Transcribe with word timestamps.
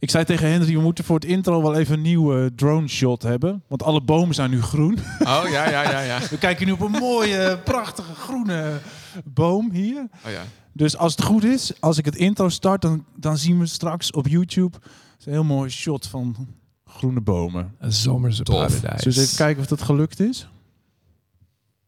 Ik 0.00 0.10
zei 0.10 0.24
tegen 0.24 0.50
Henry, 0.50 0.74
we 0.74 0.80
moeten 0.80 1.04
voor 1.04 1.14
het 1.14 1.24
intro 1.24 1.62
wel 1.62 1.74
even 1.74 1.94
een 1.94 2.02
nieuwe 2.02 2.54
drone 2.54 2.88
shot 2.88 3.22
hebben. 3.22 3.62
Want 3.68 3.82
alle 3.82 4.00
bomen 4.00 4.34
zijn 4.34 4.50
nu 4.50 4.62
groen. 4.62 4.98
Oh, 5.18 5.42
ja, 5.50 5.70
ja, 5.70 5.82
ja, 5.82 6.00
ja. 6.00 6.18
We 6.30 6.38
kijken 6.38 6.66
nu 6.66 6.72
op 6.72 6.80
een 6.80 6.90
mooie, 6.90 7.58
prachtige 7.64 8.14
groene 8.14 8.78
boom 9.24 9.70
hier. 9.70 10.08
Oh, 10.24 10.30
ja. 10.30 10.42
Dus 10.72 10.96
als 10.96 11.12
het 11.12 11.22
goed 11.22 11.44
is, 11.44 11.80
als 11.80 11.98
ik 11.98 12.04
het 12.04 12.16
intro 12.16 12.48
start, 12.48 12.82
dan, 12.82 13.04
dan 13.16 13.36
zien 13.36 13.58
we 13.58 13.66
straks 13.66 14.10
op 14.10 14.28
YouTube 14.28 14.78
een 15.24 15.32
heel 15.32 15.44
mooi 15.44 15.70
shot 15.70 16.06
van 16.06 16.48
groene 16.84 17.20
bomen. 17.20 17.74
Een 17.78 17.92
zomerse 17.92 18.42
paradijs. 18.42 19.04
Eens 19.04 19.16
even 19.16 19.36
kijken 19.36 19.62
of 19.62 19.68
dat 19.68 19.82
gelukt 19.82 20.20
is? 20.20 20.48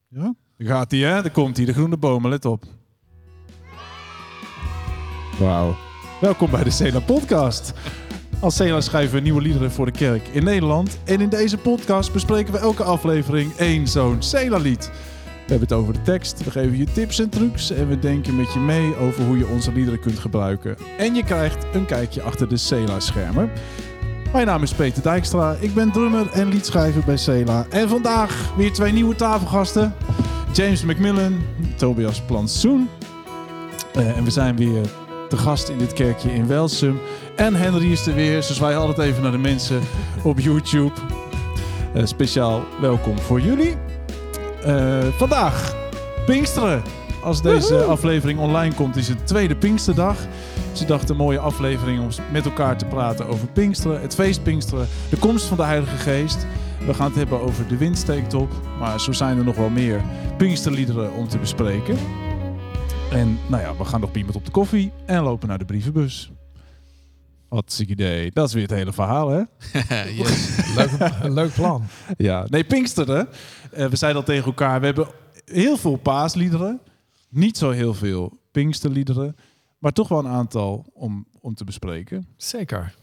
Ja? 0.08 0.34
Daar 0.56 0.68
gaat 0.68 0.90
hij, 0.90 1.00
hè? 1.00 1.22
Daar 1.22 1.30
komt 1.30 1.56
hij, 1.56 1.66
de 1.66 1.72
groene 1.72 1.96
bomen. 1.96 2.30
Let 2.30 2.44
op. 2.44 2.64
Wauw. 5.38 5.76
Welkom 6.20 6.50
bij 6.50 6.64
de 6.64 6.70
Cela 6.70 7.00
Podcast. 7.00 7.72
Als 8.42 8.56
Cela 8.56 8.80
schrijven 8.80 9.14
we 9.14 9.20
nieuwe 9.20 9.40
liederen 9.40 9.72
voor 9.72 9.86
de 9.86 9.92
kerk 9.92 10.28
in 10.28 10.44
Nederland. 10.44 10.98
En 11.04 11.20
in 11.20 11.28
deze 11.28 11.58
podcast 11.58 12.12
bespreken 12.12 12.52
we 12.52 12.58
elke 12.58 12.82
aflevering 12.82 13.56
één 13.56 13.88
zo'n 13.88 14.22
Cela-lied. 14.22 14.90
We 15.24 15.52
hebben 15.52 15.68
het 15.68 15.72
over 15.72 15.92
de 15.92 16.02
tekst, 16.02 16.44
we 16.44 16.50
geven 16.50 16.76
je 16.76 16.84
tips 16.92 17.18
en 17.18 17.28
trucs 17.28 17.70
en 17.70 17.88
we 17.88 17.98
denken 17.98 18.36
met 18.36 18.52
je 18.52 18.58
mee 18.58 18.96
over 18.96 19.24
hoe 19.24 19.38
je 19.38 19.46
onze 19.46 19.72
liederen 19.72 20.00
kunt 20.00 20.18
gebruiken. 20.18 20.76
En 20.98 21.14
je 21.14 21.24
krijgt 21.24 21.66
een 21.72 21.86
kijkje 21.86 22.22
achter 22.22 22.48
de 22.48 22.56
Cela-schermen. 22.56 23.50
Mijn 24.32 24.46
naam 24.46 24.62
is 24.62 24.72
Peter 24.72 25.02
Dijkstra, 25.02 25.56
ik 25.60 25.74
ben 25.74 25.92
drummer 25.92 26.30
en 26.30 26.48
liedschrijver 26.48 27.02
bij 27.04 27.16
Cela. 27.16 27.66
En 27.70 27.88
vandaag 27.88 28.52
weer 28.56 28.72
twee 28.72 28.92
nieuwe 28.92 29.14
tafelgasten. 29.14 29.94
James 30.52 30.84
McMillan, 30.84 31.40
Tobias 31.76 32.22
Plantsoen. 32.22 32.88
Eh, 33.94 34.16
en 34.16 34.24
we 34.24 34.30
zijn 34.30 34.56
weer 34.56 34.86
te 35.32 35.38
gast 35.38 35.68
in 35.68 35.78
dit 35.78 35.92
kerkje 35.92 36.34
in 36.34 36.46
Welsum. 36.46 37.00
En 37.36 37.54
Henry 37.54 37.92
is 37.92 38.06
er 38.06 38.14
weer, 38.14 38.36
dus 38.36 38.58
wij 38.58 38.76
altijd 38.76 39.08
even 39.08 39.22
naar 39.22 39.32
de 39.32 39.38
mensen 39.38 39.80
op 40.22 40.38
YouTube. 40.38 40.92
Eh, 41.94 42.04
speciaal 42.04 42.64
welkom 42.80 43.18
voor 43.18 43.40
jullie. 43.40 43.76
Eh, 44.62 44.98
vandaag, 45.16 45.74
Pinksteren. 46.26 46.82
Als 47.22 47.42
deze 47.42 47.82
aflevering 47.82 48.38
online 48.38 48.74
komt, 48.74 48.96
is 48.96 49.08
het 49.08 49.26
tweede 49.26 49.56
Pinksterdag. 49.56 50.16
Ze 50.72 50.84
dachten 50.84 51.10
een 51.10 51.16
mooie 51.16 51.38
aflevering 51.38 52.00
om 52.00 52.08
met 52.32 52.44
elkaar 52.44 52.78
te 52.78 52.84
praten 52.84 53.26
over 53.26 53.48
Pinksteren, 53.48 54.00
het 54.00 54.14
feest 54.14 54.42
Pinksteren, 54.42 54.88
de 55.10 55.16
komst 55.16 55.44
van 55.44 55.56
de 55.56 55.64
Heilige 55.64 55.96
Geest. 55.96 56.46
We 56.86 56.94
gaan 56.94 57.06
het 57.06 57.16
hebben 57.16 57.40
over 57.40 57.68
de 57.68 57.76
wind 57.76 57.98
steekt 57.98 58.34
op, 58.34 58.50
maar 58.78 59.00
zo 59.00 59.12
zijn 59.12 59.38
er 59.38 59.44
nog 59.44 59.56
wel 59.56 59.70
meer 59.70 60.00
Pinksterliederen 60.36 61.12
om 61.12 61.28
te 61.28 61.38
bespreken. 61.38 61.96
En 63.12 63.38
nou 63.48 63.62
ja, 63.62 63.76
we 63.76 63.84
gaan 63.84 64.00
nog 64.00 64.14
iemand 64.14 64.36
op 64.36 64.44
de 64.44 64.50
koffie 64.50 64.92
en 65.06 65.22
lopen 65.22 65.48
naar 65.48 65.58
de 65.58 65.64
brievenbus. 65.64 66.32
Wat 67.48 67.72
ziek 67.72 67.88
idee. 67.88 68.30
Dat 68.30 68.48
is 68.48 68.54
weer 68.54 68.62
het 68.62 68.70
hele 68.70 68.92
verhaal, 68.92 69.28
hè? 69.28 69.42
yes. 70.22 70.58
Leuk, 70.74 70.90
een 71.22 71.32
leuk 71.32 71.52
plan. 71.54 71.84
Ja, 72.16 72.46
nee, 72.48 72.64
Pinksteren. 72.64 73.28
Eh, 73.72 73.86
we 73.86 73.96
zeiden 73.96 74.20
al 74.20 74.26
tegen 74.26 74.44
elkaar, 74.44 74.80
we 74.80 74.86
hebben 74.86 75.08
heel 75.44 75.76
veel 75.76 75.96
paasliederen. 75.96 76.80
Niet 77.28 77.58
zo 77.58 77.70
heel 77.70 77.94
veel 77.94 78.38
Pinksterliederen. 78.50 79.36
Maar 79.78 79.92
toch 79.92 80.08
wel 80.08 80.18
een 80.18 80.28
aantal 80.28 80.86
om, 80.92 81.26
om 81.40 81.54
te 81.54 81.64
bespreken. 81.64 82.26
Zeker. 82.36 82.94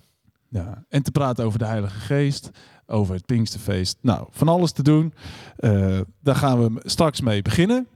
Ja. 0.48 0.86
En 0.90 1.04
te 1.04 1.12
praten 1.12 1.46
over 1.46 1.60
de 1.60 1.66
Heilige 1.66 2.00
Geest, 2.00 2.50
over 2.86 3.16
het 3.16 3.26
Pinksterfeest. 3.26 3.98
Nou, 4.02 4.28
van 4.32 4.48
alles 4.48 4.72
te 4.72 4.84
doen. 4.84 5.14
Eh, 5.58 6.00
daar 6.22 6.36
gaan 6.36 6.64
we 6.64 6.82
straks 6.84 7.22
mee 7.22 7.42
beginnen. 7.42 7.88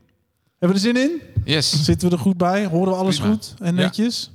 Hebben 0.64 0.82
we 0.82 0.88
er 0.88 0.96
zin 0.96 1.10
in? 1.12 1.22
Yes. 1.46 1.84
Zitten 1.84 2.10
we 2.10 2.16
er 2.16 2.22
goed 2.22 2.38
bij? 2.38 2.66
Horen 2.66 2.92
we 2.92 2.98
alles 2.98 3.18
Prima. 3.20 3.34
goed 3.34 3.54
en 3.60 3.76
Ja. 3.76 3.82
netjes? 3.82 4.32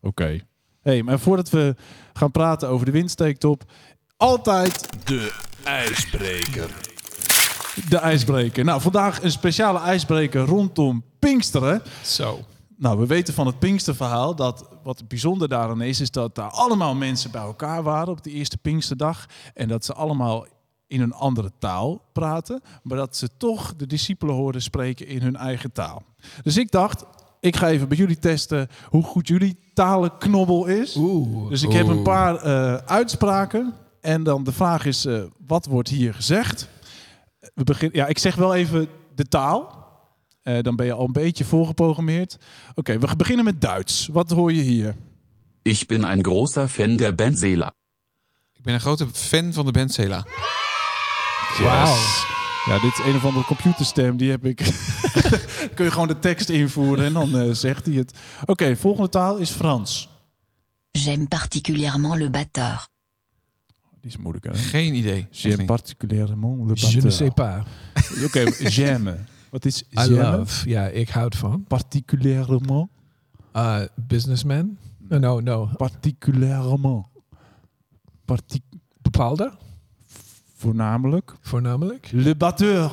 Oké. 0.00 0.40
Hey, 0.82 1.02
maar 1.02 1.18
voordat 1.18 1.50
we 1.50 1.74
gaan 2.12 2.30
praten 2.30 2.68
over 2.68 2.86
de 2.86 2.92
windsteektop, 2.92 3.62
altijd 4.16 4.88
de 5.04 5.32
ijsbreker. 5.64 6.70
De 7.88 7.96
ijsbreker. 7.96 8.64
Nou, 8.64 8.80
vandaag 8.80 9.22
een 9.22 9.30
speciale 9.30 9.78
ijsbreker 9.80 10.40
rondom 10.44 11.04
Pinksteren. 11.18 11.82
Zo. 12.04 12.40
Nou, 12.76 12.98
we 12.98 13.06
weten 13.06 13.34
van 13.34 13.46
het 13.46 13.58
Pinksterverhaal 13.58 14.34
dat 14.34 14.68
wat 14.82 15.08
bijzonder 15.08 15.48
daaraan 15.48 15.82
is, 15.82 16.00
is 16.00 16.10
dat 16.10 16.34
daar 16.34 16.50
allemaal 16.50 16.94
mensen 16.94 17.30
bij 17.30 17.42
elkaar 17.42 17.82
waren 17.82 18.08
op 18.12 18.22
de 18.22 18.30
eerste 18.30 18.58
Pinksterdag. 18.58 19.26
En 19.54 19.68
dat 19.68 19.84
ze 19.84 19.92
allemaal 19.94 20.46
in 20.92 21.00
een 21.00 21.12
andere 21.12 21.52
taal 21.58 22.02
praten, 22.12 22.62
maar 22.82 22.96
dat 22.96 23.16
ze 23.16 23.28
toch 23.36 23.76
de 23.76 23.86
discipelen 23.86 24.34
hoorden 24.34 24.62
spreken 24.62 25.06
in 25.06 25.22
hun 25.22 25.36
eigen 25.36 25.72
taal. 25.72 26.02
Dus 26.42 26.56
ik 26.56 26.70
dacht, 26.70 27.04
ik 27.40 27.56
ga 27.56 27.68
even 27.68 27.88
bij 27.88 27.96
jullie 27.96 28.18
testen 28.18 28.68
hoe 28.88 29.02
goed 29.02 29.28
jullie 29.28 29.58
talenknobbel 29.74 30.66
is. 30.66 30.96
Oeh. 30.96 31.48
Dus 31.48 31.62
ik 31.62 31.72
heb 31.72 31.86
een 31.86 32.02
paar 32.02 32.36
eh, 32.36 32.74
uitspraken. 32.74 33.74
En 34.00 34.22
dan 34.22 34.44
de 34.44 34.52
vraag 34.52 34.84
is, 34.84 35.04
eh, 35.04 35.22
wat 35.46 35.66
wordt 35.66 35.88
hier 35.88 36.14
gezegd? 36.14 36.68
We 37.54 37.64
beginnen, 37.64 37.98
ja, 37.98 38.06
ik 38.06 38.18
zeg 38.18 38.34
wel 38.34 38.54
even 38.54 38.88
de 39.14 39.24
taal. 39.24 39.80
Eh, 40.42 40.62
dan 40.62 40.76
ben 40.76 40.86
je 40.86 40.92
al 40.92 41.04
een 41.04 41.12
beetje 41.12 41.44
voorgeprogrammeerd. 41.44 42.36
Oké, 42.74 42.98
we 42.98 43.16
beginnen 43.16 43.44
met 43.44 43.60
Duits. 43.60 44.08
Wat 44.12 44.30
hoor 44.30 44.52
je 44.52 44.62
hier? 44.62 44.96
Ich 45.62 45.86
bin 45.86 46.04
ein 46.04 46.24
großer 46.24 46.68
Fan 46.68 46.96
der 46.96 47.14
Band 47.14 47.38
Seela. 47.38 47.72
Ik 48.62 48.68
ben 48.68 48.76
een 48.76 48.80
grote 48.80 49.06
fan 49.12 49.52
van 49.52 49.66
de 49.66 49.72
band 49.72 49.92
Ja, 51.58 52.78
dit 52.78 52.92
is 52.92 53.04
een 53.04 53.14
of 53.16 53.24
andere 53.24 53.44
computerstem. 53.44 54.16
Die 54.16 54.30
heb 54.30 54.44
ik. 54.44 54.56
Kun 55.74 55.84
je 55.84 55.90
gewoon 55.90 56.08
de 56.08 56.18
tekst 56.18 56.48
invoeren 56.48 57.04
en 57.04 57.12
dan 57.12 57.36
eh, 57.38 57.50
zegt 57.52 57.86
hij 57.86 57.94
het. 57.94 58.18
Oké, 58.44 58.76
volgende 58.76 59.08
taal 59.08 59.36
is 59.36 59.50
Frans. 59.50 60.08
J'aime 60.90 61.26
particulièrement 61.28 62.18
le 62.18 62.30
batteur. 62.30 62.88
Die 64.00 64.10
is 64.10 64.16
moeilijk, 64.16 64.44
hè? 64.44 64.54
Geen 64.54 64.94
idee. 64.94 65.26
J'aime 65.30 65.64
particulièrement 65.64 66.56
le 66.66 66.72
Je 66.74 66.86
ne 66.86 66.92
batteur. 66.92 67.12
sais 67.12 67.30
pas. 67.34 67.62
Oké, 68.26 68.70
j'aime. 68.70 69.16
Wat 69.50 69.64
is 69.64 69.80
I 69.82 69.86
j'aime? 69.92 70.36
love. 70.36 70.68
Ja, 70.68 70.86
ik 70.86 71.08
houd 71.08 71.36
van. 71.36 71.64
Particulièrement. 71.68 72.88
Uh, 73.56 73.80
businessman? 73.96 74.76
No, 75.08 75.18
no, 75.18 75.40
no. 75.40 75.68
Particulièrement. 75.76 77.06
Parti 78.24 78.60
Bepaalde, 79.02 79.52
voornamelijk. 80.62 81.32
voornamelijk. 81.40 82.08
Le 82.12 82.34
batteur. 82.34 82.90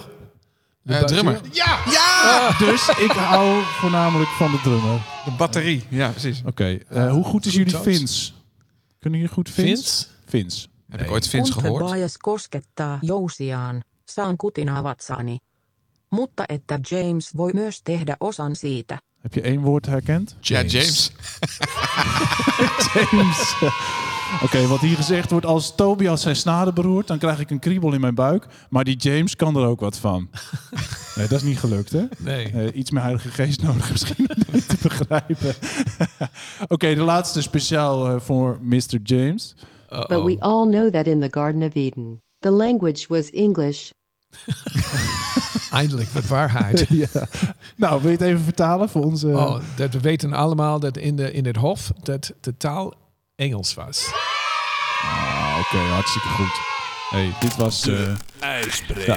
De 0.81 0.94
Eh, 0.96 1.03
drummer. 1.03 1.40
Ja! 1.52 2.57
Dus 2.57 2.88
ik 2.90 3.12
hou 3.12 3.63
voornamelijk 3.63 4.30
van 4.30 4.52
de 4.52 4.59
drummer. 4.62 5.00
De 5.25 5.31
batterie. 5.38 5.84
Ja, 5.90 6.09
precis. 6.09 6.41
Oké, 6.46 6.79
eh, 6.90 7.12
hoe 7.12 7.24
goed 7.24 7.46
is 7.46 7.53
jullie. 7.53 7.78
Fins? 7.78 8.34
Kunnen 9.00 9.19
jullie 9.19 9.34
goed 9.34 9.50
Fins? 9.50 9.68
Fins? 9.81 10.09
Fins. 10.25 10.68
Heb 10.90 11.02
ik 11.02 11.12
ooit 11.12 11.28
Fins 11.28 11.50
gehoord? 11.52 11.91
Bias 11.91 12.18
koskettaa 12.18 12.97
jousiaan, 13.02 13.79
saan 14.06 14.35
kutinaa 14.35 14.84
vatsaani. 14.84 15.38
Mutta 16.09 16.44
että 16.47 16.79
James 16.90 17.31
voi 17.35 17.52
myös 17.53 17.81
tehdä 17.81 18.16
osan 18.19 18.56
siitä. 18.56 18.97
Heb 19.22 19.34
je 19.34 19.41
één 19.41 19.62
woord 19.62 19.88
herkend? 19.88 20.35
Ja, 20.41 20.62
James. 20.62 21.12
James. 23.12 23.56
Oké, 24.44 24.67
wat 24.67 24.79
hier 24.79 24.95
gezegd 24.95 25.31
wordt, 25.31 25.45
als 25.45 25.75
Tobias 25.75 26.22
zijn 26.22 26.35
snaren 26.35 26.73
beroert, 26.73 27.07
dan 27.07 27.17
krijg 27.17 27.40
ik 27.40 27.50
een 27.50 27.59
kriebel 27.59 27.94
in 27.94 28.01
mijn 28.01 28.16
buik. 28.16 28.45
Maar 28.69 28.84
die 28.84 28.95
James 28.95 29.35
kan 29.35 29.56
er 29.56 29.66
ook 29.66 29.79
wat 29.79 29.97
van. 29.97 30.29
Nee, 31.16 31.28
dat 31.28 31.38
is 31.38 31.47
niet 31.47 31.59
gelukt, 31.59 31.91
hè? 31.91 32.03
Nee. 32.17 32.51
Eh, 32.51 32.78
iets 32.78 32.91
meer 32.91 33.01
heilige 33.01 33.29
geest 33.29 33.63
nodig 33.63 33.91
misschien 33.91 34.29
om 34.29 34.44
dit 34.51 34.69
te 34.69 34.78
begrijpen. 34.81 35.56
Oké, 36.67 36.95
de 36.95 37.01
laatste 37.01 37.41
speciaal 37.41 38.07
eh, 38.07 38.19
voor 38.19 38.59
Mr. 38.62 39.00
James. 39.03 39.56
Uh-oh. 39.90 40.07
But 40.07 40.23
we 40.23 40.40
all 40.40 40.67
know 40.67 40.94
that 40.94 41.07
in 41.07 41.19
the 41.19 41.28
Garden 41.31 41.63
of 41.63 41.75
Eden, 41.75 42.22
the 42.40 42.51
language 42.51 43.06
was 43.07 43.29
English. 43.29 43.90
Eindelijk 45.72 46.09
wat 46.09 46.28
waarheid. 46.28 46.85
ja. 46.90 47.28
Nou, 47.75 48.01
wil 48.01 48.11
je 48.11 48.17
het 48.17 48.25
even 48.25 48.44
vertalen 48.44 48.90
voor 48.90 49.03
onze... 49.03 49.28
Oh, 49.28 49.59
dat 49.75 49.94
we 49.94 50.00
weten 50.00 50.34
allemaal 50.34 50.79
dat 50.79 50.97
in, 50.97 51.16
de, 51.16 51.31
in 51.31 51.46
het 51.46 51.56
hof 51.56 51.91
dat 52.03 52.34
de 52.41 52.57
taal 52.57 52.94
Engels 53.40 53.74
was. 53.74 54.12
Ah, 55.02 55.58
Oké, 55.59 55.78
hartstikke 55.78 56.28
goed. 56.28 56.59
Hey, 57.09 57.34
dit 57.40 57.56
was 57.56 57.88
eh, 57.88 57.96
de 57.96 58.16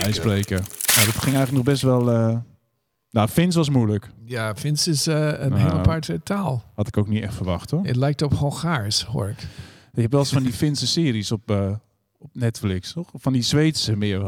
ijsbreker. 0.03 0.57
Nou, 0.95 1.07
dat 1.07 1.15
ging 1.23 1.37
eigenlijk 1.37 1.53
nog 1.53 1.63
best 1.65 1.83
wel... 1.83 2.11
eh, 2.11 2.37
Nou, 3.11 3.29
Fins 3.29 3.55
was 3.55 3.69
moeilijk. 3.69 4.11
Ja, 4.25 4.55
Fins 4.55 4.87
is 4.89 5.07
eh, 5.07 5.15
een 5.17 5.49
Nou. 5.51 5.61
hele 5.63 5.73
aparte 5.73 6.21
taal. 6.23 6.65
Had 6.75 6.87
ik 6.87 6.97
ook 6.97 7.09
niet 7.09 7.23
echt 7.23 7.35
verwacht, 7.35 7.71
hoor. 7.71 7.85
Het 7.85 7.97
lijkt 7.97 8.23
op 8.23 8.35
Hongaars, 8.35 9.03
hoor 9.05 9.29
ik. 9.29 9.41
Je 9.93 10.01
hebt 10.01 10.13
wel 10.13 10.21
eens 10.23 10.33
van 10.33 10.43
die 10.43 10.53
Finse 10.53 10.87
series 10.87 11.33
op, 11.33 11.51
eh, 11.51 11.71
op 12.19 12.31
Netflix, 12.33 12.93
toch? 12.93 13.09
Van 13.15 13.33
die 13.33 13.43
Zweedse 13.43 13.97
meer. 13.97 14.21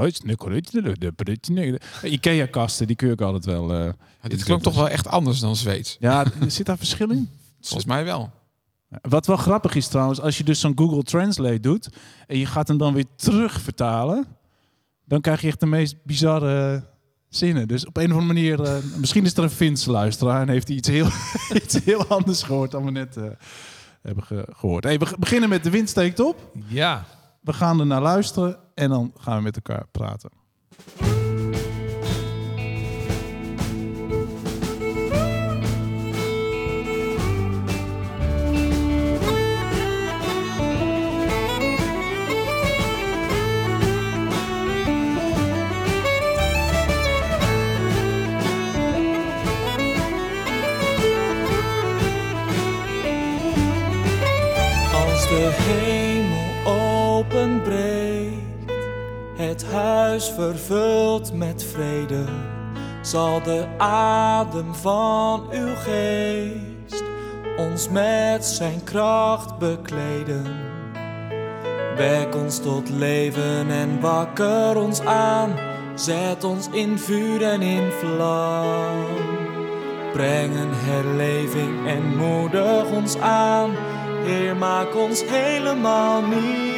Ikea-kasten, 2.02 2.86
die 2.86 2.96
keur 2.96 3.12
ik 3.12 3.20
altijd 3.20 3.44
wel. 3.44 3.72
eh, 3.72 3.78
Ja, 4.22 4.28
dit 4.28 4.44
klonk 4.44 4.62
toch 4.62 4.74
wel 4.74 4.88
echt 4.88 5.08
anders 5.08 5.40
dan 5.40 5.56
Zweeds. 5.56 5.96
Ja, 6.00 6.24
zit 6.46 6.66
daar 6.66 6.78
verschil 6.78 7.10
in? 7.10 7.30
Volgens 7.60 7.84
mij 7.84 8.04
wel. 8.04 8.30
Wat 9.02 9.26
wel 9.26 9.36
grappig 9.36 9.74
is 9.74 9.88
trouwens, 9.88 10.20
als 10.20 10.38
je 10.38 10.44
dus 10.44 10.60
zo'n 10.60 10.72
Google 10.78 11.02
Translate 11.02 11.60
doet 11.60 11.88
en 12.26 12.38
je 12.38 12.46
gaat 12.46 12.68
hem 12.68 12.78
dan 12.78 12.94
weer 12.94 13.04
terug 13.16 13.60
vertalen, 13.60 14.26
dan 15.04 15.20
krijg 15.20 15.40
je 15.40 15.46
echt 15.48 15.60
de 15.60 15.66
meest 15.66 15.96
bizarre 16.04 16.84
zinnen. 17.28 17.68
Dus 17.68 17.86
op 17.86 17.96
een 17.96 18.12
of 18.12 18.18
andere 18.18 18.26
manier, 18.40 18.62
eh, 18.62 18.74
misschien 18.98 19.24
is 19.24 19.36
er 19.36 19.42
een 19.42 19.50
Finse 19.50 19.90
luisteraar 19.90 20.40
en 20.40 20.48
heeft 20.48 20.68
hij 20.68 20.76
iets 20.76 20.88
heel, 20.88 21.06
iets 21.64 21.84
heel 21.84 22.06
anders 22.06 22.42
gehoord 22.42 22.70
dan 22.70 22.84
we 22.84 22.90
net 22.90 23.16
eh, 23.16 23.24
hebben 24.02 24.24
ge- 24.24 24.48
gehoord. 24.52 24.84
Hey, 24.84 24.98
we 24.98 25.14
beginnen 25.18 25.48
met 25.48 25.62
De 25.64 25.70
Wind 25.70 25.88
steekt 25.88 26.20
op. 26.20 26.50
Ja. 26.66 27.04
We 27.40 27.52
gaan 27.52 27.80
er 27.80 27.86
naar 27.86 28.02
luisteren 28.02 28.56
en 28.74 28.88
dan 28.88 29.12
gaan 29.18 29.36
we 29.36 29.42
met 29.42 29.56
elkaar 29.56 29.86
praten. 29.92 30.30
Zal 63.14 63.42
de 63.42 63.66
adem 63.78 64.74
van 64.74 65.46
uw 65.50 65.74
geest 65.74 67.04
ons 67.56 67.88
met 67.88 68.44
zijn 68.44 68.84
kracht 68.84 69.58
bekleden. 69.58 70.44
Wek 71.96 72.34
ons 72.34 72.58
tot 72.58 72.88
leven 72.90 73.70
en 73.70 74.00
wakker 74.00 74.76
ons 74.76 75.00
aan, 75.00 75.52
zet 75.94 76.44
ons 76.44 76.68
in 76.70 76.98
vuur 76.98 77.42
en 77.42 77.62
in 77.62 77.90
vlam. 77.90 79.06
Breng 80.12 80.54
een 80.54 80.74
herleving 80.74 81.86
en 81.86 82.16
moedig 82.16 82.90
ons 82.90 83.18
aan. 83.18 83.70
Heer, 84.24 84.56
maak 84.56 84.96
ons 84.96 85.22
helemaal 85.26 86.22
nieuw. 86.22 86.72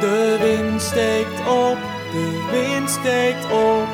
De 0.00 0.36
wind 0.40 0.82
steekt 0.82 1.48
op, 1.48 1.78
de 2.12 2.48
wind 2.50 2.90
steekt 2.90 3.44
op. 3.44 3.86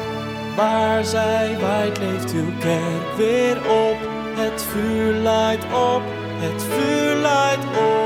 Waar 0.57 1.05
zij 1.05 1.59
waait, 1.61 1.99
leeft 1.99 2.33
uw 2.33 2.59
kerk 2.59 3.17
weer 3.17 3.57
op. 3.57 3.97
Het 4.37 4.63
vuur 4.63 5.13
leidt 5.13 5.65
op, 5.65 6.03
het 6.37 6.63
vuur 6.63 7.15
leidt 7.17 7.65
op. 7.65 8.05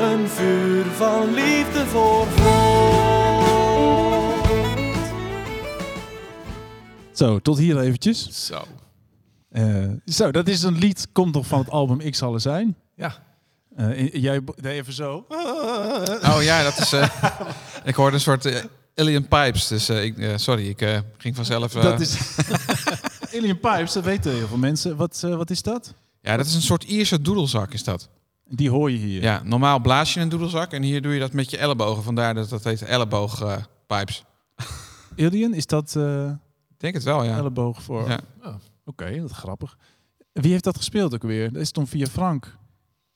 Een 0.00 0.28
vuur 0.28 0.84
van 0.84 1.34
liefde 1.34 1.86
voor 1.86 2.26
God. 2.26 2.78
Zo, 7.12 7.38
tot 7.38 7.58
hier 7.58 7.78
eventjes. 7.78 8.46
Zo. 8.46 8.62
Eh, 9.48 9.84
zo, 10.04 10.30
dat 10.30 10.48
is 10.48 10.62
een 10.62 10.78
lied, 10.78 11.08
komt 11.12 11.34
nog 11.34 11.46
van 11.46 11.58
het 11.58 11.70
album 11.70 12.00
Ik 12.00 12.14
zal 12.14 12.34
er 12.34 12.40
zijn. 12.40 12.76
Ja. 12.94 13.27
Eh, 13.78 14.12
jij 14.12 14.40
deed 14.44 14.72
even 14.72 14.92
zo. 14.92 15.24
Oh 16.30 16.42
ja, 16.42 16.62
dat 16.62 16.78
is... 16.78 16.92
eh, 16.92 17.08
ik 17.84 17.94
hoorde 17.94 18.14
een 18.14 18.20
soort 18.20 18.44
eh, 18.44 18.64
Alien 18.94 19.28
Pipes. 19.28 19.66
Dus 19.66 19.90
ik, 19.90 20.32
sorry, 20.36 20.68
ik 20.68 21.02
ging 21.18 21.36
vanzelf... 21.36 21.72
Dat 21.72 22.00
is 22.00 22.18
Alien 23.34 23.60
Pipes, 23.60 23.92
dat 23.92 24.04
weten 24.04 24.32
heel 24.32 24.46
veel 24.46 24.56
mensen. 24.56 24.96
Wat, 24.96 25.20
wat 25.20 25.50
is 25.50 25.62
dat? 25.62 25.94
Ja, 26.20 26.36
dat 26.36 26.46
is 26.46 26.54
een 26.54 26.62
soort 26.62 26.84
Ierse 26.84 27.20
doedelzak 27.20 27.72
is 27.72 27.84
dat. 27.84 28.08
Die 28.48 28.70
hoor 28.70 28.90
je 28.90 28.96
hier. 28.96 29.22
Ja, 29.22 29.40
normaal 29.44 29.80
blaas 29.80 30.14
je 30.14 30.20
een 30.20 30.28
doedelzak 30.28 30.72
en 30.72 30.82
hier 30.82 31.02
doe 31.02 31.12
je 31.12 31.20
dat 31.20 31.32
met 31.32 31.50
je 31.50 31.56
ellebogen. 31.56 32.02
Vandaar 32.02 32.34
dat 32.34 32.48
dat 32.48 32.64
heet 32.64 32.82
elleboogpipes. 32.82 34.24
Alien, 35.18 35.54
is 35.54 35.66
dat 35.66 35.96
Ik 36.70 36.78
denk 36.80 36.94
het 36.94 37.02
wel, 37.02 37.24
ja. 37.24 37.36
elleboog 37.36 37.82
voor? 37.82 38.08
Ja. 38.08 38.20
Oké, 38.84 39.20
dat 39.20 39.30
is 39.30 39.36
grappig. 39.36 39.76
Wie 40.32 40.50
heeft 40.52 40.64
dat 40.64 40.76
gespeeld 40.76 41.14
ook 41.14 41.22
weer? 41.22 41.52
Dat 41.52 41.62
is 41.62 41.72
dan 41.72 41.86
via 41.86 42.06
Frank. 42.06 42.56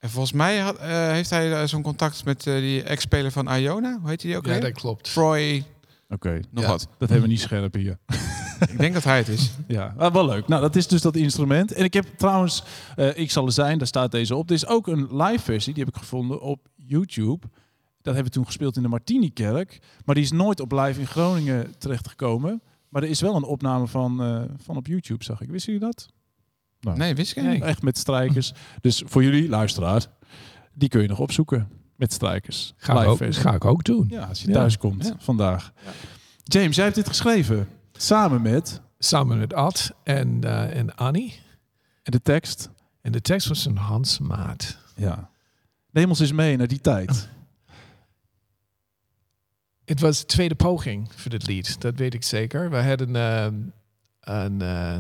En 0.03 0.11
volgens 0.11 0.33
mij 0.33 0.59
had, 0.59 0.77
eh, 0.79 0.89
heeft 1.11 1.31
hij 1.31 1.53
eh, 1.53 1.67
zo'n 1.67 1.83
contact 1.83 2.25
met 2.25 2.47
eh, 2.47 2.55
die 2.55 2.83
ex-speler 2.83 3.31
van 3.31 3.49
Iona. 3.55 3.99
Hoe 4.01 4.09
heet 4.09 4.21
die 4.21 4.37
ook 4.37 4.45
Ja, 4.47 4.51
weer? 4.53 4.61
dat 4.61 4.73
klopt. 4.73 5.13
Troy, 5.13 5.65
Oké, 6.09 6.41
nog 6.51 6.65
Ja. 6.65 6.71
wat. 6.71 6.81
dat 6.99 7.09
hebben 7.09 7.21
we 7.27 7.33
niet 7.33 7.41
scherp 7.41 7.75
hier. 7.75 7.99
Ik 8.73 8.79
denk 8.79 8.95
dat 8.95 9.05
hij 9.05 9.17
het 9.19 9.29
is. 9.29 9.51
Ja, 9.67 9.95
ah, 9.97 10.13
wel 10.13 10.27
leuk. 10.27 10.49
Nou, 10.49 10.61
dat 10.63 10.77
is 10.77 10.87
dus 10.87 11.01
dat 11.03 11.17
instrument. 11.17 11.73
En 11.73 11.85
ik 11.85 11.93
heb 11.95 12.07
trouwens, 12.17 12.63
eh, 12.97 13.17
ik 13.19 13.31
zal 13.31 13.47
er 13.47 13.53
zijn, 13.53 13.79
daar 13.79 13.87
staat 13.87 14.11
deze 14.11 14.35
op. 14.37 14.49
Er 14.49 14.55
is 14.55 14.67
ook 14.67 14.87
een 14.87 15.17
live 15.23 15.43
versie, 15.43 15.75
die 15.75 15.85
heb 15.85 15.95
ik 15.95 16.01
gevonden 16.01 16.41
op 16.41 16.69
YouTube. 16.77 17.47
Dat 18.03 18.15
hebben 18.15 18.25
we 18.25 18.39
toen 18.39 18.47
gespeeld 18.47 18.77
in 18.77 18.83
de 18.83 18.89
Martini-kerk. 18.89 19.79
Maar 20.05 20.15
die 20.15 20.25
is 20.25 20.31
nooit 20.33 20.61
op 20.61 20.73
live 20.73 21.01
in 21.01 21.07
Groningen 21.07 21.75
terechtgekomen. 21.79 22.63
Maar 22.89 23.03
er 23.03 23.09
is 23.09 23.21
wel 23.21 23.37
een 23.37 23.43
opname 23.45 23.87
van, 23.87 24.23
eh, 24.23 24.43
van 24.63 24.77
op 24.77 24.87
YouTube, 24.87 25.25
zag 25.25 25.41
ik. 25.41 25.51
Wisten 25.51 25.73
jullie 25.73 25.89
dat? 25.89 26.09
Nou, 26.83 26.97
Nee, 26.99 27.15
wist 27.15 27.37
ik 27.37 27.43
niet. 27.43 27.63
Echt 27.63 27.83
met 27.83 27.99
strijkers. 27.99 28.53
Dus 28.81 29.03
voor 29.07 29.23
jullie, 29.23 29.49
luisteraar, 29.49 30.07
die 30.75 30.89
kun 30.89 31.03
je 31.03 31.09
nog 31.09 31.19
opzoeken 31.19 31.69
met 31.97 32.13
strijkers. 32.13 32.73
Ga, 32.77 32.93
ik 32.93 32.99
Live 32.99 33.11
ook, 33.11 33.17
versie. 33.17 33.43
ga 33.43 33.55
ik 33.55 33.65
ook 33.65 33.85
doen. 33.85 34.07
Ja, 34.09 34.25
als 34.25 34.43
je 34.43 34.51
thuis 34.51 34.79
komt 34.79 35.07
Ja. 35.07 35.15
vandaag. 35.19 35.73
James, 36.43 36.77
jij 36.77 36.85
hebt 36.85 36.97
dit 36.97 37.09
geschreven. 37.09 37.69
Samen 37.93 38.43
met... 38.43 38.81
Samen 38.99 39.39
met 39.39 39.55
Ad 39.55 39.93
en, 40.05 40.45
eh, 40.45 40.77
en 40.77 40.95
Annie. 40.97 41.41
En 42.03 42.13
de 42.13 42.23
tekst... 42.23 42.71
En 43.01 43.13
de 43.13 43.21
tekst 43.21 43.49
was 43.49 43.63
van 43.63 43.77
Hans 43.77 44.19
Maat. 44.19 44.77
Ja. 44.97 45.31
Neem 45.91 46.09
ons 46.09 46.21
eens 46.21 46.33
mee 46.33 46.57
naar 46.57 46.67
die 46.67 46.81
tijd. 46.81 47.29
Het 49.85 50.01
was 50.01 50.21
de 50.21 50.27
tweede 50.27 50.55
poging 50.55 51.09
voor 51.17 51.31
dit 51.31 51.47
lied, 51.47 51.81
dat 51.81 51.95
weet 51.97 52.15
ik 52.15 52.23
zeker. 52.23 52.71
We 52.71 52.77
hadden 52.77 53.17
ehm, 53.17 53.55
een, 54.21 54.63
eh, 54.63 54.97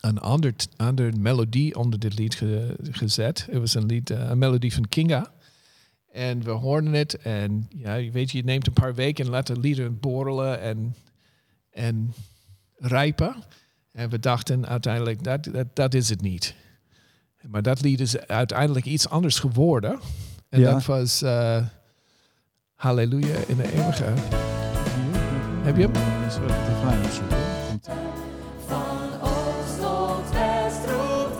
een 0.00 0.18
ander, 0.18 0.54
ander 0.76 1.18
melodie 1.20 1.76
onder 1.76 1.98
dit 1.98 2.18
lied 2.18 2.34
ge- 2.34 2.76
gezet. 2.90 3.46
Het 3.50 3.58
was 3.60 3.74
een 3.74 3.86
lied, 3.86 4.10
eh, 4.10 4.28
een 4.28 4.38
melodie 4.38 4.74
van 4.74 4.88
Kinga. 4.88 5.32
En 6.12 6.42
we 6.42 6.50
hoorden 6.50 6.92
het 6.92 7.14
en 7.18 7.68
ja, 7.76 7.94
je 7.94 8.10
weet, 8.10 8.30
je 8.30 8.44
neemt 8.44 8.66
een 8.66 8.72
paar 8.72 8.94
weken 8.94 9.24
en 9.24 9.30
laat 9.30 9.46
de 9.46 9.58
lieden 9.60 10.00
borrelen 10.00 10.60
en, 10.60 10.94
en 11.70 12.14
rijpen. 12.76 13.34
En 13.92 14.10
we 14.10 14.18
dachten 14.18 14.66
uiteindelijk, 14.66 15.22
dat, 15.22 15.44
dat, 15.44 15.66
dat 15.76 15.94
is 15.94 16.08
het 16.08 16.20
niet. 16.20 16.54
Maar 17.48 17.62
dat 17.62 17.80
lied 17.80 18.00
is 18.00 18.18
uiteindelijk 18.18 18.86
iets 18.86 19.08
anders 19.08 19.38
geworden. 19.38 19.98
En 20.48 20.60
Ja. 20.60 20.72
dat 20.72 20.84
was 20.84 21.22
eh, 21.22 21.64
Halleluja 22.74 23.36
in 23.46 23.56
de 23.56 23.72
eeuwige. 23.72 24.04
Heb 25.64 25.76
je 25.76 25.82
hem? 25.82 27.37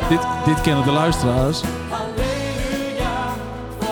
Dit, 0.08 0.20
dit 0.44 0.60
kennen 0.60 0.84
de 0.84 0.90
luisteraars 0.90 1.62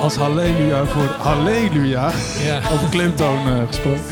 als 0.00 0.16
Halleluja 0.16 0.84
voor 0.84 1.04
Halleluja. 1.04 2.12
Ja. 2.44 2.60
Over 2.72 2.88
klemtoon 2.88 3.48
eh, 3.48 3.66
gesproken. 3.66 4.02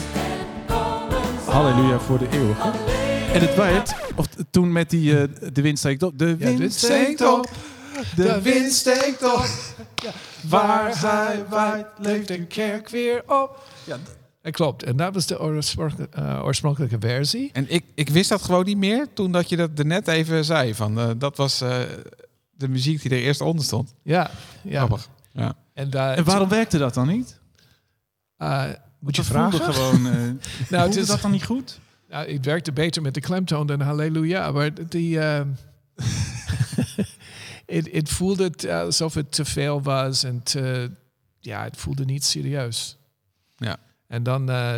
Halleluja 1.45 1.99
voor 1.99 2.19
de 2.19 2.29
eeuwige. 2.31 2.71
En 3.33 3.40
het 3.40 3.55
werd, 3.55 3.95
of 4.17 4.26
toen 4.50 4.73
met 4.73 4.90
die 4.90 5.19
eh, 5.19 5.29
de 5.52 5.62
wind 5.62 5.79
steekt 5.79 6.02
op. 6.02 6.19
De 6.19 6.37
wind 6.37 6.59
wind 6.59 6.73
steekt 6.73 7.26
op. 7.33 7.50
De 8.17 8.40
wind 8.43 8.73
steekt 8.73 9.25
op. 9.35 9.47
Waar 10.49 11.00
hij 11.00 11.45
waait, 11.49 11.87
leeft 11.99 12.31
een 12.31 12.47
kerk 12.47 12.88
weer 12.88 13.23
op. 13.26 13.62
Ja, 13.85 13.97
klopt. 14.53 14.83
En 14.83 14.97
dat 14.97 15.15
was 15.15 15.27
de 15.27 15.41
oorspronkelijke, 15.41 16.17
eh, 16.17 16.45
oorspronkelijke 16.45 16.97
versie. 17.01 17.51
En 17.53 17.71
ik, 17.71 17.85
ik 17.95 18.09
wist 18.09 18.29
dat 18.29 18.43
gewoon 18.43 18.65
niet 18.65 18.77
meer 18.77 19.07
toen 19.13 19.33
dat 19.33 19.49
je 19.49 19.57
dat 19.57 19.79
er 19.79 19.87
net 19.87 20.09
even 20.09 20.45
zei. 20.45 20.75
Van, 20.75 20.99
eh, 20.99 21.11
dat 21.17 21.37
was 21.37 21.61
eh, 21.61 21.81
de 22.51 22.69
muziek 22.69 23.03
die 23.03 23.11
er 23.11 23.19
eerst 23.19 23.41
onder 23.41 23.65
stond. 23.65 23.95
Ja. 24.03 24.31
ja. 24.63 24.77
Grappig. 24.77 25.09
Ja. 25.33 25.55
En, 25.75 25.91
daar, 25.91 26.17
En 26.17 26.25
waarom 26.25 26.49
werkte 26.49 26.79
dat 26.79 26.95
dan 26.95 27.07
niet? 27.07 27.41
eh, 28.37 28.65
moet 28.99 29.17
je 29.17 29.23
vragen? 29.25 29.61
gewoon. 29.75 30.07
eh 30.07 30.13
nou, 30.71 30.87
het 30.87 30.97
is, 30.97 31.07
dat 31.07 31.21
dan 31.21 31.31
niet 31.31 31.45
goed? 31.45 31.79
nou, 32.09 32.33
het 32.33 32.45
werkte 32.45 32.73
beter 32.73 33.03
met 33.03 33.15
de 33.15 33.21
klemtoon 33.21 33.67
dan 33.67 33.81
Halleluja. 33.81 34.51
Maar 34.51 34.89
die... 34.89 35.21
ehm, 35.21 35.49
het, 37.67 37.89
het 37.93 38.09
voelde 38.09 38.45
het, 38.45 38.65
eh, 38.65 38.81
alsof 38.81 39.15
het 39.15 39.33
te 39.33 39.45
veel 39.45 39.83
was. 39.83 40.25
En 40.25 40.43
te, 40.43 40.91
ja, 41.41 41.63
het 41.63 41.77
voelde 41.77 42.05
niet 42.05 42.25
serieus. 42.25 42.99
Ja. 43.57 43.77
En 44.14 44.23
dan... 44.23 44.50
eh, 44.50 44.76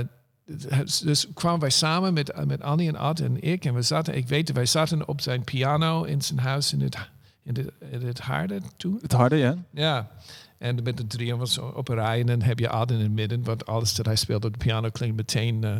dus 1.02 1.26
kwamen 1.34 1.60
wij 1.60 1.70
samen 1.70 2.12
met, 2.12 2.46
met 2.46 2.62
Annie 2.62 2.88
en 2.88 2.96
Ad 2.96 3.20
en 3.20 3.42
ik. 3.42 3.64
En 3.64 3.74
we 3.74 3.82
zaten, 3.82 4.16
ik 4.16 4.28
weet, 4.28 4.52
wij 4.52 4.66
zaten 4.66 5.08
op 5.08 5.20
zijn 5.20 5.44
piano 5.44 6.02
in 6.02 6.22
zijn 6.22 6.38
huis 6.38 6.72
in 6.72 6.80
het, 6.80 6.96
in 7.42 7.54
het, 7.56 7.70
in 7.90 8.06
het 8.06 8.20
Haarden 8.20 8.62
toen. 8.76 8.98
Het 9.02 9.12
harde, 9.12 9.36
ja. 9.36 9.56
Ja. 9.70 10.10
En 10.58 10.82
met 10.82 10.96
de 10.96 11.06
drieën 11.06 11.38
was 11.38 11.58
op 11.58 11.88
een 11.88 11.94
rij. 11.94 12.20
En 12.20 12.26
dan 12.26 12.42
heb 12.42 12.58
je 12.58 12.68
Ad 12.68 12.90
in 12.90 13.00
het 13.00 13.10
midden. 13.10 13.44
Want 13.44 13.66
alles 13.66 13.94
dat 13.94 14.06
hij 14.06 14.16
speelt 14.16 14.44
op 14.44 14.52
de 14.52 14.58
piano 14.58 14.90
klinkt 14.90 15.16
meteen 15.16 15.64
eh, 15.64 15.76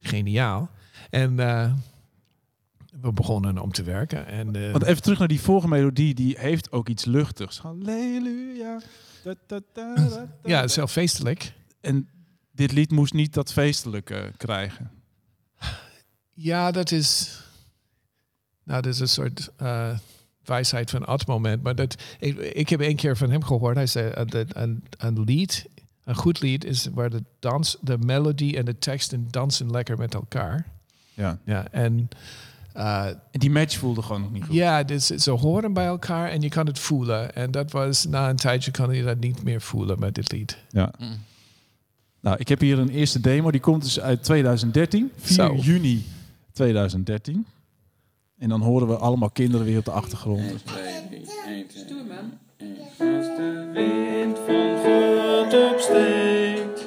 geniaal. 0.00 0.70
En 1.10 1.38
eh, 1.40 1.72
we 3.00 3.12
begonnen 3.12 3.58
om 3.58 3.72
te 3.72 3.82
werken. 3.82 4.26
En, 4.26 4.72
Want 4.72 4.84
even 4.84 5.02
terug 5.02 5.18
naar 5.18 5.28
die 5.28 5.40
vorige 5.40 5.68
melodie, 5.68 6.14
die 6.14 6.38
heeft 6.38 6.72
ook 6.72 6.88
iets 6.88 7.04
luchtigs. 7.04 7.58
Halleluja. 7.58 8.80
Da, 9.24 9.34
da, 9.46 9.60
da, 9.72 9.94
da, 9.94 10.08
da. 10.08 10.26
ja, 10.44 10.60
het 10.60 10.70
is 10.70 10.76
heel 10.76 10.86
feestelijk. 10.86 11.52
En 11.80 12.08
dit 12.60 12.72
lied 12.72 12.90
moest 12.90 13.12
niet 13.12 13.34
dat 13.34 13.52
feestelijke 13.52 14.32
krijgen. 14.36 14.90
Ja, 16.32 16.70
dat 16.70 16.90
is... 16.90 17.38
Nou, 18.64 18.82
dat 18.82 18.92
is 18.92 19.00
een 19.00 19.08
soort 19.08 19.50
eh, 19.56 19.98
wijsheid 20.44 20.90
van 20.90 21.02
het 21.10 21.26
moment. 21.26 21.62
Maar 21.62 21.74
dat, 21.74 22.02
ik, 22.18 22.38
ik 22.38 22.68
heb 22.68 22.80
één 22.80 22.96
keer 22.96 23.16
van 23.16 23.30
hem 23.30 23.44
gehoord. 23.44 23.76
Hij 23.76 23.86
zei 23.86 24.10
eh, 24.10 24.26
dat 24.26 24.46
een, 24.56 24.84
een 24.98 25.22
lied, 25.22 25.66
een 26.04 26.14
goed 26.14 26.40
lied, 26.40 26.64
is 26.64 26.88
waar 26.94 27.10
de 27.10 27.22
dans, 27.38 27.76
de 27.80 27.98
melodie 27.98 28.56
en 28.56 28.64
de 28.64 28.78
tekst 28.78 29.12
en 29.12 29.28
dansen 29.30 29.70
lekker 29.70 29.98
met 29.98 30.14
elkaar. 30.14 30.66
Ja. 31.14 31.38
Ja, 31.44 31.68
en 31.70 32.08
eh, 32.72 33.06
En 33.06 33.18
die 33.30 33.50
match 33.50 33.78
voelde 33.78 34.02
gewoon 34.02 34.20
nog 34.20 34.32
niet 34.32 34.44
goed. 34.44 34.54
ja, 34.54 34.82
dus 34.82 35.06
ze 35.06 35.30
horen 35.30 35.72
bij 35.72 35.86
elkaar 35.86 36.30
en 36.30 36.40
je 36.40 36.48
kan 36.48 36.66
het 36.66 36.78
voelen. 36.78 37.34
En 37.34 37.50
dat 37.50 37.70
was 37.70 38.06
na 38.06 38.28
een 38.28 38.36
tijdje 38.36 38.70
kan 38.70 38.94
je 38.94 39.02
dat 39.02 39.18
niet 39.18 39.42
meer 39.42 39.60
voelen 39.60 39.98
met 39.98 40.14
dit 40.14 40.32
lied. 40.32 40.58
Ja. 40.70 40.92
Nou, 42.20 42.36
ik 42.38 42.48
heb 42.48 42.60
hier 42.60 42.78
een 42.78 42.88
eerste 42.88 43.20
demo. 43.20 43.50
Die 43.50 43.60
komt 43.60 43.82
dus 43.82 44.00
uit 44.00 44.22
2013. 44.22 45.10
4 45.16 45.34
Zo. 45.34 45.54
juni 45.54 46.04
2013. 46.52 47.46
En 48.38 48.48
dan 48.48 48.60
horen 48.60 48.88
we 48.88 48.96
allemaal 48.96 49.30
kinderen 49.30 49.66
weer 49.66 49.78
op 49.78 49.84
de 49.84 49.90
achtergrond. 49.90 50.52
Als 52.98 53.26
de 53.36 53.70
wind 53.72 54.38
van 54.46 54.76
God 54.82 55.72
opsteekt, 55.72 56.86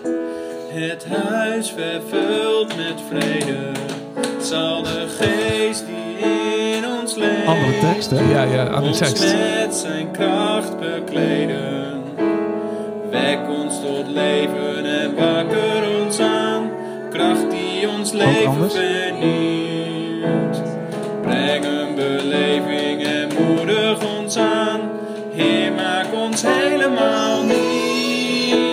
het 0.70 1.06
huis 1.06 1.70
vervult 1.70 2.76
met 2.76 3.02
vrede, 3.10 3.72
zal 4.42 4.84
de 4.84 5.08
geest 5.20 5.86
die 5.86 6.28
in 6.76 6.86
ons 7.02 7.16
leeft, 7.16 7.46
Andere 7.48 7.80
tekst, 7.80 8.10
hè? 8.10 8.32
Ja, 8.32 8.44
ja, 8.44 8.68
aan 8.70 8.82
de 8.82 8.88
ons 8.88 8.98
tekst. 8.98 9.34
met 9.34 9.76
zijn 9.76 10.12
kracht 10.12 10.80
bekleden. 10.80 11.93
Wek 13.14 13.46
ons 13.46 13.76
tot 13.82 14.08
leven 14.10 14.86
en 14.86 15.12
wakker 15.16 15.84
ons 16.02 16.20
aan, 16.20 16.72
kracht 17.14 17.52
die 17.52 17.86
ons 17.90 18.12
leven 18.12 18.72
vernieuwt. 18.74 20.58
Breng 21.22 21.66
een 21.66 21.96
beleving 21.96 23.04
en 23.06 23.30
moedig 23.38 24.02
ons 24.18 24.38
aan. 24.38 24.90
Heer, 25.34 25.72
maak 25.78 26.10
ons 26.14 26.42
helemaal 26.42 27.44
nieuw. 27.44 28.66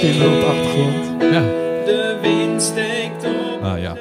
Kinderen 0.00 0.32
op 0.34 0.40
de 0.40 0.46
achtergrond. 0.46 1.04
Ja. 1.32 1.42
De 1.84 2.18
wind 2.22 2.62
steekt 2.62 3.24
op. 3.24 3.62
Ah 3.62 3.80
ja. 3.80 3.96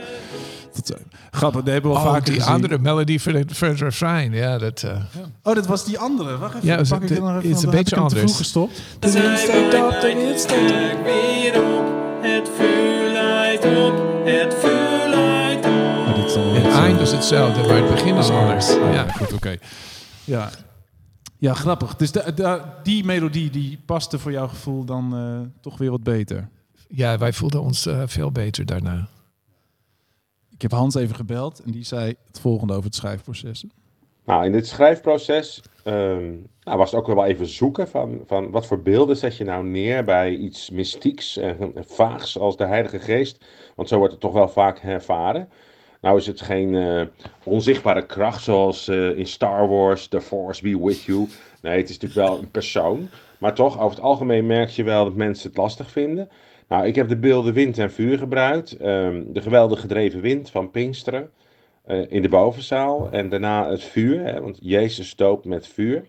Eh, 1.40 1.48
grappig, 1.48 1.64
dat 1.64 1.74
hebben 1.74 1.92
we 1.92 1.98
al 1.98 2.04
Oh, 2.06 2.10
vaker 2.12 2.26
die 2.26 2.34
gezien. 2.34 2.54
andere 2.54 2.80
melodie 2.80 3.22
voor 3.22 3.32
het, 3.34 3.58
voor 3.58 3.68
het 3.68 3.80
refrein. 3.80 4.32
Ja, 4.34 4.58
dat... 4.58 4.84
eh, 4.84 4.98
Oh, 5.44 5.56
dat 5.56 5.68
was 5.68 5.86
die 5.86 6.00
andere. 6.00 6.38
Wacht 6.38 6.56
even. 6.56 6.68
Ja, 6.68 6.74
dan 6.74 6.84
is 6.84 6.90
pak 6.90 7.02
het- 7.02 7.12
ik 7.12 7.18
er 7.18 7.24
nog 7.24 7.32
even. 7.36 7.44
is 7.44 7.52
want 7.52 7.64
een 7.66 7.72
beetje 7.72 7.96
ik 7.96 8.02
anders. 8.02 8.22
vroeg 8.22 8.38
gestopt. 8.38 8.82
Op. 9.00 9.04
weer 11.04 11.64
op. 11.64 11.88
Het 12.22 12.50
vuur 12.58 13.12
leidt 13.12 13.66
op. 13.66 14.22
Het 14.26 14.54
vuur 14.60 15.10
leidt 15.10 15.66
op. 15.66 16.26
Is 16.26 16.36
wel 16.36 16.54
Het 16.54 16.74
eind 16.74 16.96
eh, 16.98 17.02
is 17.02 17.12
hetzelfde, 17.12 17.62
maar 17.68 17.76
het 17.78 17.90
begin 17.90 18.16
is 18.16 18.30
anders. 18.30 18.68
Ja. 18.70 19.08
goed, 19.12 19.34
oké. 19.34 19.56
Ja. 20.24 20.50
ja, 21.38 21.54
grappig. 21.54 21.96
Dus 21.96 22.12
de, 22.12 22.32
de- 22.36 22.62
die 22.84 23.06
melodie 23.06 23.50
die 23.50 23.80
paste 23.86 24.20
voor 24.20 24.32
jouw 24.32 24.48
gevoel 24.48 24.86
dan 24.86 25.16
eh, 25.16 25.48
toch 25.62 25.78
weer 25.78 25.92
wat 25.92 26.04
beter. 26.04 26.50
ja, 26.90 27.18
wij 27.18 27.34
voelden 27.34 27.62
ons 27.62 27.86
eh, 27.86 28.02
veel 28.06 28.32
beter 28.32 28.66
daarna. 28.66 29.08
Ik 30.60 30.70
heb 30.70 30.80
Hans 30.80 30.96
even 30.96 31.16
gebeld 31.16 31.60
en 31.60 31.72
die 31.72 31.84
zei 31.84 32.16
het 32.28 32.40
volgende 32.40 32.74
over 32.74 32.86
het 32.86 32.96
schrijfproces. 32.96 33.66
Nou, 34.26 34.46
in 34.46 34.52
dit 34.52 34.68
schrijfproces 34.68 35.62
ehm, 35.84 36.32
nou, 36.64 36.78
was 36.78 36.92
het 36.92 37.00
ook 37.00 37.08
wel 37.08 37.26
even 37.26 37.48
zoeken 37.48 37.88
van, 37.88 38.22
van 38.26 38.52
wat 38.52 38.66
voor 38.66 38.82
beelden 38.82 39.18
zet 39.18 39.38
je 39.38 39.44
nou 39.44 39.66
neer 39.66 40.04
bij 40.04 40.36
iets 40.36 40.70
mystieks 40.70 41.38
en 41.38 41.74
vaags 41.76 42.40
als 42.40 42.58
de 42.58 42.66
Heilige 42.66 43.00
Geest. 43.00 43.46
Want 43.76 43.88
zo 43.88 43.98
wordt 43.98 44.12
het 44.12 44.22
toch 44.22 44.34
wel 44.34 44.50
vaak 44.50 44.78
ervaren. 44.78 45.50
Nou 46.02 46.18
is 46.18 46.28
het 46.28 46.42
geen 46.42 46.76
eh, 46.76 47.02
onzichtbare 47.44 48.06
kracht 48.06 48.44
zoals 48.44 48.88
eh, 48.88 49.18
in 49.18 49.28
Star 49.28 49.68
Wars, 49.68 50.08
The 50.08 50.22
Force 50.22 50.62
be 50.62 50.84
with 50.86 51.04
you. 51.04 51.28
Nee, 51.62 51.78
het 51.78 51.90
is 51.90 51.98
natuurlijk 52.00 52.30
wel 52.30 52.40
een 52.40 52.52
persoon. 52.52 53.10
Maar 53.38 53.54
toch, 53.54 53.80
over 53.80 53.96
het 53.96 54.06
algemeen 54.06 54.46
merk 54.46 54.70
je 54.70 54.84
wel 54.84 55.04
dat 55.04 55.16
mensen 55.16 55.50
het 55.50 55.58
lastig 55.58 55.92
vinden. 55.92 56.30
Nou, 56.70 56.86
ik 56.86 56.96
heb 56.96 57.08
de 57.08 57.18
beelden 57.18 57.54
wind 57.54 57.78
en 57.78 57.92
vuur 57.92 58.18
gebruikt. 58.18 58.78
Ehm, 58.78 59.24
de 59.28 59.42
geweldig 59.42 59.80
gedreven 59.80 60.22
wind 60.22 60.50
van 60.50 60.72
Pinksteren 60.72 61.30
eh, 61.86 62.12
in 62.12 62.22
de 62.22 62.30
bovenzaal. 62.30 63.12
En 63.12 63.30
daarna 63.30 63.70
het 63.70 63.84
vuur, 63.84 64.24
hè, 64.24 64.42
want 64.42 64.58
Jezus 64.62 65.10
stoopt 65.10 65.46
met 65.46 65.68
vuur. 65.68 66.08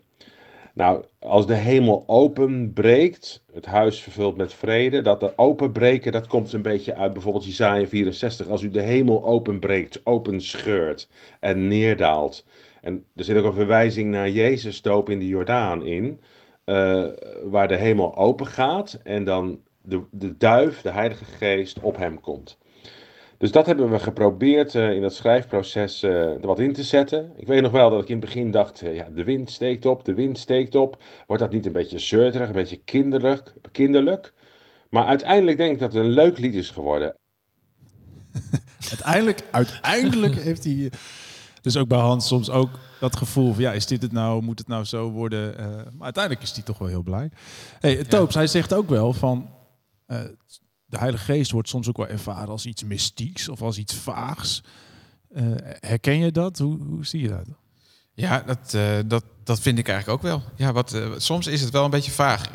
Nou, 0.73 1.03
als 1.19 1.47
de 1.47 1.53
hemel 1.53 2.03
openbreekt, 2.07 3.43
het 3.53 3.65
huis 3.65 4.01
vervult 4.01 4.37
met 4.37 4.53
vrede, 4.53 5.01
dat 5.01 5.19
de 5.19 5.37
openbreken, 5.37 6.11
dat 6.11 6.27
komt 6.27 6.53
een 6.53 6.61
beetje 6.61 6.95
uit 6.95 7.13
bijvoorbeeld 7.13 7.45
Isaiah 7.45 7.87
64. 7.87 8.47
Als 8.47 8.61
u 8.61 8.69
de 8.69 8.81
hemel 8.81 9.25
openbreekt, 9.25 10.01
openscheurt 10.03 11.09
en 11.39 11.67
neerdaalt. 11.67 12.45
En 12.81 13.05
er 13.15 13.23
zit 13.23 13.37
ook 13.37 13.45
een 13.45 13.53
verwijzing 13.53 14.11
naar 14.11 14.29
Jezus 14.29 14.81
doop 14.81 15.09
in 15.09 15.19
de 15.19 15.27
Jordaan 15.27 15.85
in, 15.85 16.21
eh, 16.63 17.05
waar 17.43 17.67
de 17.67 17.77
hemel 17.77 18.15
open 18.15 18.47
gaat 18.47 18.99
en 19.03 19.23
dan 19.23 19.59
de, 19.81 20.01
de 20.11 20.37
duif, 20.37 20.81
de 20.81 20.91
Heilige 20.91 21.25
Geest, 21.25 21.79
op 21.79 21.97
hem 21.97 22.19
komt. 22.19 22.57
Dus 23.37 23.51
dat 23.51 23.65
hebben 23.65 23.91
we 23.91 23.99
geprobeerd 23.99 24.75
eh, 24.75 24.91
in 24.91 25.01
dat 25.01 25.13
schrijfproces 25.13 26.03
eh, 26.03 26.11
er 26.11 26.47
wat 26.47 26.59
in 26.59 26.73
te 26.73 26.83
zetten. 26.83 27.31
Ik 27.37 27.47
weet 27.47 27.61
nog 27.61 27.71
wel 27.71 27.89
dat 27.89 28.01
ik 28.01 28.09
in 28.09 28.15
het 28.15 28.25
begin 28.25 28.51
dacht, 28.51 28.81
eh, 28.81 28.95
ja, 28.95 29.07
de 29.15 29.23
wind 29.23 29.51
steekt 29.51 29.85
op, 29.85 30.05
de 30.05 30.13
wind 30.13 30.37
steekt 30.37 30.75
op. 30.75 31.03
Wordt 31.27 31.41
dat 31.41 31.51
niet 31.51 31.65
een 31.65 31.71
beetje 31.71 31.99
zeurderig, 31.99 32.47
een 32.47 32.53
beetje 32.53 32.81
kinderlijk, 32.85 33.53
kinderlijk? 33.71 34.33
Maar 34.89 35.05
uiteindelijk 35.05 35.57
denk 35.57 35.73
ik 35.73 35.79
dat 35.79 35.93
het 35.93 36.03
een 36.03 36.11
leuk 36.11 36.37
lied 36.37 36.53
is 36.53 36.69
geworden. 36.69 37.15
Uiteindelijk, 38.89 39.43
uiteindelijk 39.51 40.35
heeft 40.47 40.63
hij 40.63 40.91
dus 41.61 41.77
ook 41.77 41.87
bij 41.87 41.99
Hans 41.99 42.27
soms 42.27 42.49
ook 42.49 42.69
dat 42.99 43.15
gevoel 43.15 43.53
van 43.53 43.63
ja, 43.63 43.71
is 43.71 43.85
dit 43.85 44.01
het 44.01 44.11
nou? 44.11 44.41
Moet 44.41 44.59
het 44.59 44.67
nou 44.67 44.83
zo 44.83 45.09
worden? 45.09 45.57
Eh, 45.57 45.65
maar 45.65 46.03
uiteindelijk 46.03 46.43
is 46.43 46.51
hij 46.51 46.63
toch 46.63 46.77
wel 46.77 46.87
heel 46.87 47.03
blij. 47.03 47.31
Hey, 47.79 48.03
Toops, 48.03 48.35
hij 48.35 48.47
zegt 48.47 48.73
ook 48.73 48.89
wel 48.89 49.13
van 49.13 49.49
eh, 50.11 50.19
de 50.85 50.97
Heilige 50.97 51.23
Geest 51.23 51.51
wordt 51.51 51.69
soms 51.69 51.87
ook 51.87 51.97
wel 51.97 52.07
ervaren 52.07 52.47
als 52.49 52.65
iets 52.65 52.83
mystieks 52.83 53.49
of 53.49 53.61
als 53.61 53.77
iets 53.77 53.93
vaags. 53.93 54.63
Eh, 55.29 55.43
herken 55.79 56.17
je 56.17 56.31
dat? 56.31 56.57
Hoe, 56.57 56.77
hoe 56.83 57.05
zie 57.05 57.21
je 57.21 57.27
dat? 57.27 57.45
Ja, 58.13 58.39
dat, 58.39 58.73
eh, 58.73 58.97
dat, 59.05 59.23
dat 59.43 59.59
vind 59.59 59.77
ik 59.77 59.87
eigenlijk 59.87 60.17
ook 60.17 60.29
wel. 60.29 60.43
Ja, 60.55 60.73
wat, 60.73 61.01
soms 61.17 61.47
is 61.47 61.61
het 61.61 61.69
wel 61.69 61.83
een 61.83 61.89
beetje 61.89 62.11
vaag 62.11 62.49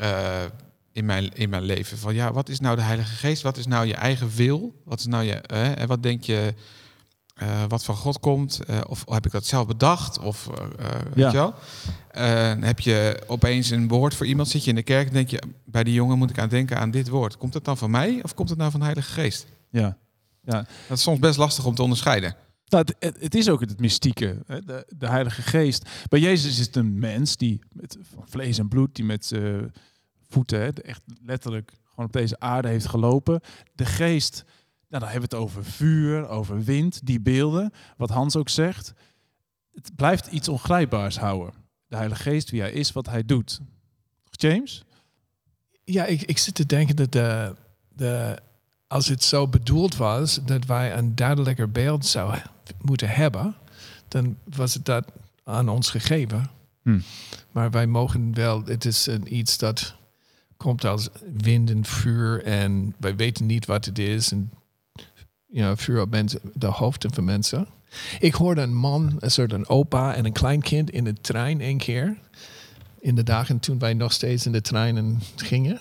in, 0.92 1.04
mijn, 1.04 1.34
in 1.34 1.48
mijn 1.48 1.62
leven. 1.62 1.98
Van 1.98 2.14
ja, 2.14 2.32
wat 2.32 2.48
is 2.48 2.60
nou 2.60 2.76
de 2.76 2.82
Heilige 2.82 3.14
Geest? 3.14 3.42
Wat 3.42 3.56
is 3.56 3.66
nou 3.66 3.86
je 3.86 3.94
eigen 3.94 4.30
wil? 4.34 4.82
Wat 4.84 4.98
is 4.98 5.06
nou 5.06 5.25
je, 5.25 5.34
en 5.34 5.88
wat 5.88 6.02
denk 6.02 6.25
je, 6.25 6.54
eh, 7.37 7.64
wat 7.69 7.85
van 7.85 7.95
God 7.97 8.21
komt? 8.21 8.64
Eh, 8.64 8.81
of 8.88 9.05
heb 9.09 9.26
ik 9.26 9.33
dat 9.33 9.47
zelf 9.47 9.66
bedacht? 9.66 10.19
Of 10.19 10.49
eh, 10.49 10.66
Ja. 10.78 11.02
weet 11.14 11.31
je 11.33 11.37
wel? 11.37 11.55
Heb 12.64 12.81
je 12.81 13.23
opeens 13.26 13.71
een 13.71 13.88
woord 13.88 14.14
voor 14.14 14.26
iemand? 14.26 14.49
Zit 14.49 14.64
je 14.64 14.71
in 14.71 14.76
de 14.76 14.83
kerk 14.83 15.07
en 15.07 15.12
denk 15.12 15.28
je, 15.28 15.43
bij 15.64 15.85
die 15.85 15.95
jongen 15.95 16.19
moet 16.19 16.31
ik 16.31 16.38
aan 16.38 16.49
denken 16.49 16.78
aan 16.78 16.90
dit 16.90 17.09
woord. 17.09 17.37
Komt 17.37 17.55
het 17.55 17.64
dan 17.64 17.76
van 17.76 17.90
mij 17.90 18.21
of 18.23 18.35
komt 18.35 18.49
het 18.49 18.59
nou 18.59 18.71
van 18.71 18.81
de 18.81 18.87
Heilige 18.87 19.12
Geest? 19.12 19.47
Ja. 19.71 19.97
Dat 20.45 20.66
is 20.88 21.02
soms 21.02 21.19
best 21.19 21.38
lastig 21.38 21.64
om 21.66 21.75
te 21.75 21.83
onderscheiden. 21.83 22.37
Nou, 22.69 22.85
het, 22.99 23.35
is 23.35 23.49
ook 23.49 23.61
het 23.61 23.81
mystieke, 23.81 24.43
hè, 24.47 24.64
de, 24.64 24.87
de 24.97 25.09
Heilige 25.09 25.43
Geest. 25.43 25.88
Bij 26.09 26.21
Jezus 26.21 26.59
is 26.59 26.66
het 26.66 26.76
een 26.76 26.99
mens 26.99 27.37
die 27.37 27.61
met 27.73 27.99
van 28.14 28.25
vlees 28.28 28.59
en 28.59 28.69
bloed, 28.69 28.95
die 28.95 29.05
met 29.05 29.33
voeten, 30.28 30.61
hè, 30.61 30.69
echt 30.69 31.02
letterlijk 31.23 31.73
gewoon 31.90 32.07
op 32.07 32.12
deze 32.12 32.40
aarde 32.40 32.69
heeft 32.69 32.87
gelopen. 32.87 33.40
De 33.75 33.85
Geest, 33.85 34.45
nou, 34.88 35.02
dan 35.02 35.11
hebben 35.11 35.31
we 35.31 35.37
het 35.37 35.45
over 35.45 35.64
vuur, 35.64 36.28
over 36.28 36.64
wind, 36.64 37.07
die 37.07 37.21
beelden. 37.21 37.73
Wat 37.97 38.11
Hans 38.11 38.37
ook 38.37 38.49
zegt, 38.49 38.93
het 39.73 39.97
blijft 39.97 40.26
iets 40.26 40.49
ongrijpbaars 40.49 41.19
houden. 41.19 41.55
De 41.87 41.97
Heilige 41.97 42.23
Geest, 42.23 42.50
wie 42.50 42.61
hij 42.61 42.73
is, 42.73 42.93
wat 42.93 43.07
hij 43.07 43.25
doet. 43.25 43.61
James? 44.31 44.85
Ja, 45.85 46.05
ik, 46.05 46.23
ik 46.23 46.38
zit 46.38 46.55
te 46.55 46.66
denken 46.66 46.97
dat 46.97 47.12
de, 47.12 47.55
de, 47.88 48.38
als 48.87 49.09
het 49.09 49.23
zo 49.23 49.49
bedoeld 49.49 49.97
was 49.97 50.40
dat 50.45 50.64
wij 50.64 50.97
een 50.97 51.14
duidelijker 51.14 51.71
beeld 51.71 52.07
zouden 52.07 52.43
moeten 52.81 53.09
hebben, 53.09 53.55
dan 54.09 54.37
was 54.45 54.75
het 54.75 54.85
dat 54.85 55.12
aan 55.45 55.69
ons 55.69 55.90
gegeven. 55.90 56.50
Hm. 56.83 57.00
Maar 57.52 57.71
wij 57.71 57.87
mogen 57.87 58.35
wel, 58.35 58.64
het 58.64 58.85
is 58.85 59.07
een, 59.07 59.37
iets 59.37 59.59
dat 59.59 59.95
komt 60.57 60.85
als 60.85 61.09
wind 61.37 61.71
en 61.71 61.85
vuur 61.85 62.45
en 62.45 62.95
wij 62.99 63.16
weten 63.16 63.47
niet 63.47 63.66
wat 63.66 63.85
het 63.85 63.99
is. 63.99 64.33
En 64.33 64.50
ja, 65.56 65.75
op 66.00 66.10
mensen, 66.10 66.40
de 66.54 66.66
hoofden 66.66 67.14
van 67.14 67.25
mensen. 67.25 67.66
Ik 68.18 68.34
hoorde 68.34 68.60
een 68.60 68.75
man, 68.75 69.16
een 69.18 69.30
soort 69.30 69.52
een 69.52 69.68
opa 69.68 70.14
en 70.14 70.25
een 70.25 70.32
kleinkind 70.32 70.90
in 70.90 71.04
de 71.04 71.14
trein 71.20 71.60
één 71.60 71.78
keer. 71.78 72.16
In 73.00 73.14
de 73.14 73.22
dagen 73.22 73.60
toen 73.60 73.78
wij 73.78 73.94
nog 73.94 74.12
steeds 74.12 74.46
in 74.46 74.52
de 74.52 74.60
treinen 74.60 75.20
gingen. 75.36 75.78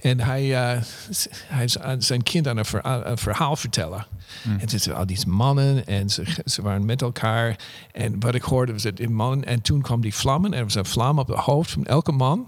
En 0.00 0.20
hij, 0.20 0.82
s- 1.10 1.28
hij 1.46 1.64
is 1.64 1.78
aan 1.78 2.02
zijn 2.02 2.22
kind 2.22 2.48
aan 2.48 2.56
een, 2.56 2.64
verhaal, 2.64 3.06
een 3.06 3.18
verhaal 3.18 3.56
vertellen. 3.56 4.06
En 4.44 4.58
het 4.60 4.82
zijn 4.82 4.96
al 4.96 5.06
die 5.06 5.26
mannen 5.26 5.86
en 5.86 6.10
ze, 6.10 6.24
ze 6.44 6.62
waren 6.62 6.84
met 6.84 7.02
elkaar. 7.02 7.56
En 7.92 8.20
wat 8.20 8.34
ik 8.34 8.42
hoorde 8.42 8.72
was 8.72 8.82
het 8.82 9.00
in 9.00 9.14
mannen. 9.14 9.44
En 9.46 9.60
toen 9.62 9.82
kwam 9.82 10.00
die 10.00 10.14
vlammen. 10.14 10.52
En 10.52 10.58
er 10.58 10.64
was 10.64 10.74
een 10.74 10.84
vlam 10.84 11.18
op 11.18 11.28
het 11.28 11.38
hoofd 11.38 11.70
van 11.70 11.84
elke 11.86 12.12
man. 12.12 12.46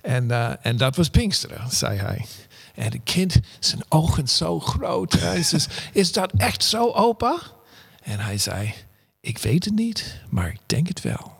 En, 0.00 0.30
eh, 0.30 0.52
en 0.62 0.76
dat 0.76 0.96
was 0.96 1.08
Pinksteren, 1.08 1.70
zei 1.70 1.98
hij. 1.98 2.24
En 2.74 2.84
het 2.84 3.00
kind, 3.04 3.40
zijn 3.60 3.82
ogen 3.88 4.28
zo 4.28 4.60
groot. 4.60 5.12
Hij 5.12 5.42
zei, 5.50 5.62
is 5.92 6.12
dat 6.12 6.32
echt 6.36 6.64
zo, 6.64 6.90
opa? 6.90 7.38
En 8.02 8.18
hij 8.18 8.38
zei, 8.38 8.74
ik 9.20 9.38
weet 9.38 9.64
het 9.64 9.74
niet, 9.74 10.20
maar 10.30 10.48
ik 10.48 10.60
denk 10.66 10.88
het 10.88 11.00
wel. 11.00 11.32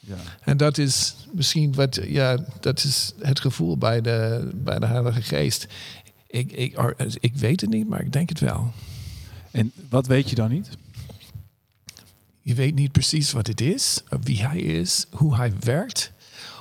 Ja. 0.00 0.16
En 0.40 0.56
dat 0.56 0.78
is 0.78 1.14
misschien 1.32 1.74
wat, 1.74 2.00
ja, 2.06 2.38
dat 2.60 2.84
is 2.84 3.12
het 3.20 3.40
gevoel 3.40 3.78
bij 3.78 4.00
de, 4.00 4.50
bij 4.54 4.78
de 4.78 4.86
Heilige 4.86 5.22
Geest. 5.22 5.66
Ik, 6.26 6.52
ik, 6.52 6.78
or- 6.78 6.96
ik 7.20 7.36
weet 7.36 7.60
het 7.60 7.70
niet, 7.70 7.88
maar 7.88 8.00
ik 8.00 8.12
denk 8.12 8.28
het 8.28 8.40
wel. 8.40 8.72
En 9.50 9.72
wat 9.88 10.06
weet 10.06 10.30
je 10.30 10.34
dan 10.34 10.50
niet? 10.50 10.68
Je 12.40 12.54
weet 12.54 12.74
niet 12.74 12.92
precies 12.92 13.32
wat 13.32 13.46
het 13.46 13.60
is, 13.60 14.00
wie 14.20 14.46
hij 14.46 14.58
is, 14.58 15.06
hoe 15.10 15.36
hij 15.36 15.52
werkt, 15.60 16.12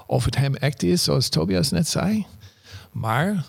of 0.07 0.25
het 0.25 0.35
hem 0.35 0.55
echt 0.55 0.83
is, 0.83 1.03
zoals 1.03 1.29
Tobias 1.29 1.69
net 1.69 1.87
zei. 1.87 2.25
Maar 2.91 3.45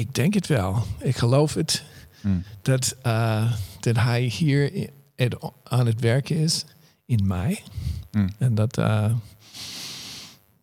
ik 0.00 0.14
denk 0.14 0.34
het 0.34 0.46
wel. 0.46 0.84
Ik 0.98 1.16
geloof 1.16 1.54
het 1.54 1.84
Hmm. 2.20 2.44
dat, 2.62 2.96
eh, 3.02 3.52
dat 3.80 3.96
hij 3.96 4.22
hier 4.22 4.90
aan 5.62 5.86
het 5.86 6.00
werken 6.00 6.36
is 6.36 6.64
in 7.06 7.26
mij. 7.26 7.62
Hmm. 8.10 8.28
En 8.38 8.54
dat, 8.54 8.78
eh, 8.78 9.14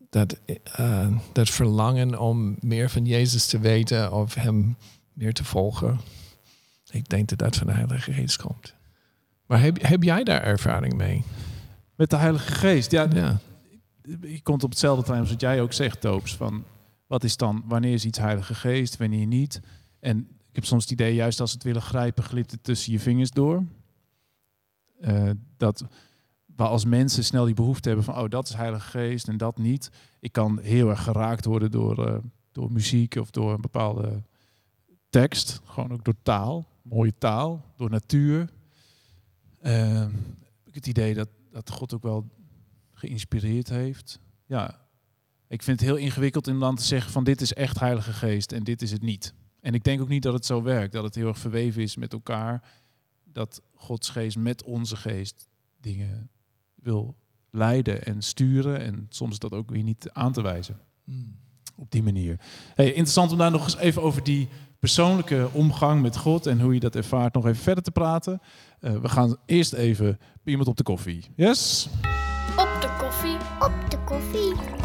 dat, 0.09 0.37
eh, 0.75 1.07
dat 1.31 1.49
verlangen 1.49 2.19
om 2.19 2.55
meer 2.59 2.89
van 2.89 3.05
Jezus 3.05 3.45
te 3.45 3.59
weten 3.59 4.13
of 4.13 4.33
hem 4.33 4.75
meer 5.13 5.33
te 5.33 5.43
volgen. 5.43 5.99
Ik 6.91 7.09
denk 7.09 7.29
dat 7.29 7.37
dat 7.37 7.55
van 7.55 7.67
de 7.67 7.73
Heilige 7.73 8.13
Geest 8.13 8.37
komt. 8.41 8.73
Maar 9.45 9.61
heb, 9.61 9.81
heb 9.81 10.03
jij 10.03 10.23
daar 10.23 10.41
ervaring 10.43 10.93
mee? 10.93 11.23
Met 11.95 12.09
de 12.09 12.17
Heilige 12.17 12.51
Geest. 12.51 12.91
Ja, 12.91 13.07
Ja. 13.13 13.39
je 14.21 14.41
komt 14.41 14.63
op 14.63 14.69
hetzelfde 14.69 15.01
terrein 15.01 15.21
als 15.23 15.31
wat 15.31 15.41
jij 15.41 15.61
ook 15.61 15.73
zegt, 15.73 16.01
Toops. 16.01 16.35
Van 16.35 16.63
wat 17.07 17.23
is 17.23 17.37
dan, 17.37 17.63
wanneer 17.65 17.93
is 17.93 18.05
iets 18.05 18.17
Heilige 18.17 18.55
Geest, 18.55 18.97
wanneer 18.97 19.25
niet? 19.25 19.59
En 19.99 20.17
ik 20.19 20.55
heb 20.55 20.65
soms 20.65 20.83
het 20.83 20.91
idee, 20.91 21.15
juist 21.15 21.39
als 21.39 21.51
het 21.51 21.63
willen 21.63 21.81
grijpen, 21.81 22.23
glipt 22.23 22.51
het 22.51 22.63
tussen 22.63 22.91
je 22.91 22.99
vingers 22.99 23.31
door. 23.31 23.63
Eh, 24.99 25.29
dat 25.57 25.85
we 26.55 26.63
als 26.63 26.85
mensen 26.85 27.23
snel 27.23 27.45
die 27.45 27.53
behoefte 27.53 27.87
hebben 27.87 28.05
van, 28.05 28.17
oh, 28.17 28.29
dat 28.29 28.47
is 28.47 28.53
Heilige 28.53 28.89
Geest 28.89 29.27
en 29.27 29.37
dat 29.37 29.57
niet. 29.57 29.89
Ik 30.19 30.31
kan 30.31 30.59
heel 30.59 30.89
erg 30.89 31.03
geraakt 31.03 31.45
worden 31.45 31.71
door, 31.71 32.07
eh, 32.07 32.17
door 32.51 32.71
muziek 32.71 33.15
of 33.15 33.31
door 33.31 33.53
een 33.53 33.61
bepaalde 33.61 34.23
tekst. 35.09 35.61
Gewoon 35.63 35.91
ook 35.91 36.03
door 36.03 36.21
taal, 36.23 36.67
mooie 36.81 37.17
taal, 37.17 37.65
door 37.75 37.89
natuur. 37.89 38.49
Eh, 39.59 40.07
ik 40.63 40.75
het 40.75 40.87
idee 40.87 41.13
dat, 41.13 41.29
dat 41.51 41.69
God 41.69 41.93
ook 41.93 42.03
wel 42.03 42.27
geïnspireerd 42.93 43.69
heeft. 43.69 44.19
Ja, 44.45 44.86
ik 45.47 45.63
vind 45.63 45.79
het 45.79 45.89
heel 45.89 45.97
ingewikkeld 45.97 46.47
om 46.47 46.59
dan 46.59 46.75
te 46.75 46.83
zeggen 46.83 47.11
van 47.11 47.23
dit 47.23 47.41
is 47.41 47.53
echt 47.53 47.79
Heilige 47.79 48.13
Geest 48.13 48.51
en 48.51 48.63
dit 48.63 48.81
is 48.81 48.91
het 48.91 49.01
niet. 49.01 49.33
En 49.61 49.73
ik 49.73 49.83
denk 49.83 50.01
ook 50.01 50.07
niet 50.07 50.23
dat 50.23 50.33
het 50.33 50.45
zo 50.45 50.61
werkt, 50.61 50.93
dat 50.93 51.03
het 51.03 51.15
heel 51.15 51.27
erg 51.27 51.37
verweven 51.37 51.81
is 51.81 51.95
met 51.95 52.13
elkaar, 52.13 52.63
dat 53.23 53.61
Gods 53.73 54.09
geest 54.09 54.37
met 54.37 54.63
onze 54.63 54.95
geest 54.95 55.47
dingen 55.81 56.29
wil 56.75 57.15
leiden 57.51 58.05
en 58.05 58.21
sturen 58.21 58.79
en 58.79 59.05
soms 59.09 59.39
dat 59.39 59.51
ook 59.51 59.69
weer 59.69 59.83
niet 59.83 60.09
aan 60.11 60.33
te 60.33 60.41
wijzen 60.41 60.79
op 61.75 61.91
die 61.91 62.03
manier. 62.03 62.39
Hey, 62.75 62.87
interessant 62.87 63.31
om 63.31 63.37
daar 63.37 63.51
nog 63.51 63.63
eens 63.63 63.77
even 63.77 64.01
over 64.01 64.23
die 64.23 64.47
persoonlijke 64.79 65.49
omgang 65.53 66.01
met 66.01 66.17
God 66.17 66.45
en 66.45 66.61
hoe 66.61 66.73
je 66.73 66.79
dat 66.79 66.95
ervaart 66.95 67.33
nog 67.33 67.45
even 67.45 67.63
verder 67.63 67.83
te 67.83 67.91
praten. 67.91 68.41
Eh, 68.79 68.97
we 68.97 69.09
gaan 69.09 69.37
eerst 69.45 69.73
even 69.73 70.17
bij 70.19 70.51
iemand 70.51 70.67
op 70.67 70.77
de 70.77 70.83
koffie. 70.83 71.25
Yes? 71.35 71.89
Op 72.55 72.77
de 72.81 72.95
koffie. 72.99 73.37
Op 73.59 73.89
de 73.89 73.97
koffie. 74.05 74.76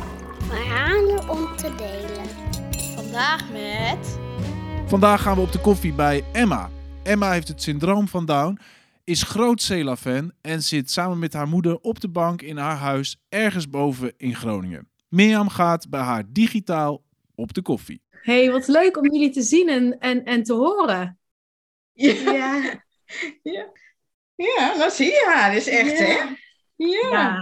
Om 0.92 1.56
te 1.56 1.74
delen. 1.76 2.26
Vandaag 2.94 3.50
met... 3.50 4.18
Vandaag 4.86 5.22
gaan 5.22 5.34
we 5.34 5.40
op 5.40 5.52
de 5.52 5.60
koffie 5.60 5.92
bij 5.92 6.24
Emma. 6.32 6.70
Emma 7.02 7.32
heeft 7.32 7.48
het 7.48 7.62
syndroom 7.62 8.08
van 8.08 8.26
Down, 8.26 8.58
is 9.04 9.22
groot 9.22 9.62
Cela-fan 9.62 10.32
en 10.40 10.62
zit 10.62 10.90
samen 10.90 11.18
met 11.18 11.32
haar 11.32 11.48
moeder 11.48 11.78
op 11.80 12.00
de 12.00 12.08
bank 12.08 12.42
in 12.42 12.56
haar 12.56 12.76
huis 12.76 13.16
ergens 13.28 13.70
boven 13.70 14.12
in 14.16 14.34
Groningen. 14.34 14.88
Mirjam 15.08 15.48
gaat 15.48 15.90
bij 15.90 16.00
haar 16.00 16.24
digitaal 16.28 17.02
op 17.34 17.54
de 17.54 17.62
koffie. 17.62 18.02
Hey, 18.10 18.50
wat 18.50 18.68
leuk 18.68 18.96
om 18.96 19.12
jullie 19.12 19.30
te 19.30 19.42
zien 19.42 19.68
en, 19.68 19.98
en, 19.98 20.24
en 20.24 20.42
te 20.42 20.52
horen. 20.52 21.18
Ja. 21.92 22.12
ja. 23.42 23.70
Ja, 24.34 24.78
dan 24.78 24.90
zie 24.90 25.06
je 25.06 25.32
haar 25.34 25.52
dus 25.52 25.66
echt, 25.66 25.98
hè? 25.98 26.04
Ja. 26.04 26.36
Ja. 26.76 27.38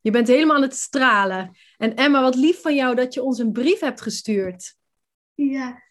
Je 0.00 0.10
bent 0.10 0.28
helemaal 0.28 0.56
aan 0.56 0.62
het 0.62 0.76
stralen. 0.76 1.56
En 1.76 1.94
Emma, 1.94 2.22
wat 2.22 2.34
lief 2.34 2.60
van 2.60 2.74
jou 2.74 2.94
dat 2.94 3.14
je 3.14 3.22
ons 3.22 3.38
een 3.38 3.52
brief 3.52 3.80
hebt 3.80 4.00
gestuurd. 4.00 4.74
Ja. 5.34 5.82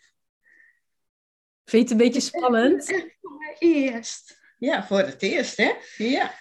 Vind 1.66 1.90
je 1.90 1.90
het 1.90 1.92
een 1.92 2.08
beetje 2.08 2.20
spannend? 2.22 2.86
Voor 3.22 3.46
het 3.50 3.56
eerst. 3.60 4.40
Ja, 4.58 4.86
voor 4.88 5.00
het 5.00 5.22
eerst, 5.22 5.58
hè? 5.58 5.72
Ja. 5.98 6.34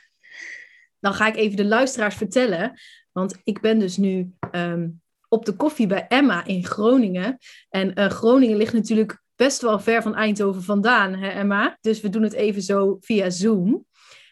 Dan 1.00 1.14
ga 1.14 1.26
ik 1.26 1.36
even 1.36 1.56
de 1.56 1.64
luisteraars 1.64 2.14
vertellen. 2.14 2.80
Want 3.12 3.40
ik 3.44 3.60
ben 3.60 3.78
dus 3.78 3.96
nu 3.96 4.32
ehm, 4.50 4.88
op 5.28 5.44
de 5.44 5.52
koffie 5.52 5.86
bij 5.86 6.06
Emma 6.08 6.44
in 6.44 6.64
Groningen. 6.64 7.38
En 7.68 7.94
eh, 7.94 8.08
Groningen 8.08 8.56
ligt 8.56 8.72
natuurlijk 8.72 9.22
best 9.36 9.60
wel 9.60 9.80
ver 9.80 10.02
van 10.02 10.14
Eindhoven 10.14 10.62
vandaan, 10.62 11.14
hè 11.14 11.28
Emma? 11.28 11.78
Dus 11.80 12.00
we 12.00 12.08
doen 12.08 12.22
het 12.22 12.32
even 12.32 12.62
zo 12.62 12.96
via 13.00 13.30
Zoom. 13.30 13.86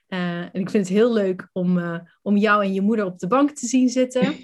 Eh, 0.06 0.40
en 0.40 0.60
ik 0.60 0.70
vind 0.70 0.88
het 0.88 0.96
heel 0.96 1.12
leuk 1.12 1.48
om, 1.52 1.78
eh, 1.78 1.98
om 2.22 2.36
jou 2.36 2.64
en 2.64 2.72
je 2.72 2.80
moeder 2.80 3.04
op 3.04 3.18
de 3.18 3.26
bank 3.26 3.50
te 3.50 3.66
zien 3.66 3.88
zitten. 3.88 4.22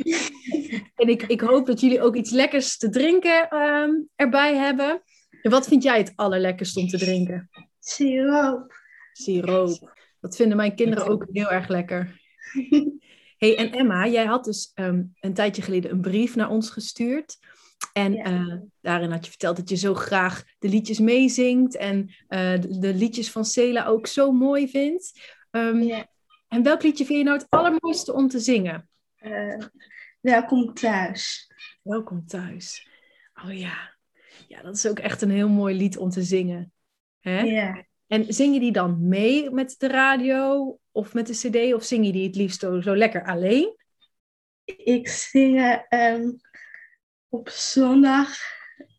en 1.03 1.09
ik, 1.09 1.23
ik 1.23 1.41
hoop 1.41 1.67
dat 1.67 1.81
jullie 1.81 2.01
ook 2.01 2.17
iets 2.17 2.31
lekkers 2.31 2.77
te 2.77 2.89
drinken 2.89 3.49
ehm, 3.49 3.91
erbij 4.17 4.57
hebben. 4.57 5.03
En 5.43 5.51
wat 5.51 5.69
vind 5.69 5.83
jij 5.83 5.99
het 5.99 6.13
allerlekkerst 6.15 6.77
om 6.77 6.89
te 6.89 6.99
drinken? 6.99 7.51
Siroop. 7.79 8.75
Siroop. 9.13 9.93
Dat 10.21 10.37
vinden 10.37 10.57
mijn 10.57 10.75
kinderen 10.75 11.07
ook 11.07 11.27
heel 11.33 11.51
erg 11.51 11.69
lekker. 11.69 12.21
hey, 13.39 13.57
en 13.57 13.73
Emma, 13.73 14.09
jij 14.09 14.25
had 14.25 14.45
dus 14.45 14.71
ehm, 14.75 15.03
een 15.21 15.35
tijdje 15.35 15.63
geleden 15.63 15.91
een 15.91 16.01
brief 16.01 16.37
naar 16.37 16.51
ons 16.51 16.71
gestuurd. 16.71 17.39
En 17.93 18.17
eh, 18.17 18.55
daarin 18.81 19.11
had 19.11 19.25
je 19.25 19.31
verteld 19.31 19.57
dat 19.57 19.69
je 19.69 19.77
zo 19.77 19.95
graag 19.95 20.45
de 20.59 20.69
liedjes 20.69 20.99
meezingt 20.99 21.77
en 21.77 22.15
de, 22.29 22.79
de 22.79 22.95
liedjes 22.95 23.31
van 23.31 23.45
Cela 23.45 23.87
ook 23.87 24.07
zo 24.07 24.33
mooi 24.33 24.69
vindt. 24.69 25.13
Ehm, 25.53 26.05
En 26.49 26.63
welk 26.63 26.83
liedje 26.83 27.05
vind 27.05 27.19
je 27.19 27.25
nou 27.25 27.39
het 27.39 27.47
allermooiste 27.51 28.13
om 28.13 28.29
te 28.29 28.39
zingen? 28.39 28.89
Eh, 29.17 29.59
welkom 30.21 30.75
thuis. 30.75 31.51
Welkom 31.83 32.27
thuis. 32.27 32.89
Oh 33.45 33.59
ja. 33.59 33.95
Ja, 34.49 34.63
dat 34.63 34.75
is 34.75 34.87
ook 34.87 34.99
echt 34.99 35.23
een 35.23 35.31
heel 35.31 35.49
mooi 35.49 35.77
lied 35.77 35.97
om 35.97 36.11
te 36.11 36.23
zingen. 36.23 36.73
Hè? 37.21 37.41
Ja. 37.41 37.87
En 38.07 38.35
zing 38.35 38.55
je 38.55 38.61
die 38.61 38.73
dan 38.73 39.09
mee 39.09 39.51
met 39.51 39.75
de 39.79 39.89
radio 39.89 40.79
of 40.91 41.15
met 41.15 41.27
de 41.27 41.33
cd? 41.33 41.75
Of 41.75 41.85
zing 41.85 42.07
je 42.07 42.13
die 42.13 42.27
het 42.27 42.37
liefst 42.37 42.61
zo, 42.61 42.81
zo 42.81 42.97
lekker 42.97 43.25
alleen? 43.25 43.77
Ik 44.65 45.09
zing 45.09 45.83
ehm, 45.89 46.31
op 47.29 47.49
zondag 47.49 48.29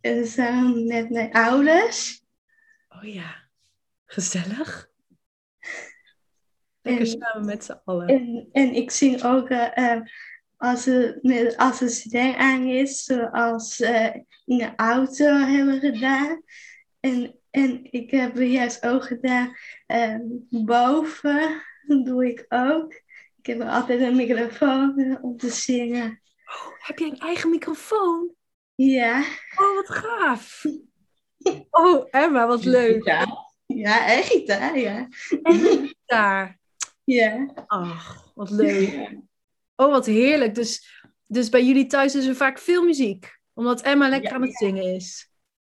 eh, 0.01 0.25
samen 0.25 0.87
met 0.87 1.09
mijn 1.09 1.31
ouders. 1.31 2.23
Oh 2.89 3.03
ja, 3.03 3.49
gezellig. 4.05 4.91
Lekker 6.84 7.06
En- 7.06 7.19
samen 7.19 7.46
met 7.46 7.63
z'n 7.63 7.80
allen. 7.86 8.08
En, 8.08 8.50
en 8.52 8.74
ik 8.74 8.91
zing 8.91 9.24
ook 9.24 9.50
eh, 9.50 9.91
eh, 9.91 10.02
als, 10.58 10.86
er, 10.88 11.54
als 11.58 11.82
er 11.82 11.88
CD 11.88 12.36
aan 12.38 12.63
is, 12.67 13.04
zoals 13.04 13.80
eh, 13.80 14.15
in 14.46 14.58
de 14.58 14.74
auto 14.76 15.26
hebben 15.26 15.80
we 15.80 15.91
gedaan. 15.91 16.41
En, 17.00 17.36
en 17.52 17.80
ik 17.91 18.12
heb 18.12 18.38
juist 18.38 18.86
ook 18.86 19.04
gedaan 19.04 19.56
boven, 20.50 21.62
dat 21.88 22.06
doe 22.06 22.28
ik 22.30 22.46
ook. 22.50 22.93
Ik 23.38 23.46
heb 23.46 23.62
altijd 23.62 24.02
een 24.02 24.15
microfoon 24.15 25.17
om 25.22 25.38
te 25.38 25.50
zingen. 25.50 26.22
Heb 26.80 27.00
je 27.00 27.06
een 27.06 27.17
eigen 27.17 27.50
microfoon? 27.50 28.34
Ja. 28.76 29.19
Oh, 29.56 29.76
wat 29.76 29.89
gaaf. 29.89 30.65
Oh, 31.69 32.08
Emma, 32.10 32.48
wat 32.48 32.65
leuk. 32.65 33.04
Ja, 33.65 34.08
en 34.08 34.24
gitaar, 34.24 34.78
ja. 34.80 35.08
En 35.43 35.54
gitaar. 35.88 36.60
Ja. 37.03 37.53
Ach, 37.67 38.31
wat 38.35 38.49
leuk. 38.49 39.17
Oh, 39.75 39.91
wat 39.91 40.05
heerlijk. 40.05 40.55
Dus, 40.55 41.01
dus 41.27 41.49
bij 41.49 41.65
jullie 41.65 41.85
thuis 41.85 42.15
is 42.15 42.25
er 42.25 42.35
vaak 42.35 42.59
veel 42.59 42.83
muziek. 42.83 43.39
Omdat 43.53 43.81
Emma 43.81 44.09
lekker 44.09 44.31
aan 44.31 44.41
het 44.41 44.57
zingen 44.57 44.95
is. 44.95 45.31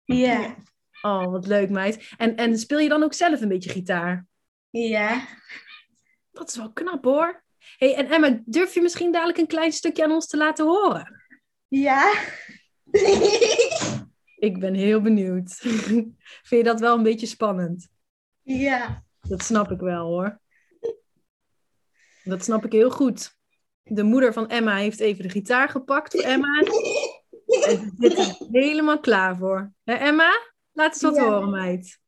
Ja. 0.05 0.57
Oh, 1.03 1.31
wat 1.31 1.47
leuk, 1.47 1.71
meid. 1.71 2.11
En, 2.17 2.37
en 2.37 2.59
speel 2.59 2.79
je 2.79 2.89
dan 2.89 3.03
ook 3.03 3.15
zelf 3.15 3.41
een 3.41 3.49
beetje 3.49 3.71
gitaar? 3.71 4.27
Ja. 4.71 5.27
Dat 6.33 6.49
is 6.49 6.57
wel 6.57 6.73
knap, 6.73 7.05
hoor. 7.05 7.45
hey, 7.77 7.95
en 7.95 8.11
Emma, 8.11 8.43
durf 8.45 8.75
je 8.75 8.83
misschien 8.83 9.13
dadelijk 9.13 9.39
een 9.39 9.47
klein 9.47 9.73
stukje 9.73 10.05
aan 10.05 10.13
ons 10.13 10.27
te 10.27 10.37
laten 10.37 10.67
horen? 10.67 11.23
Ja. 11.69 12.13
Ik 14.37 14.59
ben 14.59 14.75
heel 14.75 15.01
benieuwd. 15.01 15.55
Vind 15.59 16.15
je 16.49 16.63
dat 16.63 16.81
wel 16.81 16.97
een 16.97 17.03
beetje 17.03 17.27
spannend? 17.27 17.89
Ja. 18.43 19.05
Dat 19.21 19.43
snap 19.43 19.71
ik 19.71 19.81
wel, 19.81 20.07
hoor. 20.07 20.41
Dat 22.27 22.45
snap 22.45 22.65
ik 22.65 22.73
heel 22.73 22.91
goed. 22.91 23.37
De 23.83 24.03
moeder 24.03 24.33
van 24.33 24.49
Emma 24.49 24.77
heeft 24.77 25.01
even 25.01 25.23
de 25.23 25.31
gitaar 25.31 25.69
gepakt 25.69 26.13
voor 26.13 26.23
Emma. 26.23 26.59
En 27.67 27.79
ze 27.81 27.91
zit 27.99 28.19
er 28.19 28.37
helemaal 28.51 29.01
klaar 29.01 29.37
voor. 29.37 29.73
Hè, 29.85 29.95
Emma? 29.95 30.31
Laat 30.73 30.93
eens 30.93 31.03
wat 31.03 31.15
Ja. 31.15 31.23
horen, 31.25 31.51
meid. 31.51 32.01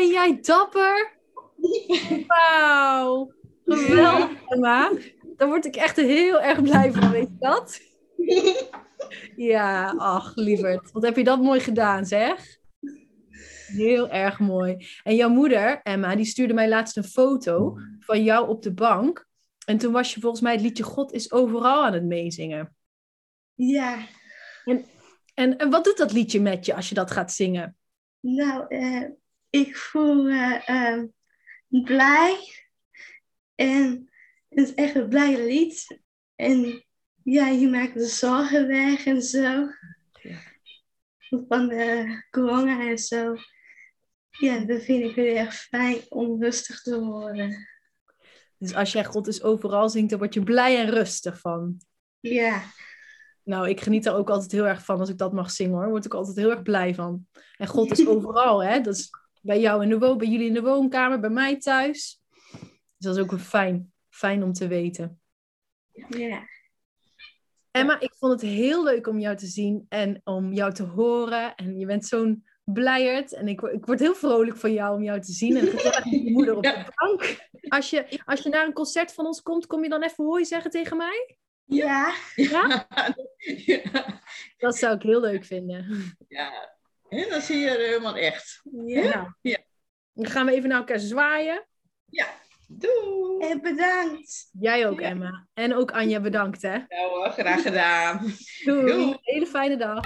Ben 0.00 0.08
jij 0.08 0.40
dapper. 0.40 1.18
Wauw. 2.26 3.32
Geweldig, 3.64 4.30
Emma. 4.46 4.92
Daar 5.36 5.48
word 5.48 5.64
ik 5.64 5.76
echt 5.76 5.96
heel 5.96 6.40
erg 6.40 6.62
blij 6.62 6.92
van, 6.92 7.10
weet 7.10 7.28
je 7.28 7.36
dat? 7.38 7.80
Ja, 9.36 9.94
ach, 9.96 10.34
lieverd. 10.34 10.92
Wat 10.92 11.02
heb 11.02 11.16
je 11.16 11.24
dat 11.24 11.42
mooi 11.42 11.60
gedaan, 11.60 12.06
zeg. 12.06 12.58
Heel 13.66 14.08
erg 14.08 14.38
mooi. 14.38 14.86
En 15.02 15.14
jouw 15.14 15.28
moeder, 15.28 15.80
Emma, 15.82 16.16
die 16.16 16.24
stuurde 16.24 16.54
mij 16.54 16.68
laatst 16.68 16.96
een 16.96 17.04
foto 17.04 17.78
van 17.98 18.24
jou 18.24 18.48
op 18.48 18.62
de 18.62 18.72
bank. 18.72 19.26
En 19.66 19.78
toen 19.78 19.92
was 19.92 20.14
je 20.14 20.20
volgens 20.20 20.42
mij 20.42 20.52
het 20.52 20.62
liedje 20.62 20.82
God 20.82 21.12
is 21.12 21.32
overal 21.32 21.84
aan 21.84 21.92
het 21.92 22.04
meezingen. 22.04 22.76
Ja. 23.54 23.98
En, 24.64 24.84
en, 25.34 25.56
en 25.56 25.70
wat 25.70 25.84
doet 25.84 25.98
dat 25.98 26.12
liedje 26.12 26.40
met 26.40 26.66
je 26.66 26.74
als 26.74 26.88
je 26.88 26.94
dat 26.94 27.10
gaat 27.10 27.32
zingen? 27.32 27.76
Nou, 28.20 28.64
eh, 28.68 29.04
ik 29.50 29.76
voel 29.76 30.22
me 30.22 30.62
eh, 30.64 31.02
blij. 31.68 32.38
En 33.54 34.10
het 34.48 34.68
is 34.68 34.74
echt 34.74 34.94
een 34.94 35.08
blij 35.08 35.46
lied. 35.46 36.00
En 36.34 36.84
ja, 37.22 37.46
je 37.46 37.68
maakt 37.68 37.94
de 37.94 38.06
zorgen 38.06 38.66
weg 38.66 39.06
en 39.06 39.22
zo. 39.22 39.66
Van 41.48 41.68
de 41.68 42.22
corona 42.30 42.88
en 42.88 42.98
zo. 42.98 43.34
Ja, 44.30 44.64
dat 44.64 44.82
vind 44.82 45.04
ik 45.04 45.14
heel 45.14 45.36
erg 45.36 45.54
fijn 45.54 46.00
om 46.08 46.42
rustig 46.42 46.82
te 46.82 47.00
worden. 47.00 47.68
Dus 48.58 48.74
als 48.74 48.92
jij 48.92 49.04
God 49.04 49.26
is 49.26 49.42
overal 49.42 49.88
zingt, 49.88 50.10
dan 50.10 50.18
word 50.18 50.34
je 50.34 50.42
blij 50.42 50.78
en 50.78 50.90
rustig 50.90 51.40
van. 51.40 51.80
Ja. 52.20 52.62
Nou, 53.42 53.68
ik 53.68 53.80
geniet 53.80 54.06
er 54.06 54.14
ook 54.14 54.30
altijd 54.30 54.52
heel 54.52 54.66
erg 54.66 54.84
van 54.84 55.00
als 55.00 55.08
ik 55.08 55.18
dat 55.18 55.32
mag 55.32 55.50
zingen 55.50 55.74
hoor. 55.74 55.88
Word 55.88 56.04
ik 56.04 56.14
altijd 56.14 56.36
heel 56.36 56.50
erg 56.50 56.62
blij 56.62 56.94
van. 56.94 57.26
En 57.56 57.66
God 57.66 57.98
is 57.98 58.06
overal, 58.06 58.62
hè? 58.62 58.80
Dat 58.80 58.94
is 58.94 59.10
bij 59.40 59.60
jou 59.60 59.82
in 59.82 59.88
de 59.88 59.98
woon, 59.98 60.18
bij 60.18 60.28
jullie 60.28 60.46
in 60.46 60.54
de 60.54 60.62
woonkamer, 60.62 61.20
bij 61.20 61.30
mij 61.30 61.58
thuis. 61.58 62.22
Dus 62.50 62.94
dat 62.96 63.16
is 63.16 63.22
ook 63.22 63.40
fijn, 63.40 63.92
fijn 64.08 64.42
om 64.42 64.52
te 64.52 64.66
weten. 64.66 65.20
Ja. 66.08 66.48
Emma, 67.70 68.00
ik 68.00 68.14
vond 68.14 68.32
het 68.32 68.50
heel 68.50 68.84
leuk 68.84 69.06
om 69.06 69.18
jou 69.18 69.36
te 69.36 69.46
zien 69.46 69.86
en 69.88 70.20
om 70.24 70.52
jou 70.52 70.72
te 70.72 70.82
horen. 70.82 71.54
En 71.54 71.78
je 71.78 71.86
bent 71.86 72.06
zo'n 72.06 72.44
blijert. 72.64 73.32
En 73.32 73.48
ik, 73.48 73.60
ik 73.60 73.86
word 73.86 74.00
heel 74.00 74.14
vrolijk 74.14 74.56
van 74.56 74.72
jou 74.72 74.96
om 74.96 75.02
jou 75.02 75.20
te 75.20 75.32
zien. 75.32 75.56
En 75.56 75.66
gezellig 75.76 76.04
met 76.04 76.22
je 76.22 76.30
moeder 76.30 76.56
op 76.56 76.62
de 76.62 76.84
bank. 76.94 77.48
Als 77.68 77.90
je, 77.90 78.20
als 78.24 78.40
je 78.40 78.48
naar 78.48 78.66
een 78.66 78.72
concert 78.72 79.12
van 79.12 79.26
ons 79.26 79.42
komt, 79.42 79.66
kom 79.66 79.82
je 79.82 79.88
dan 79.88 80.02
even 80.02 80.24
hoi 80.24 80.44
zeggen 80.44 80.70
tegen 80.70 80.96
mij? 80.96 81.36
Ja. 81.64 82.14
Ja? 82.34 82.86
Dat 84.58 84.76
zou 84.76 84.94
ik 84.94 85.02
heel 85.02 85.20
leuk 85.20 85.44
vinden. 85.44 85.86
Ja, 86.28 86.78
en 87.10 87.28
dan 87.28 87.40
zie 87.40 87.58
je 87.58 87.68
er 87.68 87.86
helemaal 87.86 88.16
echt. 88.16 88.60
Ja. 88.86 89.36
Ja. 89.40 89.58
Dan 90.12 90.30
gaan 90.30 90.46
we 90.46 90.52
even 90.52 90.68
naar 90.68 90.78
elkaar 90.78 90.98
zwaaien. 90.98 91.66
Ja, 92.04 92.26
doei. 92.66 93.50
En 93.50 93.60
bedankt. 93.60 94.48
Jij 94.60 94.88
ook, 94.88 95.00
Emma. 95.00 95.46
En 95.54 95.74
ook 95.74 95.90
Anja, 95.90 96.20
bedankt 96.20 96.62
hè. 96.62 96.74
Ja 96.74 97.08
hoor, 97.08 97.30
graag 97.30 97.62
gedaan. 97.62 98.34
Doei. 98.64 98.92
Doei. 98.92 99.16
Hele 99.20 99.46
fijne 99.46 99.76
dag. 99.76 99.96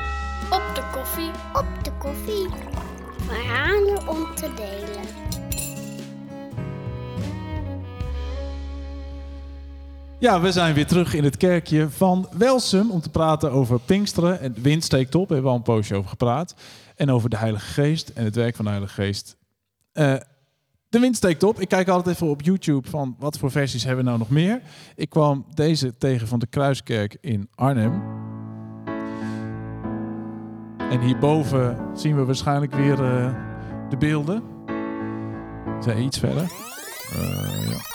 Op 0.51 0.75
de 0.75 0.90
koffie, 0.93 1.31
op 1.53 1.85
de 1.85 1.93
koffie. 1.99 2.49
Verhalen 3.27 4.09
om 4.09 4.35
te 4.35 4.55
delen. 4.55 5.23
Ja, 10.19 10.40
we 10.40 10.53
zijn 10.53 10.75
weer 10.75 10.87
terug 10.87 11.14
in 11.14 11.25
het 11.25 11.37
kerkje 11.37 11.90
van 11.90 12.29
Welsum 12.38 12.90
om 12.90 13.01
te 13.01 13.11
praten 13.11 13.51
over 13.51 13.81
Pinksteren. 13.81 14.40
En 14.40 14.53
de 14.53 14.61
wind 14.61 14.85
steekt 14.85 15.14
op, 15.14 15.29
daar 15.29 15.37
hebben 15.37 15.45
we 15.45 15.51
al 15.51 15.57
een 15.57 15.75
poosje 15.75 15.95
over 15.95 16.09
gepraat. 16.09 16.55
En 16.94 17.11
over 17.11 17.30
de 17.30 17.37
Heilige 17.37 17.72
Geest 17.72 18.09
en 18.09 18.24
het 18.24 18.35
werk 18.35 18.57
van 18.57 18.64
de 18.64 18.70
Heilige 18.70 18.94
Geest. 18.94 19.37
Eh, 19.92 20.14
de 20.88 20.98
wind 20.98 21.16
steekt 21.16 21.42
op. 21.42 21.61
Ik 21.61 21.68
kijk 21.68 21.88
altijd 21.88 22.14
even 22.14 22.28
op 22.28 22.42
YouTube 22.42 22.88
van 22.88 23.16
wat 23.18 23.38
voor 23.38 23.50
versies 23.50 23.85
hebben 23.85 24.04
we 24.04 24.11
nou 24.11 24.18
nog 24.20 24.30
meer. 24.30 24.61
Ik 24.96 25.09
kwam 25.09 25.46
deze 25.54 25.96
tegen 25.96 26.28
van 26.28 26.38
de 26.38 26.46
Kruiskerk 26.46 27.16
in 27.20 27.48
Arnhem. 27.54 28.02
En 30.90 31.00
hierboven 31.00 31.76
zien 31.94 32.16
we 32.16 32.24
waarschijnlijk 32.24 32.74
weer 32.74 33.04
eh, 33.04 33.35
de 33.90 33.96
beelden. 33.96 34.42
Zijn 35.80 36.02
iets 36.02 36.18
verder. 36.18 36.42
Eh, 37.12 37.68
ja. 37.68 37.92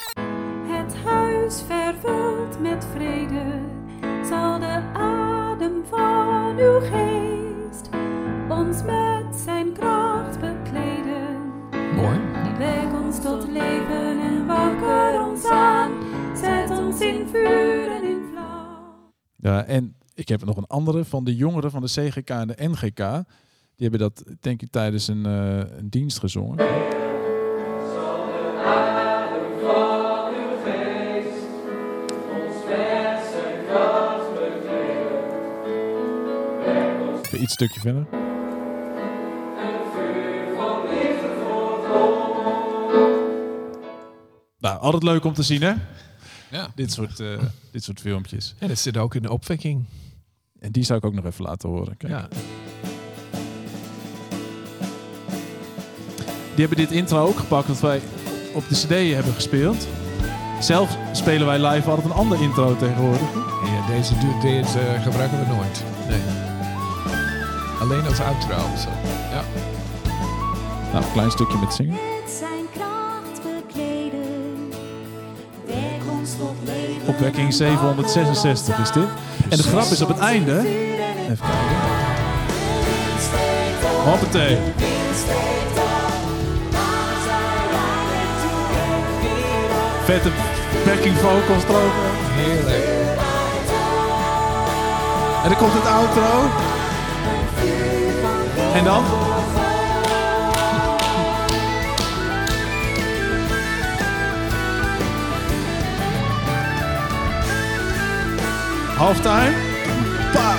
Het 0.73 0.95
huis 1.05 1.61
vervuld 1.67 2.59
met 2.59 2.87
vrede 2.93 3.59
zal 4.23 4.59
de 4.59 4.81
adem 4.93 5.83
van 5.89 6.57
uw 6.57 6.79
geest 6.79 7.28
ons 8.59 8.83
met 8.83 9.41
zijn 9.45 9.73
kracht 9.73 10.39
bekleden. 10.39 11.37
Mooi. 11.95 12.19
Wek 12.57 13.01
ons 13.03 13.21
tot 13.21 13.47
leven 13.47 14.19
en 14.19 14.45
wakker 14.47 15.27
ons 15.27 15.45
aan. 15.45 15.91
Zet 16.35 16.69
ons 16.69 17.01
in 17.01 17.27
vuur 17.27 17.91
en 17.91 18.03
in 18.03 18.21
vlam. 18.31 19.05
Ja, 19.35 19.63
en 19.63 19.95
ik 20.13 20.27
heb 20.27 20.45
nog 20.45 20.57
een 20.57 20.67
andere 20.67 21.05
van 21.05 21.23
de 21.23 21.35
jongeren 21.35 21.71
van 21.71 21.81
de 21.81 21.87
CGK 21.87 22.29
en 22.29 22.47
de 22.47 22.55
NGK. 22.57 22.97
Die 23.75 23.89
hebben 23.89 23.99
dat, 23.99 24.23
denk 24.39 24.61
ik, 24.61 24.71
tijdens 24.71 25.07
een, 25.07 25.25
eh, 25.25 25.77
een 25.77 25.89
dienst 25.89 26.19
gezongen. 26.19 26.57
Iets 37.39 37.53
stukje 37.53 37.79
verder. 37.79 38.18
Nou, 44.79 44.91
altijd 44.93 45.11
leuk 45.11 45.23
om 45.23 45.33
te 45.33 45.43
zien, 45.43 45.61
hè? 45.61 45.73
Ja. 46.51 46.67
Dit 46.75 46.91
soort, 46.91 47.19
eh, 47.19 47.39
dit 47.71 47.83
soort 47.83 47.99
filmpjes. 47.99 48.55
En 48.59 48.67
dat 48.67 48.77
zit 48.77 48.97
ook 48.97 49.15
in 49.15 49.21
de 49.21 49.31
opwekking. 49.31 49.85
En 50.59 50.71
die 50.71 50.83
zou 50.83 50.99
ik 50.99 51.05
ook 51.05 51.13
nog 51.13 51.25
even 51.25 51.45
laten 51.45 51.69
horen. 51.69 51.97
Kijk. 51.97 52.11
Ja. 52.11 52.27
Die 56.55 56.67
hebben 56.67 56.77
dit 56.77 56.91
intro 56.91 57.27
ook 57.27 57.37
gepakt 57.37 57.67
dat 57.67 57.79
wij 57.79 58.01
op 58.53 58.69
de 58.69 58.75
CD 58.75 59.13
hebben 59.13 59.33
gespeeld. 59.33 59.87
Zelf 60.59 60.97
spelen 61.11 61.47
wij 61.47 61.67
live 61.67 61.89
altijd 61.89 62.07
een 62.07 62.13
ander 62.13 62.41
intro 62.41 62.75
tegenwoordig. 62.75 63.33
Ja, 63.65 63.87
deze, 63.87 64.13
deze 64.41 64.79
gebruiken 65.01 65.39
we 65.39 65.45
nooit. 65.45 65.83
Nee. 66.07 66.21
Alleen 67.79 68.05
als 68.05 68.19
outro. 68.19 68.75
Zo. 68.77 68.89
Ja. 69.31 69.43
Nou, 70.91 71.05
een 71.05 71.11
klein 71.11 71.31
stukje 71.31 71.57
met 71.57 71.73
zingen. 71.73 72.08
Opwekking 77.09 77.53
766 77.53 78.79
is 78.79 78.91
dit. 78.91 79.07
En 79.49 79.57
de 79.57 79.63
grap 79.63 79.83
is 79.83 80.01
op 80.01 80.07
het 80.07 80.19
einde. 80.19 80.59
Even 80.59 81.37
kijken. 81.37 81.77
Hoppatee. 84.05 84.57
Vette 90.03 90.29
backing 90.85 91.15
vocals 91.17 91.63
erover. 91.63 92.09
Heerlijk. 92.31 92.85
En 95.43 95.49
dan 95.49 95.57
komt 95.57 95.73
het 95.73 95.85
outro. 95.85 96.49
En 98.73 98.83
dan? 98.83 99.28
Halftime. 108.99 109.53
Pa! 110.33 110.55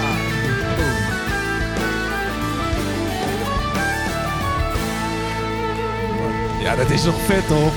Ja, 6.63 6.77
dat 6.77 6.91
is 6.91 7.03
toch 7.03 7.21
vet, 7.21 7.47
toch? 7.47 7.73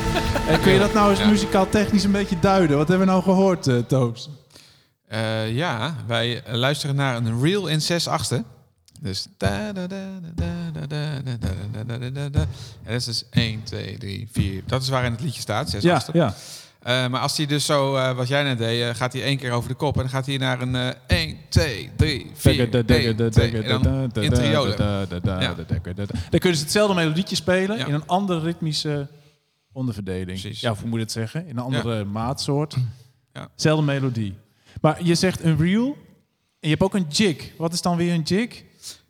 En 0.47 0.61
kun 0.61 0.71
je 0.71 0.79
dat 0.79 0.93
nou 0.93 1.09
eens 1.09 1.19
Ja. 1.19 1.27
muzikaal 1.27 1.69
technisch 1.69 2.03
een 2.03 2.11
beetje 2.11 2.39
duiden? 2.39 2.77
Wat 2.77 2.87
hebben 2.87 3.05
we 3.05 3.11
nou 3.11 3.23
gehoord, 3.23 3.67
eh 3.67 3.77
Toos? 3.77 4.29
Eh, 5.07 5.55
ja, 5.55 5.95
wij 6.07 6.43
eh, 6.43 6.53
luisteren 6.53 6.95
naar 6.95 7.15
een 7.15 7.41
reel 7.41 7.67
in 7.67 7.81
6 7.81 8.07
achtste. 8.07 8.43
Dus 9.01 9.27
da 9.37 9.71
da 9.73 9.87
da 9.87 9.97
da 10.35 10.45
da 10.73 10.87
da 10.87 11.21
da 11.21 11.37
da 11.37 11.83
da 11.83 11.83
da 11.83 11.97
da 11.97 12.09
da 12.09 12.29
da. 12.29 12.39
En 12.39 12.47
dat 12.91 12.93
is 12.95 13.05
dus 13.05 13.23
1, 13.29 13.63
2, 13.63 13.97
3, 13.97 14.27
4. 14.31 14.63
Dat 14.65 14.81
is 14.81 14.89
waarin 14.89 15.11
het 15.11 15.21
liedje 15.21 15.41
staat, 15.41 15.69
6 15.69 15.83
Ja, 15.83 16.01
ja. 16.13 16.33
Eh, 16.83 17.07
maar 17.07 17.19
als 17.19 17.37
hij 17.37 17.45
dus 17.45 17.65
zo, 17.65 17.95
eh, 17.95 18.15
wat 18.15 18.27
jij 18.27 18.43
net 18.43 18.57
deed, 18.57 18.81
eh, 18.81 18.95
gaat 18.95 19.13
hij 19.13 19.23
één 19.23 19.37
keer 19.37 19.51
over 19.51 19.69
de 19.69 19.75
kop. 19.75 19.95
En 19.95 20.01
dan 20.01 20.09
gaat 20.09 20.25
hij 20.25 20.37
naar 20.37 20.61
een 20.61 20.75
eh 20.75 20.89
1, 21.07 21.37
2, 21.49 21.91
3, 21.95 22.31
4, 22.33 22.59
1, 22.59 23.31
2. 23.31 23.63
En 23.63 23.81
dan 23.81 24.23
in 24.23 24.31
triolen. 24.31 24.75
Ja. 24.77 25.53
Dan 25.55 26.39
kunnen 26.39 26.55
ze 26.55 26.63
hetzelfde 26.63 26.95
melodietje 26.95 27.35
spelen 27.35 27.87
in 27.87 27.93
een 27.93 28.07
andere 28.07 28.39
ritmische 28.39 29.07
onderverdeling. 29.71 30.59
Ja, 30.59 30.71
of 30.71 30.79
hoe 30.79 30.89
moet 30.89 30.97
je 30.97 31.03
het 31.03 31.11
zeggen? 31.11 31.47
In 31.47 31.57
een 31.57 31.63
andere 31.63 32.03
maatsoort. 32.03 32.75
Ja. 33.33 33.49
Zelfde 33.55 33.85
melodie. 33.85 34.35
Maar 34.81 35.03
je 35.03 35.15
zegt 35.15 35.43
een 35.43 35.57
reel 35.57 35.97
en 36.59 36.69
je 36.69 36.69
hebt 36.69 36.81
ook 36.81 36.93
een 36.93 37.07
jig. 37.09 37.51
Wat 37.57 37.73
is 37.73 37.81
dan 37.81 37.97
weer 37.97 38.13
een 38.13 38.21
jig? 38.21 38.63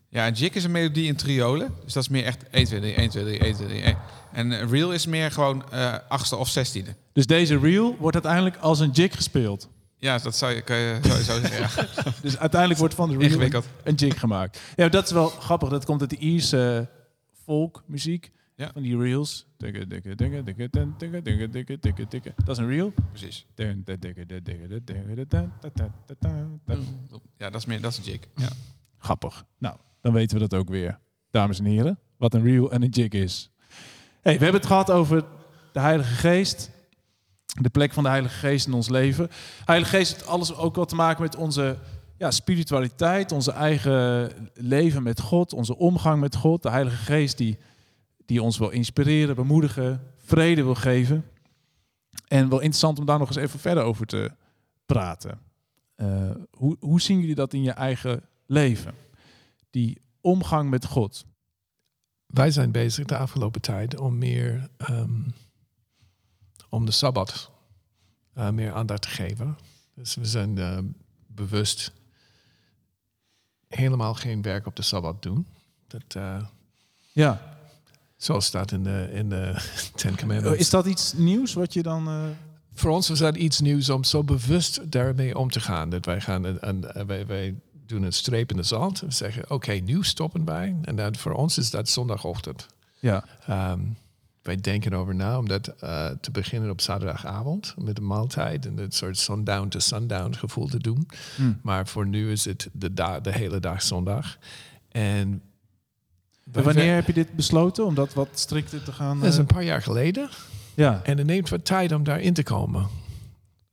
Ja, 0.09 0.27
een 0.27 0.33
jig 0.33 0.53
is 0.53 0.63
een 0.63 0.71
melodie 0.71 1.07
in 1.07 1.15
triolen. 1.15 1.73
Dus 1.83 1.93
dat 1.93 2.03
is 2.03 2.09
meer 2.09 2.23
echt 2.23 2.49
1, 2.49 2.65
2, 2.65 2.79
3, 2.79 2.93
1, 2.93 3.09
2, 3.09 3.23
3, 3.23 3.39
1, 3.39 3.53
2, 3.53 3.67
3, 3.67 3.81
1. 3.81 3.97
En 4.33 4.51
een 4.51 4.69
reel 4.69 4.93
is 4.93 5.05
meer 5.05 5.31
gewoon 5.31 5.71
eh 5.71 5.95
achtste 6.07 6.35
of 6.35 6.47
zestiende. 6.47 6.95
Dus 7.13 7.25
deze 7.25 7.59
reel 7.59 7.97
wordt 7.97 8.15
uiteindelijk 8.15 8.57
als 8.57 8.79
een 8.79 8.91
jig 8.91 9.15
gespeeld. 9.15 9.69
Ja, 9.97 10.17
dat 10.17 10.35
zou 10.35 10.53
je, 10.53 10.61
kan 10.61 10.77
je 10.77 10.99
zeggen. 11.23 11.87
Ja. 12.03 12.11
Dus 12.21 12.37
uiteindelijk 12.37 12.79
wordt 12.79 12.95
van 12.95 13.09
de 13.09 13.17
reel 13.17 13.23
Ingewikkeld. 13.25 13.65
een 13.83 13.95
jig 13.95 14.19
gemaakt. 14.19 14.59
Ja, 14.75 14.89
dat 14.89 15.05
is 15.05 15.11
wel 15.11 15.27
grappig. 15.27 15.69
Dat 15.69 15.85
komt 15.85 16.01
uit 16.01 16.09
de 16.09 16.17
Ierse 16.17 16.89
folkmuziek. 17.43 18.31
Ja. 18.55 18.69
Van 18.73 18.81
die 18.81 18.97
reels. 18.97 19.45
Dikke, 19.57 19.87
dikke, 19.87 20.15
dikke, 20.15 20.43
dikke, 20.43 20.69
dikke, 20.97 21.21
dikke, 21.49 21.79
dikke, 21.79 22.05
dikke. 22.09 22.33
Dat 22.45 22.57
is 22.57 22.63
een 22.63 22.69
reel. 22.69 22.93
Precies. 23.11 23.45
Ja, 27.37 27.49
dat 27.49 27.55
is 27.55 27.65
meer, 27.65 27.81
dat 27.81 27.91
is 27.91 27.97
een 27.97 28.03
jig. 28.03 28.19
Ja. 28.35 28.49
Grappig. 28.97 29.45
Nou, 29.57 29.75
dan 30.01 30.13
weten 30.13 30.39
we 30.39 30.47
dat 30.47 30.59
ook 30.59 30.69
weer, 30.69 30.99
dames 31.31 31.59
en 31.59 31.65
heren. 31.65 31.99
Wat 32.17 32.33
een 32.33 32.43
reel 32.43 32.71
en 32.71 32.81
een 32.83 32.89
jig 32.89 33.09
is. 33.09 33.51
Hey, 34.23 34.37
we 34.37 34.43
hebben 34.43 34.61
het 34.61 34.69
gehad 34.69 34.91
over 34.91 35.25
de 35.71 35.79
Heilige 35.79 36.13
Geest. 36.13 36.69
De 37.61 37.69
plek 37.69 37.93
van 37.93 38.03
de 38.03 38.09
Heilige 38.09 38.35
Geest 38.35 38.67
in 38.67 38.73
ons 38.73 38.89
leven. 38.89 39.29
Heilige 39.65 39.95
Geest 39.95 40.13
heeft 40.13 40.27
alles 40.27 40.55
ook 40.55 40.75
wat 40.75 40.89
te 40.89 40.95
maken 40.95 41.21
met 41.21 41.35
onze 41.35 41.77
ja, 42.17 42.31
spiritualiteit, 42.31 43.31
onze 43.31 43.51
eigen 43.51 44.31
leven 44.53 45.03
met 45.03 45.19
God, 45.19 45.53
onze 45.53 45.77
omgang 45.77 46.19
met 46.19 46.35
God. 46.35 46.63
De 46.63 46.69
Heilige 46.69 46.95
Geest 46.95 47.37
die, 47.37 47.57
die 48.25 48.41
ons 48.41 48.57
wil 48.57 48.69
inspireren, 48.69 49.35
bemoedigen, 49.35 50.01
vrede 50.17 50.63
wil 50.63 50.75
geven. 50.75 51.25
En 52.27 52.49
wel 52.49 52.59
interessant 52.59 52.99
om 52.99 53.05
daar 53.05 53.19
nog 53.19 53.27
eens 53.27 53.37
even 53.37 53.59
verder 53.59 53.83
over 53.83 54.05
te 54.05 54.31
praten. 54.85 55.39
Eh, 55.95 56.31
hoe, 56.51 56.77
hoe 56.79 57.01
zien 57.01 57.19
jullie 57.19 57.35
dat 57.35 57.53
in 57.53 57.63
je 57.63 57.71
eigen 57.71 58.21
leven? 58.45 58.93
Die 59.69 60.01
omgang 60.21 60.69
met 60.69 60.85
God. 60.85 61.25
Wij 62.33 62.51
zijn 62.51 62.71
bezig 62.71 63.05
de 63.05 63.17
afgelopen 63.17 63.61
tijd 63.61 63.99
om 63.99 64.17
meer 64.17 64.69
ehm, 64.77 65.21
om 66.69 66.85
de 66.85 66.91
Sabbat 66.91 67.51
eh, 68.33 68.49
meer 68.49 68.73
aandacht 68.73 69.01
te 69.01 69.07
geven. 69.07 69.57
Dus 69.95 70.15
we 70.15 70.25
zijn 70.25 70.57
eh, 70.57 70.77
bewust 71.27 71.91
helemaal 73.67 74.13
geen 74.13 74.41
werk 74.41 74.65
op 74.65 74.75
de 74.75 74.81
Sabbat 74.81 75.21
doen. 75.21 75.47
Dat, 75.87 76.03
eh, 76.15 76.43
Ja. 77.11 77.51
Zoals 78.17 78.45
staat 78.45 78.71
in 78.71 78.83
de, 78.83 79.09
in 79.13 79.29
de 79.29 79.55
Ten 79.95 80.17
Commandments. 80.17 80.59
Is 80.59 80.69
dat 80.69 80.85
iets 80.85 81.13
nieuws 81.13 81.53
wat 81.53 81.73
je 81.73 81.83
dan... 81.83 82.07
eh, 82.07 82.23
Voor 82.73 82.91
ons 82.91 83.09
is 83.09 83.19
dat 83.19 83.35
iets 83.35 83.59
nieuws 83.59 83.89
om 83.89 84.03
zo 84.03 84.23
bewust 84.23 84.91
daarmee 84.91 85.37
om 85.37 85.49
te 85.49 85.59
gaan. 85.59 85.89
Dat 85.89 86.05
wij 86.05 86.21
gaan 86.21 86.45
en, 86.45 86.61
en 86.61 87.05
wij, 87.07 87.25
wij 87.27 87.55
doen 87.85 88.03
een 88.03 88.13
streep 88.13 88.51
in 88.51 88.57
de 88.57 88.63
zand. 88.63 88.99
We 88.99 89.11
zeggen, 89.11 89.49
oké, 89.49 89.71
nu 89.73 90.03
stoppen 90.03 90.45
wij. 90.45 90.75
En 90.81 90.95
dan 90.95 91.15
voor 91.15 91.31
ons 91.33 91.57
is 91.57 91.69
dat 91.69 91.89
zondagochtend. 91.89 92.67
Ja. 92.99 93.25
Ehm, 93.47 93.79
wij 94.41 94.55
denken 94.55 94.93
over 94.93 95.15
na 95.15 95.37
om 95.37 95.47
dat 95.47 95.67
eh, 95.67 96.09
te 96.21 96.31
beginnen 96.31 96.69
op 96.69 96.81
zaterdagavond 96.81 97.73
met 97.77 97.97
een 97.97 98.07
maaltijd 98.07 98.65
en 98.65 98.77
het 98.77 98.95
soort 98.95 99.17
sundown 99.17 99.67
to 99.67 99.79
sundown 99.79 100.33
gevoel 100.33 100.67
te 100.67 100.77
doen. 100.79 101.07
Hmm. 101.35 101.59
Maar 101.61 101.87
voor 101.87 102.07
nu 102.07 102.31
is 102.31 102.45
het 102.45 102.69
de, 102.71 102.93
da- 102.93 103.19
de 103.19 103.31
hele 103.31 103.59
dag 103.59 103.81
zondag. 103.81 104.37
En 104.91 105.41
En 106.51 106.63
wanneer 106.63 106.93
heb 106.95 107.07
je 107.07 107.13
dit 107.13 107.35
besloten 107.35 107.85
om 107.85 107.95
dat 107.95 108.13
wat 108.13 108.27
strikter 108.33 108.83
te 108.83 108.91
gaan? 108.91 109.17
Dat 109.19 109.27
is 109.27 109.33
eh, 109.33 109.39
een 109.39 109.45
paar 109.45 109.63
jaar 109.63 109.81
geleden. 109.81 110.29
Ja. 110.73 111.01
En 111.03 111.17
het 111.17 111.27
neemt 111.27 111.49
wat 111.49 111.65
tijd 111.65 111.91
om 111.91 112.03
daarin 112.03 112.33
te 112.33 112.43
komen. 112.43 112.87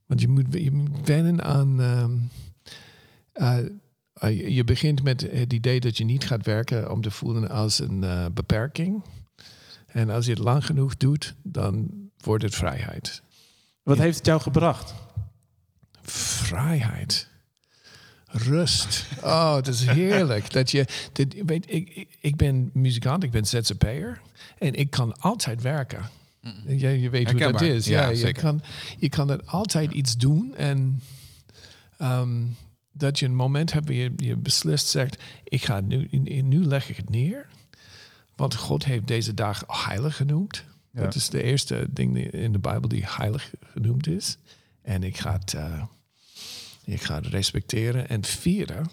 Want 0.07 0.21
je 0.21 0.29
moet, 0.29 0.47
je 0.51 0.71
moet 0.73 1.07
wennen 1.07 1.45
aan... 1.45 1.81
ehm, 1.81 2.13
eh, 3.33 3.57
eh, 4.21 4.49
je- 4.55 4.65
begint 4.65 5.03
met 5.03 5.21
het 5.21 5.53
idee 5.53 5.81
dat 5.81 5.97
je 5.97 6.05
niet 6.05 6.27
gaat 6.27 6.45
werken 6.47 6.91
om 6.93 7.01
te 7.01 7.11
voelen 7.11 7.49
als 7.51 7.79
een 7.79 8.05
eh, 8.05 8.27
beperking. 8.33 9.05
En 9.87 10.11
als 10.11 10.25
je 10.25 10.31
het 10.31 10.41
lang 10.41 10.67
genoeg 10.67 10.97
doet, 10.97 11.35
dan 11.43 11.89
wordt 12.17 12.45
het 12.45 12.55
vrijheid. 12.55 13.23
Wat 13.83 13.99
heeft 13.99 14.17
het 14.17 14.27
jou 14.27 14.41
gebracht? 14.41 14.95
Vrijheid. 16.03 17.29
Rust. 18.27 19.07
Oh, 19.23 19.55
het 19.55 19.67
is 19.67 19.87
heerlijk. 19.87 20.53
dat 20.53 20.71
je, 20.71 20.87
dat, 21.13 21.27
weet, 21.47 21.65
ik, 21.73 22.07
ik, 22.21 22.37
ben 22.37 22.71
muzikant, 22.73 23.23
ik 23.23 23.31
ben 23.31 23.45
ZZP'er. 23.47 24.21
En 24.59 24.75
ik 24.75 24.91
kan 24.91 25.17
altijd 25.21 25.63
werken. 25.63 26.09
Je, 26.67 27.01
je 27.01 27.11
weet 27.11 27.31
hoe 27.31 27.41
dat 27.41 27.61
is. 27.61 27.87
Ja, 27.87 28.09
Ja, 28.09 28.27
je, 28.27 28.33
kan, 28.33 28.63
je 28.99 29.09
kan 29.09 29.29
het 29.29 29.47
altijd 29.47 29.93
iets 29.93 30.17
doen. 30.17 30.55
En 30.57 31.03
ehm, 31.99 32.43
dat 33.01 33.19
je 33.19 33.27
een 33.27 33.35
moment 33.35 33.73
hebt 33.73 33.87
waar 33.87 33.97
je, 33.97 34.13
je 34.17 34.37
beslist 34.37 34.87
zegt... 34.87 35.23
ik 35.45 35.65
ga 35.65 35.81
nu, 35.81 36.09
nu 36.43 36.65
leg 36.65 36.89
ik 36.89 36.97
het 36.97 37.11
neer. 37.11 37.47
Want 38.37 38.55
God 38.55 38.85
heeft 38.85 39.07
deze 39.07 39.35
dag 39.35 39.65
heilig 39.67 40.17
genoemd. 40.17 40.65
Ja. 40.91 41.01
Dat 41.01 41.15
is 41.15 41.29
de 41.29 41.43
eerste 41.43 41.87
ding 41.91 42.33
in 42.33 42.53
de 42.53 42.59
Bijbel 42.59 42.89
die 42.89 43.05
heilig 43.07 43.51
genoemd 43.61 44.07
is. 44.07 44.39
En 44.83 45.03
ik 45.03 45.17
ga 45.17 45.33
het, 45.33 45.55
eh, 45.55 45.83
ik 46.85 47.03
ga 47.03 47.15
het 47.15 47.27
respecteren 47.27 48.09
en 48.09 48.25
vieren. 48.25 48.91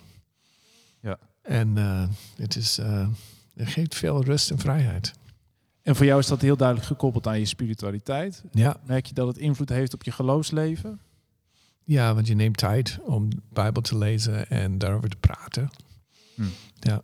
Ja. 1.02 1.18
En 1.42 1.78
eh, 1.78 2.08
het, 2.36 2.56
is, 2.56 2.78
eh, 2.78 3.08
het 3.56 3.68
geeft 3.68 3.96
veel 3.96 4.24
rust 4.24 4.52
en 4.52 4.60
vrijheid. 4.60 5.14
En 5.82 5.96
voor 5.96 6.06
jou 6.06 6.20
is 6.20 6.28
dat 6.28 6.42
heel 6.42 6.58
duidelijk 6.58 6.88
gekoppeld 6.88 7.28
aan 7.28 7.40
je 7.40 7.46
spiritualiteit. 7.46 8.44
Ja. 8.52 8.80
Merk 8.84 9.06
je 9.06 9.14
dat 9.14 9.28
het 9.28 9.38
invloed 9.38 9.70
heeft 9.70 9.94
op 9.94 10.04
je 10.04 10.12
geloofsleven? 10.12 11.00
Ja, 11.88 12.14
want 12.14 12.28
je 12.28 12.36
neemt 12.36 12.58
tijd 12.58 13.00
om 13.04 13.30
de 13.30 13.42
Bijbel 13.50 13.82
te 13.82 13.98
lezen 13.98 14.50
en 14.50 14.78
daarover 14.78 15.10
te 15.10 15.18
praten. 15.18 15.70
Hmm. 16.36 16.52
Ja. 16.80 17.02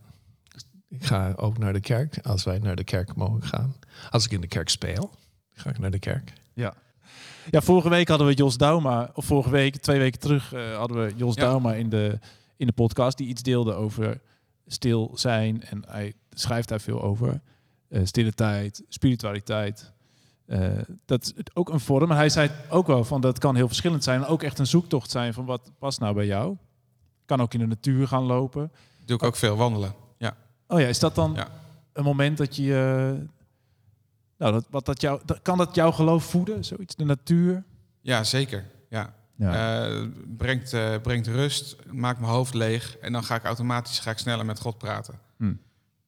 Ik 0.89 1.05
ga 1.05 1.33
ook 1.35 1.57
naar 1.57 1.73
de 1.73 1.79
kerk, 1.79 2.19
als 2.23 2.43
wij 2.43 2.59
naar 2.59 2.75
de 2.75 2.83
kerk 2.83 3.15
mogen 3.15 3.43
gaan. 3.43 3.75
Als 4.09 4.25
ik 4.25 4.31
in 4.31 4.41
de 4.41 4.47
kerk 4.47 4.69
speel, 4.69 5.11
ga 5.53 5.69
ik 5.69 5.79
naar 5.79 5.91
de 5.91 5.99
kerk. 5.99 6.33
Ja. 6.53 6.73
Ja, 7.51 7.61
vorige 7.61 7.89
week 7.89 8.07
hadden 8.07 8.27
we 8.27 8.33
Jos 8.33 8.57
Dauma, 8.57 9.11
of 9.13 9.25
vorige 9.25 9.49
week, 9.49 9.75
twee 9.75 9.99
weken 9.99 10.19
terug, 10.19 10.53
eh, 10.53 10.75
hadden 10.75 11.05
we 11.05 11.13
Jos 11.15 11.35
Ja. 11.35 11.41
Dauma 11.41 11.73
in 11.73 11.89
de, 11.89 12.19
in 12.57 12.67
de 12.67 12.73
podcast 12.73 13.17
die 13.17 13.27
iets 13.27 13.41
deelde 13.41 13.73
over 13.73 14.21
stil 14.67 15.11
zijn. 15.15 15.63
En 15.63 15.83
hij 15.87 16.13
schrijft 16.31 16.67
daar 16.67 16.81
veel 16.81 17.01
over. 17.01 17.41
Eh, 17.89 18.01
stille 18.03 18.33
tijd, 18.33 18.83
spiritualiteit. 18.89 19.92
Eh, 20.45 20.71
dat 21.05 21.23
is 21.23 21.33
ook 21.53 21.69
een 21.69 21.79
vorm. 21.79 22.07
Maar 22.07 22.17
hij 22.17 22.29
zei 22.29 22.49
ook 22.69 22.87
wel 22.87 23.03
van 23.03 23.21
dat 23.21 23.39
kan 23.39 23.55
heel 23.55 23.67
verschillend 23.67 24.03
zijn. 24.03 24.21
En 24.23 24.27
ook 24.27 24.43
echt 24.43 24.59
een 24.59 24.67
zoektocht 24.67 25.11
zijn 25.11 25.33
van 25.33 25.45
wat 25.45 25.71
past 25.79 25.99
nou 25.99 26.13
bij 26.13 26.25
jou. 26.25 26.57
Kan 27.25 27.41
ook 27.41 27.53
in 27.53 27.59
de 27.59 27.67
natuur 27.67 28.07
gaan 28.07 28.23
lopen. 28.23 28.71
Doe 29.05 29.15
ik 29.15 29.23
ook 29.23 29.35
veel 29.35 29.55
wandelen. 29.55 29.93
Ja. 30.17 30.35
Oh 30.67 30.79
ja, 30.79 30.87
is 30.87 30.99
dat 30.99 31.15
dan 31.15 31.33
Ja. 31.33 31.47
een 31.93 32.03
moment 32.03 32.37
dat 32.37 32.55
je... 32.55 32.73
eh, 33.19 33.27
nou, 34.37 34.53
dat, 34.53 34.65
wat 34.69 34.85
dat 34.85 35.01
jou, 35.01 35.21
dat, 35.25 35.41
kan 35.41 35.57
dat 35.57 35.75
jouw 35.75 35.91
geloof 35.91 36.23
voeden? 36.23 36.63
Zoiets, 36.65 36.95
de 36.95 37.05
natuur? 37.05 37.63
Ja, 38.01 38.23
zeker. 38.23 38.65
Ja. 38.89 39.13
Eh, 39.37 40.07
brengt, 40.37 40.75
brengt 41.01 41.27
rust, 41.27 41.75
maakt 41.91 42.19
mijn 42.19 42.31
hoofd 42.31 42.53
leeg. 42.53 42.97
En 42.97 43.13
dan 43.13 43.23
ga 43.23 43.35
ik 43.35 43.43
automatisch 43.43 43.99
ga 43.99 44.11
ik 44.11 44.17
sneller 44.17 44.45
met 44.45 44.59
God 44.59 44.77
praten. 44.77 45.19
Hm. 45.37 45.53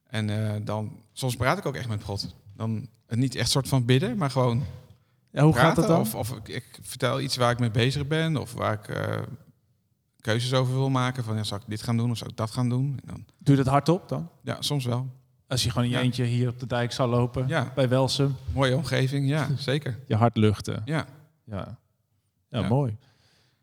En 0.08 0.66
dan, 0.66 1.00
soms 1.14 1.36
praat 1.36 1.58
ik 1.58 1.66
ook 1.66 1.76
echt 1.76 1.88
met 1.88 2.04
God. 2.04 2.36
Dan 2.56 2.88
niet 3.10 3.36
echt 3.36 3.50
soort 3.50 3.68
van 3.68 3.86
bidden, 3.86 4.18
maar 4.18 4.32
gewoon. 4.32 4.64
Ja, 5.32 5.44
hoe 5.44 5.54
gaat 5.56 5.76
dat 5.76 5.88
dan? 5.88 6.00
Of, 6.00 6.16
of 6.16 6.32
ik, 6.32 6.48
ik 6.48 6.80
vertel 6.82 7.22
iets 7.22 7.36
waar 7.36 7.52
ik 7.52 7.60
mee 7.60 7.72
bezig 7.72 8.08
ben, 8.08 8.38
of 8.38 8.54
waar 8.54 8.74
ik 8.74 8.88
eh, 8.88 9.22
keuzes 10.22 10.54
over 10.54 10.74
wil 10.74 10.90
maken. 10.90 11.24
Van 11.24 11.36
ja, 11.36 11.44
zal 11.44 11.58
ik 11.58 11.64
dit 11.68 11.82
gaan 11.84 11.98
doen 11.98 12.12
of 12.12 12.18
zal 12.18 12.28
ik 12.30 12.38
dat 12.38 12.52
gaan 12.52 12.70
doen? 12.70 13.00
En 13.02 13.08
dan, 13.14 13.26
Doe 13.38 13.56
je 13.56 13.64
dat 13.64 13.72
hardop 13.72 14.10
dan? 14.10 14.30
ja, 14.44 14.58
soms 14.62 14.86
wel. 14.86 15.08
Als 15.48 15.64
je 15.64 15.70
gewoon 15.70 15.84
in 15.86 15.90
je 15.92 15.98
Ja. 15.98 16.04
eentje 16.04 16.24
hier 16.24 16.50
op 16.50 16.60
de 16.60 16.68
dijk 16.68 16.92
zou 16.92 17.10
lopen, 17.10 17.48
Ja. 17.48 17.72
bij 17.76 17.90
Welsum. 17.90 18.36
Mooie 18.54 18.76
omgeving, 18.76 19.28
ja, 19.30 19.48
zeker. 19.58 20.00
Je 20.08 20.16
hart 20.16 20.38
luchten. 20.38 20.82
Ja. 20.86 21.06
Ja, 21.46 21.78
ja, 22.50 22.60
Ja. 22.60 22.68
mooi. 22.68 22.98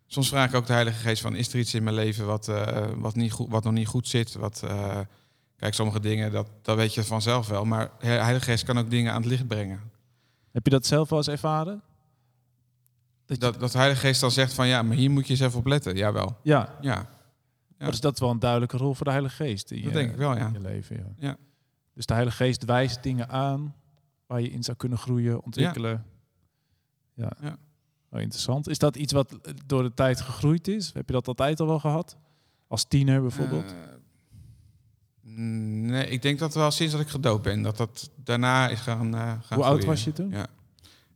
Soms 0.07 0.29
vraag 0.29 0.49
ik 0.49 0.55
ook 0.55 0.67
de 0.67 0.73
Heilige 0.73 0.99
Geest 0.99 1.23
van, 1.23 1.35
is 1.37 1.53
er 1.53 1.59
iets 1.59 1.75
in 1.75 1.83
mijn 1.83 1.97
leven 1.97 2.27
wat, 2.27 2.49
eh, 2.49 2.87
wat, 2.97 3.15
niet 3.15 3.33
goed, 3.33 3.51
wat 3.51 3.65
nog 3.65 3.73
niet 3.73 3.87
goed 3.87 4.09
zit? 4.09 4.35
Wat, 4.35 4.63
eh, 4.65 4.99
kijk, 5.63 5.75
sommige 5.75 6.01
dingen, 6.01 6.33
dat, 6.33 6.49
dat 6.63 6.77
weet 6.77 6.95
je 6.95 7.05
vanzelf 7.05 7.49
wel. 7.49 7.65
Maar 7.65 7.91
de 7.99 8.07
Heilige 8.07 8.45
Geest 8.45 8.65
kan 8.65 8.79
ook 8.79 8.91
dingen 8.91 9.13
aan 9.13 9.21
het 9.21 9.31
licht 9.31 9.47
brengen. 9.47 9.81
Heb 10.51 10.65
je 10.65 10.71
dat 10.71 10.87
zelf 10.87 11.09
wel 11.09 11.19
eens 11.19 11.29
ervaren? 11.29 11.83
Dat, 13.27 13.41
dat, 13.41 13.73
de 13.73 13.79
Heilige 13.79 14.01
Geest 14.01 14.21
dan 14.21 14.31
zegt 14.31 14.53
van, 14.53 14.67
ja, 14.67 14.83
maar 14.83 14.97
hier 14.97 15.11
moet 15.11 15.27
je 15.27 15.33
eens 15.33 15.41
even 15.41 15.59
op 15.59 15.67
letten. 15.67 15.97
Jawel. 15.97 16.37
Ja. 16.43 16.77
Ja. 16.81 17.09
Ja. 17.79 17.87
Dus 17.87 18.01
dat 18.01 18.13
is 18.13 18.21
wel 18.21 18.31
een 18.31 18.39
duidelijke 18.39 18.77
rol 18.77 18.95
voor 18.95 19.05
de 19.05 19.11
Heilige 19.11 19.35
Geest 19.35 19.71
in 19.71 19.77
Dat 19.77 19.87
je, 19.87 19.99
denk 19.99 20.11
ik 20.11 20.17
wel, 20.17 20.37
ja. 20.37 20.47
in 20.47 20.53
je 20.53 20.61
leven. 20.61 20.97
Ja. 20.97 21.29
Ja. 21.29 21.37
Dus 21.95 22.07
de 22.07 22.15
Heilige 22.15 22.45
Geest 22.45 22.65
wijst 22.65 23.03
dingen 23.03 23.29
aan 23.29 23.75
waar 24.27 24.41
je 24.41 24.51
in 24.51 24.63
zou 24.63 24.77
kunnen 24.77 24.99
groeien, 24.99 25.43
ontwikkelen. 25.43 26.05
Ja. 27.15 27.33
Ja. 27.41 27.57
Oh, 28.11 28.21
interessant. 28.21 28.69
Is 28.69 28.79
dat 28.79 28.97
iets 28.97 29.13
wat 29.13 29.39
door 29.67 29.83
de 29.83 29.95
tijd 29.95 30.21
gegroeid 30.21 30.69
is? 30.69 30.93
Heb 30.93 31.07
je 31.07 31.13
dat 31.13 31.29
altijd 31.29 31.61
al 31.61 31.67
wel 31.67 31.81
gehad? 31.81 32.17
Als 32.69 32.85
tiener 32.85 33.21
bijvoorbeeld? 33.21 33.73
Eh, 33.73 33.92
nee, 35.35 36.09
ik 36.09 36.23
denk 36.23 36.39
dat 36.39 36.55
wel 36.55 36.71
sinds 36.71 36.93
dat 36.93 37.03
ik 37.03 37.09
gedoopt 37.09 37.43
ben, 37.43 37.63
dat 37.63 37.77
dat 37.77 38.11
daarna 38.17 38.69
is 38.69 38.81
gaan, 38.81 39.15
eh 39.15 39.21
gaan 39.21 39.59
Hoe 39.59 39.65
oud 39.65 39.85
was 39.85 40.05
je 40.05 40.13
toen? 40.13 40.31
Ja. 40.31 40.47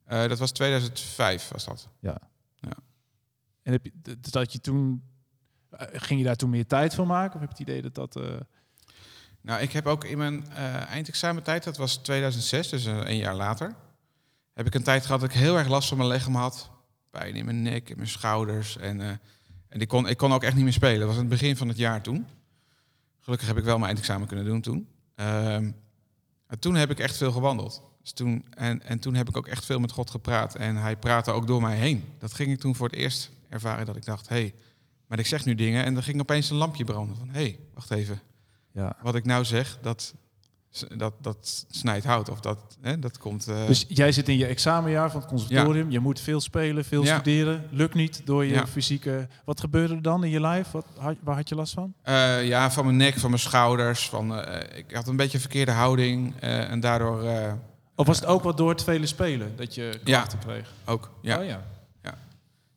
Eh, 0.05 0.29
dat 0.29 0.39
was 0.39 0.53
2005, 0.53 1.49
was 1.49 1.65
dat. 1.65 1.89
Ja. 2.01 2.19
Ja. 2.55 2.73
En 3.63 3.73
heb 3.73 3.85
je, 3.85 4.17
dat 4.21 4.53
je 4.53 4.61
toen, 4.61 5.03
eh, 5.71 5.87
ging 5.93 6.21
je 6.21 6.27
daar 6.27 6.37
toen 6.37 6.51
meer 6.51 6.67
tijd 6.67 6.95
voor 6.95 7.07
maken? 7.07 7.35
Of 7.35 7.41
heb 7.41 7.57
je 7.57 7.65
het 7.65 7.69
idee 7.69 7.83
dat 7.83 7.95
dat... 7.95 8.45
Nou, 9.41 9.61
ik 9.61 9.73
heb 9.73 9.87
ook 9.87 10.05
in 10.05 10.19
mijn 10.19 10.49
eindexamentijd, 10.89 11.65
dat 11.65 11.77
was 11.77 11.97
2006, 11.97 12.69
dus 12.69 12.85
een 12.85 13.17
jaar 13.17 13.35
later, 13.35 13.75
heb 14.55 14.67
ik 14.67 14.75
een 14.75 14.83
tijd 14.83 15.07
gehad 15.07 15.21
dat 15.21 15.31
ik 15.31 15.37
heel 15.37 15.59
erg 15.59 15.69
last 15.69 15.89
van 15.89 15.97
mijn 15.99 16.11
lichaam 16.11 16.35
had. 16.35 16.71
Pijn 17.11 17.35
in 17.35 17.45
mijn 17.45 17.63
nek, 17.63 17.91
in 17.91 17.97
mijn 17.97 18.09
schouders. 18.09 18.77
En, 18.77 19.01
en 19.69 19.81
ik, 19.81 19.89
kon, 19.89 20.09
ik 20.09 20.17
kon 20.17 20.33
ook 20.33 20.43
echt 20.43 20.55
niet 20.55 20.65
meer 20.65 20.73
spelen. 20.73 20.99
Dat 20.99 21.07
was 21.07 21.17
aan 21.17 21.21
het 21.21 21.31
begin 21.31 21.57
van 21.57 21.69
het 21.69 21.77
jaar 21.77 22.03
toen. 22.03 22.27
Gelukkig 23.27 23.49
heb 23.49 23.59
ik 23.59 23.65
wel 23.65 23.75
mijn 23.75 23.87
eindexamen 23.87 24.27
kunnen 24.27 24.45
doen 24.45 24.61
toen. 24.61 24.89
Ehm, 25.15 25.71
en 26.47 26.59
toen 26.59 26.75
heb 26.75 26.91
ik 26.91 26.99
echt 26.99 27.17
veel 27.17 27.33
gewandeld. 27.33 27.83
Dus 28.03 28.13
toen, 28.13 28.45
en, 28.51 28.83
en 28.83 28.99
toen 28.99 29.15
heb 29.15 29.29
ik 29.29 29.37
ook 29.37 29.47
echt 29.47 29.65
veel 29.65 29.79
met 29.79 29.91
God 29.91 30.11
gepraat. 30.11 30.55
En 30.55 30.77
hij 30.77 30.97
praatte 30.97 31.31
ook 31.31 31.47
door 31.47 31.61
mij 31.61 31.77
heen. 31.77 32.05
Dat 32.19 32.35
ging 32.35 32.53
ik 32.53 32.61
toen 32.61 32.75
voor 32.75 32.89
het 32.89 32.97
eerst 32.97 33.31
ervaren 33.49 33.87
dat 33.87 33.97
ik 33.97 34.05
dacht... 34.05 34.29
hé, 34.29 34.37
hey, 34.37 34.55
maar 35.07 35.19
ik 35.19 35.27
zeg 35.27 35.45
nu 35.45 35.55
dingen 35.55 35.85
en 35.85 35.97
er 35.97 36.03
ging 36.03 36.21
opeens 36.21 36.51
een 36.51 36.57
lampje 36.57 36.85
branden. 36.85 37.17
Van, 37.17 37.29
hé, 37.29 37.41
hey, 37.41 37.59
wacht 37.75 37.91
even. 37.91 38.21
Ja. 38.73 38.97
Wat 39.03 39.15
ik 39.15 39.25
nou 39.25 39.45
zeg, 39.45 39.79
dat, 39.83 40.15
dat, 40.97 41.13
dat 41.21 41.67
snijdt 41.71 42.05
hout. 42.05 42.29
Of 42.31 42.41
dat, 42.41 42.59
hè, 42.81 42.99
dat 42.99 43.19
komt... 43.19 43.49
eh, 43.49 43.67
Dus 43.67 43.85
jij 43.89 44.13
zit 44.13 44.29
in 44.29 44.37
je 44.37 44.47
examenjaar 44.47 45.11
van 45.11 45.21
het 45.21 45.29
conservatorium. 45.29 45.91
Je 45.91 46.01
moet 46.01 46.21
veel 46.21 46.41
spelen, 46.41 46.85
veel 46.85 47.05
Ja. 47.05 47.15
studeren. 47.15 47.67
Lukt 47.71 47.95
niet 47.95 48.23
door 48.25 48.45
je 48.45 48.53
Ja. 48.55 48.67
fysieke... 48.67 49.29
Wat 49.45 49.61
gebeurde 49.61 49.95
er 49.95 50.03
dan 50.03 50.25
in 50.25 50.31
je 50.31 50.41
lijf? 50.41 50.71
Wat, 50.71 50.87
had- 50.99 51.17
waar 51.23 51.37
had 51.37 51.49
je 51.49 51.55
last 51.55 51.73
van? 51.75 51.95
Eh, 52.03 52.47
ja, 52.47 52.71
van 52.71 52.85
mijn 52.85 52.97
nek, 52.97 53.19
van 53.19 53.31
mijn 53.31 53.43
schouders. 53.43 54.09
Van, 54.09 54.41
eh, 54.41 54.79
ik 54.79 54.95
had 54.95 55.07
een 55.09 55.17
beetje 55.17 55.35
een 55.35 55.41
verkeerde 55.41 55.73
houding. 55.73 56.35
en 56.41 56.81
daardoor... 56.81 57.23
Of 57.95 58.07
was 58.07 58.17
het 58.21 58.27
ook 58.29 58.43
wat 58.43 58.57
door 58.57 58.69
het 58.71 58.83
vele 58.83 59.07
spelen 59.07 59.53
dat 59.57 59.75
je 59.75 60.01
klachten 60.05 60.39
kreeg? 60.39 60.73
ook. 60.85 61.11
Ja. 61.23 61.39
Oh 61.39 61.45
ja. 61.45 61.63
ja. 62.03 62.15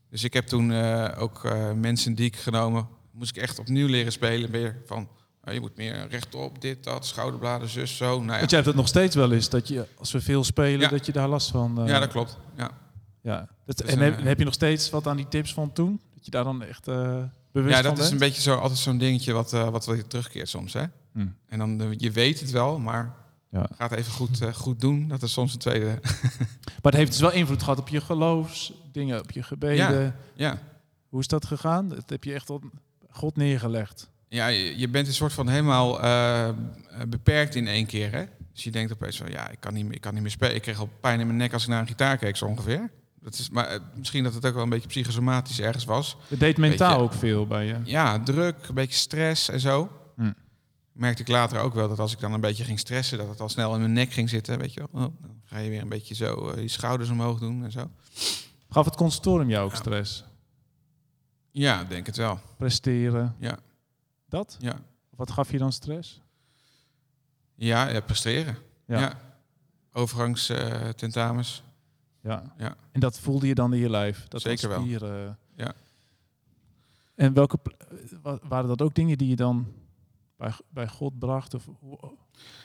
Dus 0.10 0.24
ik 0.24 0.34
heb 0.34 0.48
toen 0.48 0.74
ook 1.16 1.42
mensen 1.76 2.16
die 2.16 2.26
ik 2.26 2.36
genomen... 2.36 2.88
moest 3.12 3.36
ik 3.36 3.42
echt 3.42 3.60
opnieuw 3.60 3.88
leren 3.88 4.12
spelen. 4.12 4.52
Weer 4.52 4.82
van, 4.86 5.08
je 5.44 5.60
moet 5.60 5.76
meer 5.78 6.08
rechtop, 6.10 6.62
dit, 6.62 6.84
dat, 6.84 7.06
schouderbladen, 7.06 7.70
zus, 7.70 7.98
zo. 7.98 8.18
Nou 8.20 8.32
ja. 8.32 8.38
Want 8.38 8.50
jij 8.50 8.60
hebt 8.60 8.66
het 8.66 8.76
nog 8.76 8.88
steeds 8.88 9.16
wel 9.16 9.32
eens, 9.32 9.50
dat 9.50 9.68
je 9.68 9.86
als 9.98 10.12
we 10.12 10.22
veel 10.22 10.44
spelen, 10.44 10.80
Ja. 10.80 10.88
dat 10.90 11.06
je 11.06 11.12
daar 11.12 11.28
last 11.28 11.52
van... 11.52 11.82
eh, 11.82 11.88
Ja, 11.88 12.00
dat 12.00 12.10
klopt. 12.10 12.38
Ja. 12.58 12.72
ja. 13.22 13.48
Dat, 13.66 13.78
Dus, 13.78 13.88
en 13.90 14.00
heb, 14.00 14.18
eh, 14.20 14.24
heb 14.26 14.38
je 14.40 14.46
nog 14.46 14.54
steeds 14.54 14.90
wat 14.90 15.08
aan 15.08 15.16
die 15.18 15.28
tips 15.28 15.54
van 15.54 15.74
toen? 15.74 16.02
Dat 16.16 16.26
je 16.26 16.32
daar 16.32 16.44
dan 16.44 16.64
echt 16.64 16.88
eh, 16.88 17.24
bewust 17.52 17.76
ja, 17.76 17.82
van 17.84 17.90
dat 17.96 18.04
is 18.04 18.10
bent? 18.10 18.12
een 18.12 18.28
beetje 18.28 18.42
zo, 18.42 18.56
altijd 18.56 18.80
zo'n 18.80 18.98
dingetje 18.98 19.34
wat, 19.34 19.54
eh, 19.54 19.70
wat 19.70 19.86
wel 19.86 19.96
weer 19.96 20.08
terugkeert 20.08 20.50
soms. 20.50 20.74
Hè? 20.74 20.84
Hm. 21.14 21.28
En 21.48 21.60
dan, 21.60 21.82
eh, 21.82 21.88
je 21.98 22.12
weet 22.12 22.40
het 22.40 22.52
wel, 22.52 22.80
maar 22.80 23.14
Ja. 23.52 23.68
ga 23.78 23.88
het 23.90 23.98
even 24.00 24.12
goed, 24.12 24.42
eh, 24.42 24.54
goed 24.54 24.80
doen. 24.82 25.08
Dat 25.08 25.22
is 25.22 25.32
soms 25.32 25.54
een 25.54 25.60
tweede. 25.60 26.00
Maar 26.82 26.92
het 26.92 27.02
heeft 27.02 27.12
dus 27.12 27.22
wel 27.22 27.32
invloed 27.32 27.64
gehad 27.64 27.80
op 27.80 27.88
je 27.88 28.02
geloofsdingen, 28.02 29.20
op 29.22 29.32
je 29.32 29.44
gebeden. 29.44 30.02
Ja, 30.04 30.16
ja. 30.36 30.58
Hoe 31.10 31.20
is 31.20 31.28
dat 31.28 31.46
gegaan? 31.46 31.90
Dat 31.90 32.10
heb 32.10 32.24
je 32.24 32.34
echt 32.34 32.50
op 32.50 32.64
God 33.10 33.36
neergelegd. 33.36 34.10
Ja, 34.30 34.48
je, 34.48 34.88
bent 34.90 35.08
een 35.08 35.14
soort 35.14 35.34
van 35.34 35.48
helemaal 35.48 36.02
eh, 36.02 36.50
beperkt 37.08 37.56
in 37.56 37.68
één 37.68 37.86
keer. 37.86 38.12
Hè? 38.12 38.24
Dus 38.54 38.64
je 38.64 38.72
denkt 38.72 38.94
opeens 38.94 39.18
van, 39.18 39.32
ja, 39.32 39.50
ik 39.50 39.60
kan, 39.60 39.74
niet 39.74 39.86
meer, 39.86 39.96
ik 39.96 40.02
kan 40.02 40.14
niet 40.14 40.22
meer 40.22 40.32
spelen. 40.32 40.56
Ik 40.56 40.62
kreeg 40.62 40.80
al 40.80 40.90
pijn 41.02 41.20
in 41.20 41.26
mijn 41.26 41.38
nek 41.38 41.54
als 41.54 41.64
ik 41.64 41.70
naar 41.70 41.82
een 41.82 41.88
gitaar 41.88 42.18
keek, 42.18 42.36
zo 42.36 42.46
ongeveer. 42.46 42.90
Dat 43.22 43.34
is, 43.34 43.50
maar 43.50 43.68
eh, 43.68 43.80
misschien 43.96 44.24
dat 44.24 44.34
het 44.34 44.46
ook 44.46 44.54
wel 44.54 44.64
een 44.64 44.70
beetje 44.70 44.88
psychosomatisch 44.88 45.60
ergens 45.60 45.86
was. 45.86 46.18
Het 46.28 46.40
deed 46.40 46.58
mentaal 46.58 46.90
Beetje- 46.90 47.04
ook 47.04 47.14
veel 47.14 47.48
bij 47.48 47.66
je. 47.66 47.76
Ja, 47.84 48.20
druk, 48.20 48.56
een 48.68 48.74
beetje 48.74 49.00
stress 49.00 49.50
en 49.50 49.60
zo. 49.60 49.90
Hm. 50.16 50.32
Merkte 50.92 51.22
ik 51.22 51.28
later 51.28 51.60
ook 51.60 51.74
wel 51.74 51.88
dat 51.90 52.00
als 52.00 52.14
ik 52.14 52.20
dan 52.20 52.34
een 52.34 52.42
beetje 52.42 52.64
ging 52.64 52.80
stressen, 52.80 53.18
dat 53.18 53.30
het 53.30 53.40
al 53.40 53.50
snel 53.50 53.74
in 53.74 53.80
mijn 53.80 53.94
nek 53.94 54.12
ging 54.12 54.30
zitten. 54.30 54.60
Weet 54.60 54.74
je 54.74 54.80
wel, 54.80 55.04
oh, 55.04 55.14
dan 55.22 55.42
ga 55.46 55.58
je 55.58 55.70
weer 55.70 55.82
een 55.82 55.90
beetje 55.90 56.16
zo 56.16 56.50
eh, 56.50 56.62
je 56.62 56.68
schouders 56.68 57.10
omhoog 57.10 57.40
doen 57.40 57.64
en 57.64 57.72
zo. 57.72 57.90
Gaf 58.70 58.86
het 58.86 58.96
conservatorium 58.96 59.50
jou 59.50 59.66
ook 59.66 59.76
stress? 59.76 60.24
Ja, 61.52 61.84
denk 61.84 62.06
het 62.06 62.18
wel. 62.18 62.40
Presteren? 62.58 63.36
Ja. 63.40 63.58
Dat? 64.30 64.58
Ja. 64.60 64.82
Wat 65.10 65.32
gaf 65.32 65.52
je 65.52 65.58
dan 65.58 65.72
stress? 65.72 66.22
Ja, 67.56 67.88
ja 67.88 68.02
presteren. 68.02 68.58
Ja. 68.86 69.00
Ja. 69.00 69.20
Overgangs 69.94 70.50
eh, 70.50 70.90
tentamens. 70.90 71.64
Ja. 72.22 72.54
Ja. 72.58 72.76
En 72.92 73.00
dat 73.00 73.20
voelde 73.20 73.48
je 73.48 73.56
dan 73.56 73.74
in 73.74 73.80
je 73.80 73.90
lijf? 73.90 74.28
Dat 74.28 74.42
Zeker 74.42 74.68
was 74.68 74.78
wel. 74.78 74.86
spieren. 74.86 75.38
Ja. 75.56 75.74
En 77.16 77.34
welke 77.34 77.60
eh, 78.24 78.34
waren 78.44 78.68
dat 78.68 78.82
ook 78.82 78.94
dingen 78.96 79.18
die 79.18 79.30
je 79.30 79.36
dan 79.36 79.74
bij, 80.38 80.52
bij 80.70 80.88
God 80.88 81.20
bracht? 81.20 81.54
Of 81.54 81.66
hoe, 81.80 82.00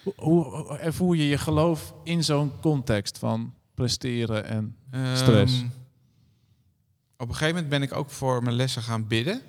hoe, 0.03 0.14
hoe 0.14 0.79
ervoer 0.79 1.16
je 1.16 1.29
je 1.29 1.38
geloof 1.38 1.94
in 2.03 2.24
zo'n 2.24 2.53
context 2.61 3.18
van 3.18 3.55
presteren 3.74 4.44
en 4.44 4.77
stress? 5.14 5.61
Ehm, 5.61 5.68
op 7.16 7.29
een 7.29 7.35
gegeven 7.35 7.55
moment 7.55 7.68
ben 7.68 7.83
ik 7.83 7.92
ook 7.92 8.11
voor 8.11 8.42
mijn 8.42 8.57
lessen 8.57 8.83
gaan 8.83 9.07
bidden. 9.07 9.42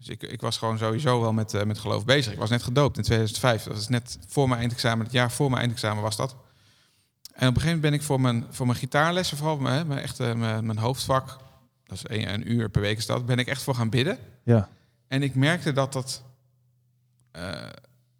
Dus 0.00 0.08
ik, 0.08 0.22
ik 0.22 0.40
was 0.40 0.58
gewoon 0.58 0.78
sowieso 0.78 1.20
wel 1.20 1.32
met, 1.32 1.54
eh, 1.54 1.64
met 1.64 1.78
geloof 1.78 2.04
bezig. 2.04 2.32
Ik 2.32 2.38
was 2.38 2.50
net 2.50 2.62
gedoopt 2.62 2.96
in 2.96 3.02
2005. 3.02 3.62
Dat 3.62 3.76
is 3.76 3.88
net 3.88 4.18
voor 4.26 4.48
mijn 4.48 4.60
eindexamen. 4.60 5.04
Het 5.04 5.14
jaar 5.14 5.30
voor 5.30 5.48
mijn 5.48 5.60
eindexamen 5.60 6.02
was 6.02 6.16
dat. 6.16 6.30
En 6.30 7.48
op 7.48 7.54
een 7.54 7.60
gegeven 7.60 7.64
moment 7.66 7.80
ben 7.80 7.92
ik 7.92 8.02
voor 8.02 8.20
mijn, 8.20 8.46
voor 8.50 8.66
mijn 8.66 8.78
gitaarlessen, 8.78 9.36
vooral 9.36 9.56
mijn, 9.58 9.86
mijn, 9.86 10.00
echte, 10.00 10.34
mijn, 10.34 10.66
mijn 10.66 10.78
hoofdvak, 10.78 11.36
dat 11.84 11.96
is 11.96 12.02
een, 12.18 12.32
een 12.32 12.52
uur 12.52 12.68
per 12.68 12.80
week 12.80 12.96
is 12.98 13.06
dat, 13.06 13.26
ben 13.26 13.38
ik 13.38 13.46
echt 13.46 13.62
voor 13.62 13.74
gaan 13.74 13.90
bidden. 13.90 14.18
Ja. 14.44 14.68
En 15.08 15.22
ik 15.22 15.34
merkte 15.34 15.72
dat 15.72 15.92
dat... 15.92 16.22
eh, 17.32 17.62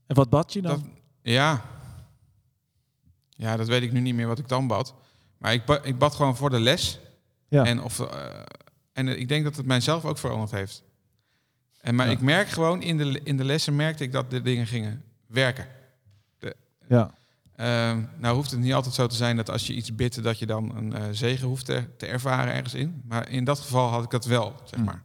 En 0.06 0.14
wat 0.14 0.30
bad 0.30 0.52
je 0.52 0.62
dan? 0.62 0.70
dat, 0.70 0.80
ja. 1.22 1.64
Ja, 3.30 3.56
dat 3.56 3.66
weet 3.68 3.82
ik 3.82 3.92
nu 3.92 4.00
niet 4.00 4.14
meer 4.14 4.26
wat 4.26 4.38
ik 4.38 4.48
dan 4.48 4.66
bad. 4.66 4.94
Maar 5.38 5.52
ik, 5.52 5.64
ba- 5.64 5.82
ik 5.82 5.98
bad 5.98 6.14
gewoon 6.14 6.36
voor 6.36 6.50
de 6.50 6.60
les. 6.60 6.98
Ja. 7.48 7.64
En, 7.64 7.82
of, 7.82 8.00
eh, 8.00 8.40
en 8.92 9.08
ik 9.08 9.28
denk 9.28 9.44
dat 9.44 9.56
het 9.56 9.66
mijzelf 9.66 10.04
ook 10.04 10.18
veranderd 10.18 10.50
heeft. 10.50 10.82
En, 11.80 11.94
maar 11.94 12.06
Ja. 12.06 12.12
ik 12.12 12.20
merk 12.20 12.48
gewoon 12.48 12.82
in 12.82 12.96
de, 12.96 13.20
in 13.24 13.36
de 13.36 13.44
lessen 13.44 13.76
merkte 13.76 14.02
ik 14.04 14.12
dat 14.12 14.30
de 14.30 14.42
dingen 14.42 14.66
gingen 14.66 15.02
werken. 15.26 15.66
De, 16.38 16.56
Ja. 16.88 17.10
Ehm, 17.56 18.02
nou 18.16 18.34
hoeft 18.34 18.50
het 18.50 18.60
niet 18.60 18.72
altijd 18.74 18.94
zo 18.94 19.06
te 19.06 19.14
zijn 19.14 19.36
dat 19.36 19.50
als 19.50 19.66
je 19.66 19.72
iets 19.74 19.94
bidt, 19.94 20.22
dat 20.22 20.38
je 20.38 20.46
dan 20.46 20.76
een 20.76 20.92
eh, 20.94 21.02
zegen 21.10 21.46
hoeft 21.48 21.64
te, 21.64 21.84
te 21.96 22.06
ervaren 22.06 22.52
ergens 22.54 22.74
in. 22.74 23.02
Maar 23.04 23.28
in 23.28 23.44
dat 23.44 23.58
geval 23.60 23.88
had 23.88 24.04
ik 24.04 24.10
dat 24.10 24.24
wel, 24.24 24.54
zeg 24.64 24.78
Hm. 24.78 24.84
maar. 24.84 25.02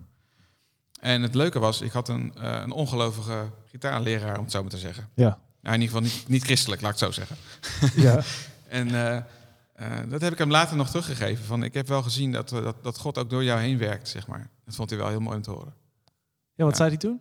En 0.99 1.21
het 1.21 1.35
leuke 1.35 1.59
was, 1.59 1.81
ik 1.81 1.91
had 1.91 2.09
een, 2.09 2.33
eh, 2.41 2.59
een 2.63 2.71
ongelovige 2.71 3.49
gitaarleraar, 3.65 4.37
om 4.37 4.43
het 4.43 4.51
zo 4.51 4.61
maar 4.61 4.69
te 4.71 4.77
zeggen. 4.77 5.09
Ja. 5.13 5.37
Nou, 5.61 5.75
in 5.75 5.81
ieder 5.81 5.95
geval 5.97 6.01
niet, 6.15 6.27
niet 6.27 6.43
christelijk, 6.43 6.81
laat 6.81 6.93
ik 6.93 6.99
het 6.99 7.13
zo 7.15 7.21
zeggen. 7.25 7.37
Ja. 8.03 8.21
en 8.67 8.87
eh, 9.75 9.97
dat 10.09 10.21
heb 10.21 10.31
ik 10.31 10.37
hem 10.37 10.51
later 10.51 10.77
nog 10.77 10.87
teruggegeven. 10.89 11.45
Van, 11.45 11.63
ik 11.63 11.73
heb 11.73 11.87
wel 11.87 12.01
gezien 12.03 12.31
dat, 12.31 12.49
dat, 12.49 12.83
dat 12.83 12.97
God 12.97 13.17
ook 13.17 13.29
door 13.29 13.43
jou 13.43 13.59
heen 13.61 13.77
werkt, 13.77 14.07
zeg 14.07 14.27
maar. 14.27 14.49
Dat 14.65 14.75
vond 14.75 14.89
hij 14.89 14.99
wel 14.99 15.07
heel 15.09 15.19
mooi 15.19 15.35
om 15.35 15.41
te 15.41 15.51
horen. 15.51 15.73
Ja, 16.55 16.65
wat 16.65 16.75
zei 16.75 16.89
hij 16.89 16.97
toen? 16.97 17.19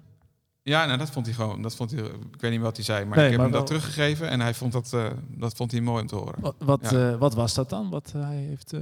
Ja, 0.63 0.87
nou, 0.87 0.99
dat 0.99 1.11
vond 1.11 1.27
hij 1.27 1.35
gewoon. 1.35 1.63
Dat 1.63 1.77
vond 1.77 1.91
hij, 1.91 2.01
ik 2.33 2.41
weet 2.41 2.51
niet 2.51 2.61
wat 2.61 2.77
hij 2.77 2.85
zei, 2.85 3.05
maar 3.05 3.17
Nee, 3.17 3.25
ik 3.25 3.31
heb 3.33 3.41
maar 3.41 3.49
hem 3.51 3.59
dat 3.59 3.67
teruggegeven 3.67 4.29
en 4.29 4.41
hij 4.41 4.55
vond 4.55 4.73
dat, 4.73 4.93
eh, 4.93 5.07
dat 5.29 5.55
vond 5.55 5.71
hij 5.71 5.81
mooi 5.81 6.01
om 6.03 6.07
te 6.09 6.15
horen. 6.17 6.41
Wat, 6.41 6.55
wat, 6.59 6.91
Ja. 6.91 7.11
eh, 7.13 7.19
wat 7.19 7.35
was 7.35 7.55
dat 7.55 7.71
dan? 7.71 7.91
Wat 7.91 8.13
hij 8.13 8.37
heeft, 8.37 8.73
eh, 8.73 8.81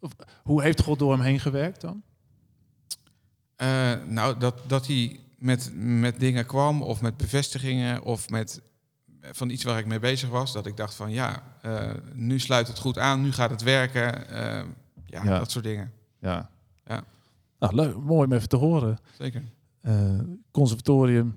of, 0.00 0.12
hoe 0.42 0.62
heeft 0.62 0.82
God 0.82 0.98
door 0.98 1.12
hem 1.12 1.20
heen 1.20 1.40
gewerkt 1.40 1.80
dan? 1.80 2.02
Eh, 3.56 3.92
nou, 4.06 4.38
dat, 4.38 4.54
dat 4.66 4.86
hij 4.86 5.20
met, 5.38 5.70
met 5.74 6.20
dingen 6.20 6.46
kwam 6.46 6.82
of 6.82 7.00
met 7.00 7.16
bevestigingen 7.16 8.02
of 8.02 8.30
met 8.30 8.60
van 9.22 9.48
iets 9.50 9.64
waar 9.64 9.78
ik 9.78 9.86
mee 9.86 9.98
bezig 9.98 10.28
was. 10.28 10.52
Dat 10.52 10.66
ik 10.66 10.76
dacht 10.76 10.94
van 10.94 11.10
ja, 11.10 11.42
eh, 11.62 11.90
nu 12.12 12.38
sluit 12.38 12.68
het 12.68 12.78
goed 12.78 12.98
aan, 12.98 13.22
nu 13.22 13.32
gaat 13.32 13.50
het 13.50 13.62
werken. 13.62 14.28
eh, 14.28 14.64
ja, 15.06 15.24
Ja. 15.24 15.38
dat 15.38 15.50
soort 15.50 15.64
dingen. 15.64 15.92
Ja. 16.20 16.50
Ja. 16.84 17.02
Nou, 17.58 17.74
leuk. 17.74 17.96
Mooi 17.96 18.26
om 18.26 18.32
even 18.32 18.48
te 18.48 18.56
horen. 18.56 18.98
Zeker. 19.18 19.42
Eh, 19.86 20.18
conservatorium, 20.50 21.36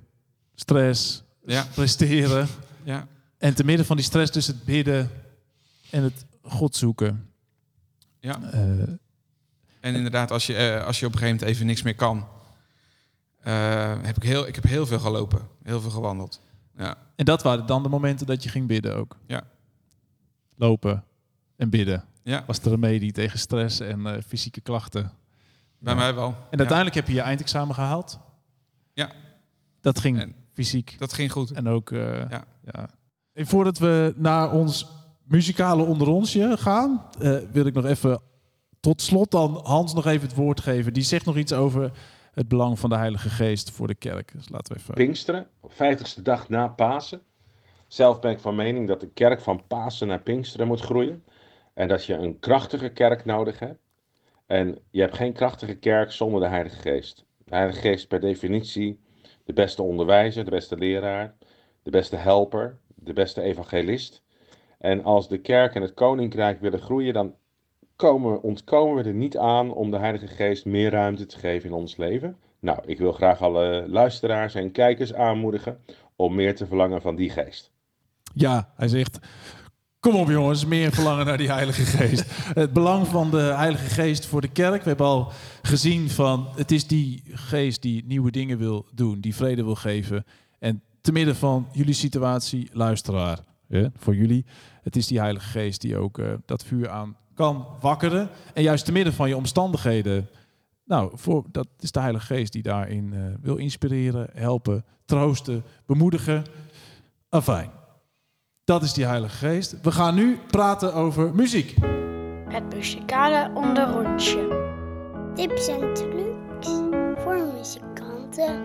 stress, 0.56 1.24
Ja. 1.46 1.66
presteren. 1.74 2.48
Ja. 2.84 3.08
En 3.38 3.54
te 3.56 3.64
midden 3.64 3.86
van 3.86 3.96
die 3.96 4.06
stress 4.06 4.32
dus 4.32 4.48
het 4.48 4.64
bidden 4.66 5.10
en 5.90 6.04
het 6.04 6.26
God 6.42 6.76
zoeken. 6.76 7.30
Ja. 8.20 8.42
Eh, 8.52 8.62
En 9.80 9.96
inderdaad, 9.96 10.32
als 10.32 10.46
je, 10.48 10.56
eh, 10.56 10.86
als 10.86 11.00
je 11.00 11.06
op 11.06 11.12
een 11.14 11.18
gegeven 11.18 11.38
moment 11.40 11.56
even 11.56 11.66
niks 11.66 11.82
meer 11.82 11.96
kan, 11.96 12.28
heb 14.06 14.16
ik, 14.16 14.24
heel, 14.24 14.48
ik 14.48 14.56
heb 14.56 14.64
heel 14.64 14.86
veel 14.86 15.00
gelopen, 15.00 15.48
heel 15.64 15.82
veel 15.82 15.90
gewandeld. 15.92 16.42
Ja. 16.78 16.98
en 17.16 17.26
dat 17.26 17.44
waren 17.44 17.66
dan 17.66 17.84
de 17.84 17.90
momenten 17.90 18.26
dat 18.28 18.44
je 18.44 18.50
ging 18.50 18.68
bidden 18.68 18.96
ook. 18.96 19.18
Ja. 19.28 19.44
Lopen 20.56 21.04
en 21.56 21.70
bidden. 21.70 22.04
Ja. 22.24 22.44
Was 22.48 22.60
de 22.60 22.70
remedie 22.70 23.12
tegen 23.12 23.40
stress 23.40 23.80
en 23.80 24.24
fysieke 24.28 24.62
klachten. 24.62 25.12
Bij 25.80 25.96
mij 25.96 26.16
wel, 26.16 26.36
En 26.50 26.58
uiteindelijk 26.58 26.96
heb 26.96 27.08
je 27.08 27.14
je 27.14 27.22
eindexamen 27.22 27.76
gehaald. 27.76 28.20
Ja. 29.00 29.12
Dat 29.82 30.00
ging 30.00 30.36
fysiek. 30.54 30.96
Dat 31.00 31.14
ging 31.14 31.32
goed. 31.32 31.52
En 31.52 31.68
ook... 31.68 31.92
eh, 31.92 32.30
Ja. 32.30 32.44
ja. 32.72 32.90
En 33.34 33.48
voordat 33.48 33.78
we 33.78 34.14
naar 34.16 34.52
ons 34.52 34.88
muzikale 35.24 35.84
onder 35.84 36.08
onsje 36.08 36.58
gaan, 36.58 37.06
eh, 37.22 37.38
wil 37.52 37.66
ik 37.66 37.74
nog 37.74 37.86
even 37.86 38.22
tot 38.80 39.02
slot 39.02 39.32
dan 39.32 39.60
Hans 39.64 39.94
nog 39.94 40.06
even 40.06 40.28
het 40.28 40.36
woord 40.38 40.62
geven. 40.62 40.94
Die 40.94 41.04
zegt 41.04 41.26
nog 41.26 41.38
iets 41.38 41.54
over 41.54 41.92
het 42.34 42.48
belang 42.48 42.80
van 42.80 42.90
de 42.90 42.96
Heilige 42.96 43.30
Geest 43.30 43.72
voor 43.72 43.88
de 43.88 43.96
kerk. 43.96 44.32
Dus 44.36 44.50
laten 44.50 44.74
we 44.74 44.80
even... 44.80 44.94
Pinksteren, 44.94 45.48
op 45.60 45.72
50ste 45.74 46.22
dag 46.24 46.50
na 46.50 46.68
Pasen. 46.68 47.22
Zelf 47.88 48.20
ben 48.20 48.32
ik 48.32 48.40
van 48.40 48.56
mening 48.56 48.88
dat 48.88 49.00
de 49.00 49.10
kerk 49.10 49.42
van 49.42 49.62
Pasen 49.68 50.08
naar 50.08 50.22
Pinksteren 50.22 50.68
moet 50.68 50.82
groeien. 50.82 51.24
En 51.74 51.88
dat 51.88 52.06
je 52.06 52.14
een 52.14 52.40
krachtige 52.40 52.90
kerk 52.90 53.26
nodig 53.26 53.60
hebt. 53.60 53.80
En 54.46 54.78
je 54.92 55.02
hebt 55.02 55.16
geen 55.16 55.34
krachtige 55.34 55.76
kerk 55.76 56.12
zonder 56.12 56.42
de 56.42 56.48
Heilige 56.48 56.82
Geest. 56.82 57.26
De 57.50 57.56
Heilige 57.56 57.80
Geest 57.80 57.96
is 57.96 58.08
per 58.08 58.20
definitie 58.20 59.00
de 59.44 59.54
beste 59.54 59.82
onderwijzer, 59.82 60.46
de 60.46 60.52
beste 60.52 60.78
leraar. 60.78 61.36
de 61.84 61.92
beste 61.92 62.16
helper, 62.16 62.78
de 62.96 63.14
beste 63.14 63.42
evangelist. 63.42 64.24
En 64.78 65.04
als 65.04 65.28
de 65.28 65.38
kerk 65.38 65.76
en 65.76 65.82
het 65.82 65.94
koninkrijk 65.94 66.62
willen 66.62 66.80
groeien, 66.80 67.14
dan 67.14 67.36
komen, 67.96 68.42
ontkomen 68.42 69.04
we 69.04 69.10
er 69.10 69.16
niet 69.16 69.38
aan 69.38 69.74
om 69.74 69.92
de 69.92 69.98
Heilige 69.98 70.28
Geest 70.28 70.66
meer 70.66 70.92
ruimte 70.92 71.26
te 71.26 71.40
geven 71.40 71.70
in 71.70 71.76
ons 71.76 71.98
leven. 71.98 72.38
Nou, 72.60 72.80
ik 72.86 72.98
wil 72.98 73.12
graag 73.12 73.42
alle 73.42 73.86
luisteraars 73.88 74.56
en 74.56 74.72
kijkers 74.72 75.14
aanmoedigen 75.14 75.80
om 76.16 76.36
meer 76.36 76.56
te 76.56 76.66
verlangen 76.66 77.02
van 77.02 77.16
die 77.16 77.30
geest. 77.30 77.72
Ja, 78.34 78.74
hij 78.76 78.88
zegt. 78.88 79.20
Kom 80.00 80.16
op 80.16 80.30
jongens, 80.30 80.66
meer 80.66 80.92
verlangen 80.92 81.26
naar 81.26 81.38
die 81.38 81.52
Heilige 81.52 81.86
Geest. 81.86 82.24
Het 82.62 82.74
belang 82.74 83.08
van 83.08 83.32
de 83.32 83.38
Heilige 83.38 83.90
Geest 83.90 84.26
voor 84.26 84.42
de 84.42 84.48
kerk. 84.48 84.82
We 84.82 84.88
hebben 84.88 85.06
al 85.06 85.32
gezien 85.62 86.10
van 86.10 86.48
het 86.56 86.72
is 86.72 86.88
die 86.88 87.24
geest 87.32 87.82
die 87.82 88.04
nieuwe 88.06 88.32
dingen 88.32 88.58
wil 88.58 88.86
doen, 88.94 89.20
die 89.20 89.36
vrede 89.36 89.64
wil 89.64 89.76
geven. 89.76 90.26
En 90.60 90.82
te 91.02 91.12
midden 91.12 91.36
van 91.36 91.68
jullie 91.72 91.94
situatie, 91.94 92.70
luisteraar, 92.74 93.40
hè, 93.68 93.88
voor 93.96 94.16
jullie, 94.16 94.46
het 94.84 94.96
is 94.96 95.08
die 95.08 95.20
Heilige 95.20 95.48
Geest 95.50 95.82
die 95.82 95.98
ook 95.98 96.20
eh, 96.20 96.34
dat 96.46 96.64
vuur 96.64 96.90
aan 96.90 97.16
kan 97.34 97.68
wakkeren. 97.82 98.30
En 98.54 98.64
juist 98.64 98.86
te 98.86 98.92
midden 98.92 99.14
van 99.14 99.30
je 99.30 99.38
omstandigheden, 99.38 100.30
nou, 100.86 101.12
voor, 101.14 101.46
dat 101.52 101.68
is 101.80 101.92
de 101.92 102.00
Heilige 102.00 102.26
Geest 102.26 102.52
die 102.52 102.64
daarin 102.64 103.14
eh, 103.14 103.20
wil 103.42 103.56
inspireren, 103.56 104.30
helpen, 104.34 104.86
troosten, 105.06 105.64
bemoedigen. 105.86 106.44
Afijn. 107.30 107.79
Dat 108.70 108.84
is 108.84 108.94
die 108.94 109.06
Heilige 109.06 109.36
Geest. 109.36 109.82
We 109.82 109.92
gaan 109.92 110.16
nu 110.16 110.40
praten 110.48 110.94
over 110.94 111.34
muziek. 111.34 111.76
Het 112.50 112.74
muzikale 112.76 113.52
onderrondje. 113.54 114.68
Tips 115.36 115.68
en 115.68 115.94
trucs 115.94 116.68
voor 117.24 117.38
muzikanten. 117.54 118.64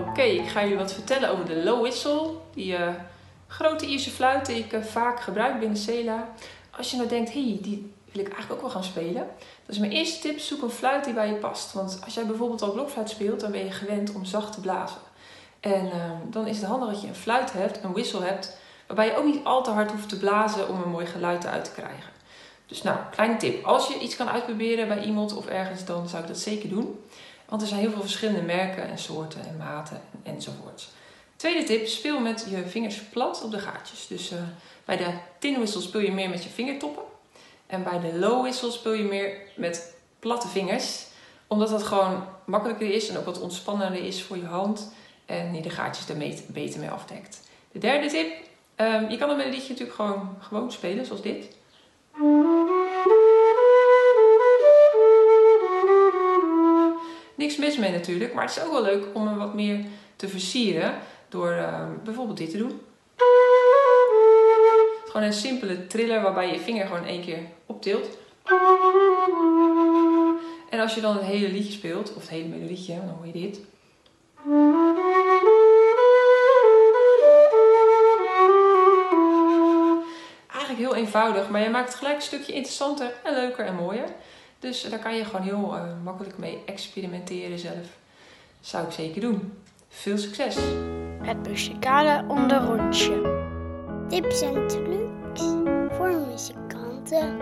Oké, 0.00 0.22
ik 0.22 0.48
ga 0.48 0.62
jullie 0.62 0.76
wat 0.76 0.92
vertellen 0.92 1.30
over 1.30 1.44
de 1.44 1.62
low 1.64 1.80
whistle. 1.80 2.30
Die 2.54 2.76
eh, 2.76 2.94
grote 3.46 3.86
Ierse 3.86 4.10
fluit 4.10 4.46
die 4.46 4.56
ik 4.56 4.72
eh, 4.72 4.82
vaak 4.82 5.20
gebruik 5.20 5.58
binnen 5.58 5.78
Cela. 5.78 6.28
Als 6.70 6.90
je 6.90 6.96
nou 6.96 7.08
denkt, 7.08 7.32
hé, 7.32 7.42
hey, 7.42 7.58
die 7.62 7.92
wil 8.12 8.20
ik 8.22 8.32
eigenlijk 8.32 8.52
ook 8.52 8.60
wel 8.60 8.70
gaan 8.70 8.90
spelen. 8.90 9.26
Dat 9.66 9.74
is 9.74 9.78
mijn 9.78 9.92
eerste 9.92 10.20
tip, 10.20 10.38
zoek 10.38 10.62
een 10.62 10.70
fluit 10.70 11.04
die 11.04 11.14
bij 11.14 11.28
je 11.28 11.34
past. 11.34 11.72
Want 11.72 12.00
als 12.04 12.14
jij 12.14 12.26
bijvoorbeeld 12.26 12.62
al 12.62 12.72
blokfluit 12.72 13.10
speelt, 13.10 13.40
dan 13.40 13.50
ben 13.50 13.64
je 13.64 13.70
gewend 13.70 14.14
om 14.14 14.24
zacht 14.24 14.52
te 14.52 14.60
blazen. 14.60 15.09
En 15.60 15.90
ehm, 15.92 16.16
dan 16.30 16.46
is 16.46 16.56
het 16.56 16.66
handig 16.66 16.88
dat 16.90 17.00
je 17.00 17.08
een 17.08 17.14
fluit 17.14 17.52
hebt, 17.52 17.84
een 17.84 17.92
whistle 17.92 18.24
hebt, 18.24 18.56
waarbij 18.86 19.06
je 19.06 19.16
ook 19.16 19.24
niet 19.24 19.44
al 19.44 19.62
te 19.62 19.70
hard 19.70 19.90
hoeft 19.90 20.08
te 20.08 20.18
blazen 20.18 20.68
om 20.68 20.82
een 20.82 20.90
mooi 20.90 21.06
geluid 21.06 21.44
eruit 21.44 21.64
te 21.64 21.70
krijgen. 21.70 22.10
Dus 22.66 22.82
nou, 22.82 22.98
kleine 23.10 23.36
tip. 23.36 23.64
Als 23.64 23.88
je 23.88 23.98
iets 23.98 24.16
kan 24.16 24.28
uitproberen 24.28 24.88
bij 24.88 25.04
iemand 25.04 25.36
of 25.36 25.46
ergens, 25.46 25.84
dan 25.84 26.08
zou 26.08 26.22
ik 26.22 26.28
dat 26.28 26.38
zeker 26.38 26.68
doen. 26.68 27.04
Want 27.48 27.62
er 27.62 27.68
zijn 27.68 27.80
heel 27.80 27.90
veel 27.90 28.00
verschillende 28.00 28.42
merken 28.42 28.88
en 28.88 28.98
soorten 28.98 29.46
en 29.46 29.56
maten 29.56 30.00
enzovoorts. 30.22 30.88
Tweede 31.36 31.64
tip, 31.64 31.86
speel 31.86 32.20
met 32.20 32.46
je 32.50 32.66
vingers 32.66 33.00
plat 33.00 33.42
op 33.44 33.50
de 33.50 33.58
gaatjes. 33.58 34.06
Dus 34.06 34.30
eh, 34.30 34.38
bij 34.84 34.96
de 34.96 35.12
tin 35.38 35.54
whistle 35.54 35.80
speel 35.80 36.00
je 36.00 36.12
meer 36.12 36.28
met 36.28 36.44
je 36.44 36.50
vingertoppen. 36.50 37.02
En 37.66 37.82
bij 37.82 38.00
de 38.00 38.18
low 38.18 38.40
whistle 38.40 38.70
speel 38.70 38.92
je 38.92 39.04
meer 39.04 39.36
met 39.56 39.94
platte 40.18 40.48
vingers. 40.48 41.06
Omdat 41.46 41.68
dat 41.68 41.82
gewoon 41.82 42.24
makkelijker 42.44 42.90
is 42.90 43.08
en 43.08 43.18
ook 43.18 43.24
wat 43.24 43.40
ontspannender 43.40 44.04
is 44.04 44.22
voor 44.22 44.36
je 44.36 44.46
hand. 44.46 44.92
En 45.30 45.54
je 45.54 45.62
de 45.62 45.70
gaatjes 45.70 46.08
er 46.08 46.34
beter 46.46 46.80
mee 46.80 46.90
afdekt. 46.90 47.40
De 47.72 47.78
derde 47.78 48.06
tip, 48.06 48.32
ehm, 48.74 49.10
je 49.10 49.18
kan 49.18 49.30
een 49.30 49.36
melodietje 49.36 49.68
natuurlijk 49.68 49.96
gewoon, 49.96 50.36
gewoon 50.40 50.72
spelen, 50.72 51.06
zoals 51.06 51.22
dit. 51.22 51.56
Niks 57.34 57.56
mis 57.56 57.76
mee 57.76 57.90
natuurlijk, 57.90 58.34
maar 58.34 58.44
het 58.44 58.56
is 58.56 58.62
ook 58.62 58.72
wel 58.72 58.82
leuk 58.82 59.04
om 59.12 59.26
hem 59.26 59.38
wat 59.38 59.54
meer 59.54 59.84
te 60.16 60.28
versieren 60.28 60.94
door 61.28 61.50
ehm, 61.50 61.90
bijvoorbeeld 62.04 62.38
dit 62.38 62.50
te 62.50 62.58
doen. 62.58 62.80
Het 65.00 65.10
gewoon 65.10 65.26
een 65.26 65.32
simpele 65.32 65.86
triller 65.86 66.22
waarbij 66.22 66.46
je 66.46 66.52
je 66.52 66.60
vinger 66.60 66.86
gewoon 66.86 67.04
één 67.04 67.22
keer 67.22 67.38
optilt. 67.66 68.08
En 70.70 70.80
als 70.80 70.94
je 70.94 71.00
dan 71.00 71.16
het 71.16 71.24
hele 71.24 71.48
liedje 71.48 71.72
speelt, 71.72 72.14
of 72.14 72.20
het 72.20 72.30
hele 72.30 72.48
melodietje, 72.48 72.94
dan 72.94 73.08
hoor 73.08 73.26
je 73.26 73.32
dit. 73.32 73.60
Eenvoudig, 81.00 81.48
maar 81.48 81.62
je 81.62 81.70
maakt 81.70 81.88
het 81.88 81.98
gelijk 81.98 82.16
een 82.16 82.22
stukje 82.22 82.52
interessanter 82.52 83.12
en 83.24 83.34
leuker 83.34 83.64
en 83.64 83.74
mooier. 83.74 84.08
Dus 84.58 84.82
daar 84.82 84.98
kan 84.98 85.16
je 85.16 85.24
gewoon 85.24 85.42
heel 85.42 85.76
eh, 85.76 85.82
makkelijk 86.04 86.38
mee 86.38 86.62
experimenteren 86.66 87.58
zelf. 87.58 87.98
Zou 88.60 88.86
ik 88.86 88.92
zeker 88.92 89.20
doen. 89.20 89.52
Veel 89.88 90.18
succes! 90.18 90.56
Het 91.22 91.48
muzikale 91.48 92.24
onderrondje. 92.28 93.38
Tips 94.08 94.40
en 94.40 94.68
trucs 94.68 95.42
voor 95.96 96.26
muzikanten. 96.30 97.38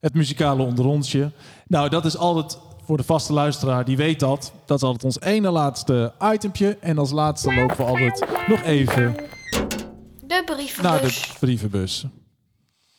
Het 0.00 0.14
muzikale 0.14 0.62
onderrondje. 0.62 1.30
Nou, 1.66 1.88
dat 1.88 2.04
is 2.04 2.16
altijd 2.16 2.58
voor 2.84 2.96
de 2.96 3.02
vaste 3.02 3.32
luisteraar, 3.32 3.84
die 3.84 3.96
weet 3.96 4.20
dat. 4.20 4.52
Dat 4.64 4.76
is 4.76 4.82
altijd 4.82 5.04
ons 5.04 5.20
ene 5.20 5.50
laatste 5.50 6.12
itempje. 6.32 6.78
En 6.80 6.98
als 6.98 7.10
laatste 7.10 7.54
lopen 7.54 7.76
we 7.76 7.82
altijd 7.82 8.24
nog 8.48 8.62
even 8.62 9.14
De 10.26 10.42
brievenbus. 10.44 10.82
naar 10.82 11.00
de 11.00 11.34
brievenbus. 11.40 12.06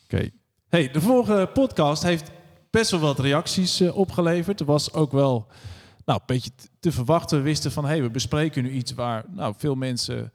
Oké. 0.03 0.29
Hey, 0.69 0.91
de 0.91 1.01
vorige 1.01 1.49
podcast 1.53 2.03
heeft 2.03 2.31
best 2.71 2.91
wel 2.91 2.99
wat 2.99 3.19
reacties 3.19 3.79
eh, 3.79 3.97
opgeleverd. 3.97 4.59
Er 4.59 4.65
was 4.65 4.93
ook 4.93 5.11
wel 5.11 5.47
nou, 6.05 6.19
een 6.19 6.25
beetje 6.25 6.51
te 6.79 6.91
verwachten. 6.91 7.37
We 7.37 7.43
wisten 7.43 7.71
van, 7.71 7.85
hey, 7.85 8.01
we 8.01 8.09
bespreken 8.09 8.63
nu 8.63 8.69
iets 8.71 8.93
waar 8.93 9.25
nou, 9.29 9.53
veel 9.57 9.75
mensen 9.75 10.31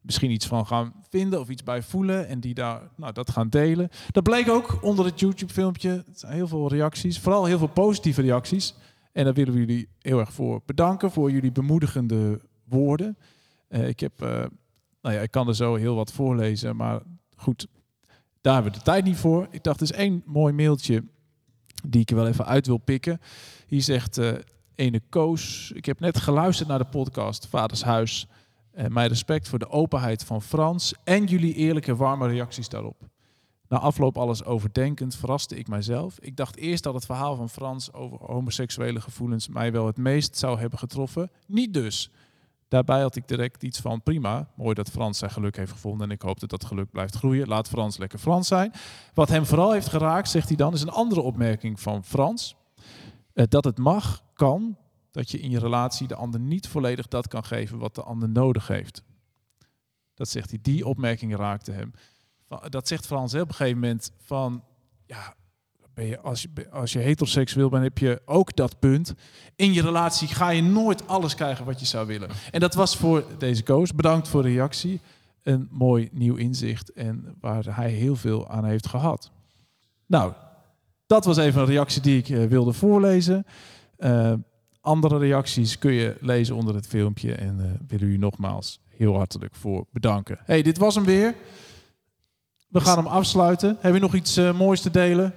misschien 0.00 0.30
iets 0.30 0.46
van 0.46 0.66
gaan 0.66 0.92
vinden 1.08 1.40
of 1.40 1.48
iets 1.48 1.62
bij 1.62 1.82
voelen 1.82 2.28
en 2.28 2.40
die 2.40 2.54
daar 2.54 2.80
nou, 2.96 3.12
dat 3.12 3.30
gaan 3.30 3.48
delen. 3.48 3.88
Dat 4.10 4.22
bleek 4.22 4.48
ook 4.48 4.78
onder 4.80 5.04
het 5.04 5.20
YouTube-filmpje. 5.20 5.90
Het 5.90 6.18
zijn 6.18 6.32
heel 6.32 6.48
veel 6.48 6.68
reacties, 6.68 7.18
vooral 7.18 7.44
heel 7.44 7.58
veel 7.58 7.66
positieve 7.66 8.22
reacties. 8.22 8.74
En 9.12 9.24
daar 9.24 9.34
willen 9.34 9.52
we 9.52 9.58
jullie 9.58 9.88
heel 9.98 10.18
erg 10.18 10.32
voor 10.32 10.62
bedanken 10.66 11.10
voor 11.10 11.30
jullie 11.30 11.52
bemoedigende 11.52 12.40
woorden. 12.64 13.18
Eh, 13.68 13.88
ik 13.88 14.00
heb, 14.00 14.22
eh, 14.22 14.28
nou 15.02 15.14
ja, 15.14 15.20
ik 15.20 15.30
kan 15.30 15.48
er 15.48 15.54
zo 15.54 15.74
heel 15.74 15.94
wat 15.94 16.12
voorlezen, 16.12 16.76
maar 16.76 17.00
goed, 17.36 17.66
daar 18.40 18.54
hebben 18.54 18.72
we 18.72 18.78
de 18.78 18.84
tijd 18.84 19.04
niet 19.04 19.16
voor. 19.16 19.46
Ik 19.50 19.62
dacht, 19.62 19.80
er 19.80 19.90
is 19.90 19.92
één 19.92 20.22
mooi 20.26 20.52
mailtje 20.52 21.04
die 21.86 22.00
ik 22.00 22.10
er 22.10 22.16
wel 22.16 22.26
even 22.26 22.46
uit 22.46 22.66
wil 22.66 22.78
pikken. 22.78 23.20
Hier 23.66 23.82
zegt 23.82 24.18
eh 24.18 24.32
ene 24.74 25.00
Koos, 25.08 25.72
ik 25.74 25.84
heb 25.84 26.00
net 26.00 26.18
geluisterd 26.18 26.68
naar 26.68 26.78
de 26.78 26.84
podcast 26.84 27.46
Vaders 27.46 27.82
Huis. 27.82 28.26
En 28.70 28.92
mijn 28.92 29.08
respect 29.08 29.48
voor 29.48 29.58
de 29.58 29.70
openheid 29.70 30.24
van 30.24 30.42
Frans 30.42 30.94
en 31.04 31.24
jullie 31.24 31.54
eerlijke 31.54 31.96
warme 31.96 32.28
reacties 32.28 32.68
daarop. 32.68 33.11
Na 33.72 33.78
afloop 33.78 34.18
alles 34.18 34.44
overdenkend 34.44 35.14
verraste 35.14 35.56
ik 35.56 35.68
mijzelf. 35.68 36.18
Ik 36.18 36.36
dacht 36.36 36.56
eerst 36.56 36.82
dat 36.82 36.94
het 36.94 37.04
verhaal 37.04 37.36
van 37.36 37.48
Frans 37.48 37.92
over 37.92 38.18
homoseksuele 38.18 39.00
gevoelens 39.00 39.48
mij 39.48 39.72
wel 39.72 39.86
het 39.86 39.96
meest 39.96 40.38
zou 40.38 40.58
hebben 40.58 40.78
getroffen. 40.78 41.30
Niet 41.46 41.74
dus. 41.74 42.10
Daarbij 42.68 43.00
had 43.00 43.16
ik 43.16 43.28
direct 43.28 43.62
iets 43.62 43.80
van 43.80 44.02
prima, 44.02 44.48
mooi 44.56 44.74
dat 44.74 44.90
Frans 44.90 45.18
zijn 45.18 45.30
geluk 45.30 45.56
heeft 45.56 45.72
gevonden 45.72 46.06
en 46.06 46.14
ik 46.14 46.22
hoop 46.22 46.40
dat 46.40 46.50
dat 46.50 46.64
geluk 46.64 46.90
blijft 46.90 47.14
groeien. 47.14 47.48
Laat 47.48 47.68
Frans 47.68 47.96
lekker 47.96 48.18
Frans 48.18 48.48
zijn. 48.48 48.72
Wat 49.14 49.28
hem 49.28 49.46
vooral 49.46 49.72
heeft 49.72 49.88
geraakt, 49.88 50.30
zegt 50.30 50.48
hij 50.48 50.56
dan, 50.56 50.72
is 50.72 50.82
een 50.82 50.88
andere 50.88 51.20
opmerking 51.20 51.80
van 51.80 52.04
Frans. 52.04 52.56
Eh, 53.32 53.44
dat 53.48 53.64
het 53.64 53.78
mag, 53.78 54.22
kan, 54.34 54.76
dat 55.10 55.30
je 55.30 55.40
in 55.40 55.50
je 55.50 55.58
relatie 55.58 56.06
de 56.06 56.14
ander 56.14 56.40
niet 56.40 56.68
volledig 56.68 57.08
dat 57.08 57.28
kan 57.28 57.44
geven 57.44 57.78
wat 57.78 57.94
de 57.94 58.02
ander 58.02 58.28
nodig 58.28 58.68
heeft. 58.68 59.02
Dat 60.14 60.28
zegt 60.28 60.50
hij, 60.50 60.58
die 60.62 60.86
opmerking 60.86 61.36
raakte 61.36 61.72
hem. 61.72 61.92
Dat 62.68 62.88
zegt 62.88 63.06
Frans 63.06 63.32
hè, 63.32 63.40
op 63.40 63.48
een 63.48 63.54
gegeven 63.54 63.80
moment 63.80 64.12
van, 64.24 64.64
ja, 65.06 65.34
ben 65.94 66.06
je, 66.06 66.20
als, 66.20 66.42
je, 66.42 66.70
als 66.70 66.92
je 66.92 66.98
heteroseksueel 66.98 67.68
bent, 67.68 67.82
heb 67.82 67.98
je 67.98 68.22
ook 68.24 68.56
dat 68.56 68.78
punt. 68.78 69.14
In 69.56 69.72
je 69.72 69.82
relatie 69.82 70.28
ga 70.28 70.50
je 70.50 70.62
nooit 70.62 71.08
alles 71.08 71.34
krijgen 71.34 71.64
wat 71.64 71.80
je 71.80 71.86
zou 71.86 72.06
willen. 72.06 72.28
En 72.50 72.60
dat 72.60 72.74
was 72.74 72.96
voor 72.96 73.24
deze 73.38 73.62
koos. 73.62 73.94
Bedankt 73.94 74.28
voor 74.28 74.42
de 74.42 74.48
reactie. 74.48 75.00
Een 75.42 75.68
mooi 75.70 76.08
nieuw 76.12 76.34
inzicht 76.34 76.92
en 76.92 77.36
waar 77.40 77.76
hij 77.76 77.90
heel 77.90 78.16
veel 78.16 78.48
aan 78.48 78.64
heeft 78.64 78.88
gehad. 78.88 79.30
Nou, 80.06 80.32
dat 81.06 81.24
was 81.24 81.36
even 81.36 81.60
een 81.60 81.66
reactie 81.66 82.02
die 82.02 82.18
ik 82.18 82.28
eh, 82.28 82.44
wilde 82.44 82.72
voorlezen. 82.72 83.46
Eh, 83.96 84.32
andere 84.80 85.18
reacties 85.18 85.78
kun 85.78 85.92
je 85.92 86.16
lezen 86.20 86.56
onder 86.56 86.74
het 86.74 86.86
filmpje. 86.86 87.34
En 87.34 87.60
eh 87.60 87.70
willen 87.86 88.08
u 88.08 88.16
nogmaals 88.16 88.80
heel 88.88 89.16
hartelijk 89.16 89.54
voor 89.54 89.86
bedanken. 89.90 90.38
hey, 90.44 90.62
dit 90.62 90.78
was 90.78 90.94
hem 90.94 91.04
weer. 91.04 91.34
We 92.72 92.80
gaan 92.80 92.96
hem 92.96 93.06
afsluiten. 93.06 93.76
Heb 93.80 93.94
je 93.94 94.00
nog 94.00 94.14
iets 94.14 94.36
eh, 94.36 94.52
moois 94.52 94.80
te 94.80 94.90
delen? 94.90 95.34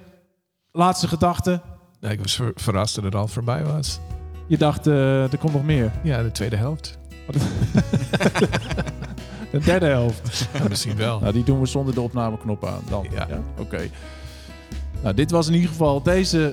Laatste 0.72 1.08
gedachte? 1.08 1.60
Ja, 2.00 2.08
ik 2.10 2.20
was 2.20 2.34
ver- 2.36 2.52
verrast 2.54 2.94
dat 2.94 3.04
het 3.04 3.14
al 3.14 3.28
voorbij 3.28 3.64
was. 3.64 3.98
Je 4.46 4.56
dacht, 4.58 4.86
eh, 4.86 5.32
er 5.32 5.38
komt 5.38 5.52
nog 5.52 5.64
meer. 5.64 5.92
Ja, 6.02 6.22
de 6.22 6.32
tweede 6.32 6.56
helft. 6.56 6.98
De 9.50 9.58
derde 9.58 9.86
helft. 9.86 10.48
Ja, 10.52 10.68
misschien 10.68 10.96
wel. 10.96 11.20
Nou, 11.20 11.32
die 11.32 11.44
doen 11.44 11.60
we 11.60 11.66
zonder 11.66 11.94
de 11.94 12.00
opnameknop 12.00 12.64
aan. 12.66 12.80
Dan. 12.88 13.06
Ja. 13.10 13.28
Oké. 13.58 13.88
Nou, 15.02 15.14
dit 15.14 15.30
was 15.30 15.46
in 15.48 15.54
ieder 15.54 15.68
geval 15.68 16.02
deze 16.02 16.52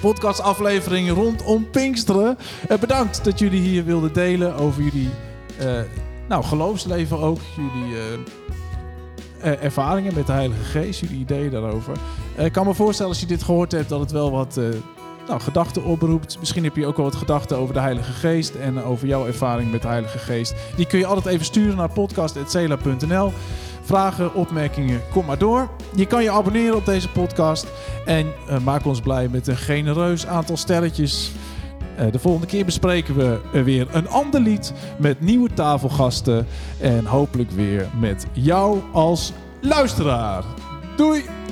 podcastaflevering 0.00 1.10
rondom 1.10 1.70
Pinksteren. 1.70 2.38
Eh, 2.68 2.78
bedankt 2.78 3.24
dat 3.24 3.38
jullie 3.38 3.60
hier 3.60 3.84
wilden 3.84 4.12
delen 4.12 4.54
over 4.54 4.82
jullie 4.82 5.08
nou, 6.28 6.44
geloofsleven 6.44 7.18
ook. 7.18 7.40
Jullie 7.56 7.96
ervaringen 9.52 10.14
met 10.14 10.26
de 10.26 10.32
Heilige 10.32 10.64
Geest, 10.64 11.00
jullie 11.00 11.18
ideeën 11.18 11.50
daarover. 11.50 11.96
Eh, 12.36 12.44
ik 12.44 12.52
kan 12.52 12.66
me 12.66 12.74
voorstellen 12.74 13.10
als 13.10 13.20
je 13.20 13.26
dit 13.26 13.42
gehoord 13.42 13.72
hebt 13.72 13.88
dat 13.88 14.00
het 14.00 14.10
wel 14.10 14.30
wat 14.30 14.56
eh, 14.56 14.64
nou, 15.28 15.40
gedachten 15.40 15.84
oproept. 15.84 16.38
Misschien 16.38 16.64
heb 16.64 16.76
je 16.76 16.86
ook 16.86 16.96
wel 16.96 17.04
wat 17.04 17.14
gedachten 17.14 17.56
over 17.56 17.74
de 17.74 17.80
Heilige 17.80 18.12
Geest 18.12 18.54
en 18.54 18.82
over 18.82 19.06
jouw 19.06 19.26
ervaring 19.26 19.70
met 19.70 19.82
de 19.82 19.88
Heilige 19.88 20.18
Geest. 20.18 20.54
Die 20.76 20.86
kun 20.86 20.98
je 20.98 21.06
altijd 21.06 21.34
even 21.34 21.46
sturen 21.46 21.76
naar 21.76 21.90
podcast.cela.nl. 21.92 23.32
Vragen, 23.82 24.34
opmerkingen, 24.34 25.00
kom 25.10 25.24
maar 25.24 25.38
door. 25.38 25.68
Je 25.94 26.06
kan 26.06 26.22
je 26.22 26.30
abonneren 26.30 26.76
op 26.76 26.86
deze 26.86 27.08
podcast 27.08 27.66
en 28.04 28.26
eh, 28.48 28.58
maak 28.58 28.84
ons 28.84 29.00
blij 29.00 29.28
met 29.28 29.46
een 29.46 29.56
genereus 29.56 30.26
aantal 30.26 30.56
sterretjes. 30.56 31.32
Eh, 31.96 32.12
de 32.12 32.18
volgende 32.18 32.46
keer 32.46 32.64
bespreken 32.64 33.16
we 33.16 33.62
weer 33.64 33.86
een 33.92 34.08
ander 34.08 34.40
lied 34.40 34.72
met 34.98 35.20
nieuwe 35.20 35.52
tafelgasten 35.54 36.46
en 36.80 37.04
hopelijk 37.04 37.50
weer 37.50 37.88
met 38.00 38.26
jou 38.32 38.80
als 38.92 39.32
luisteraar. 39.60 40.44
Doei! 40.96 41.43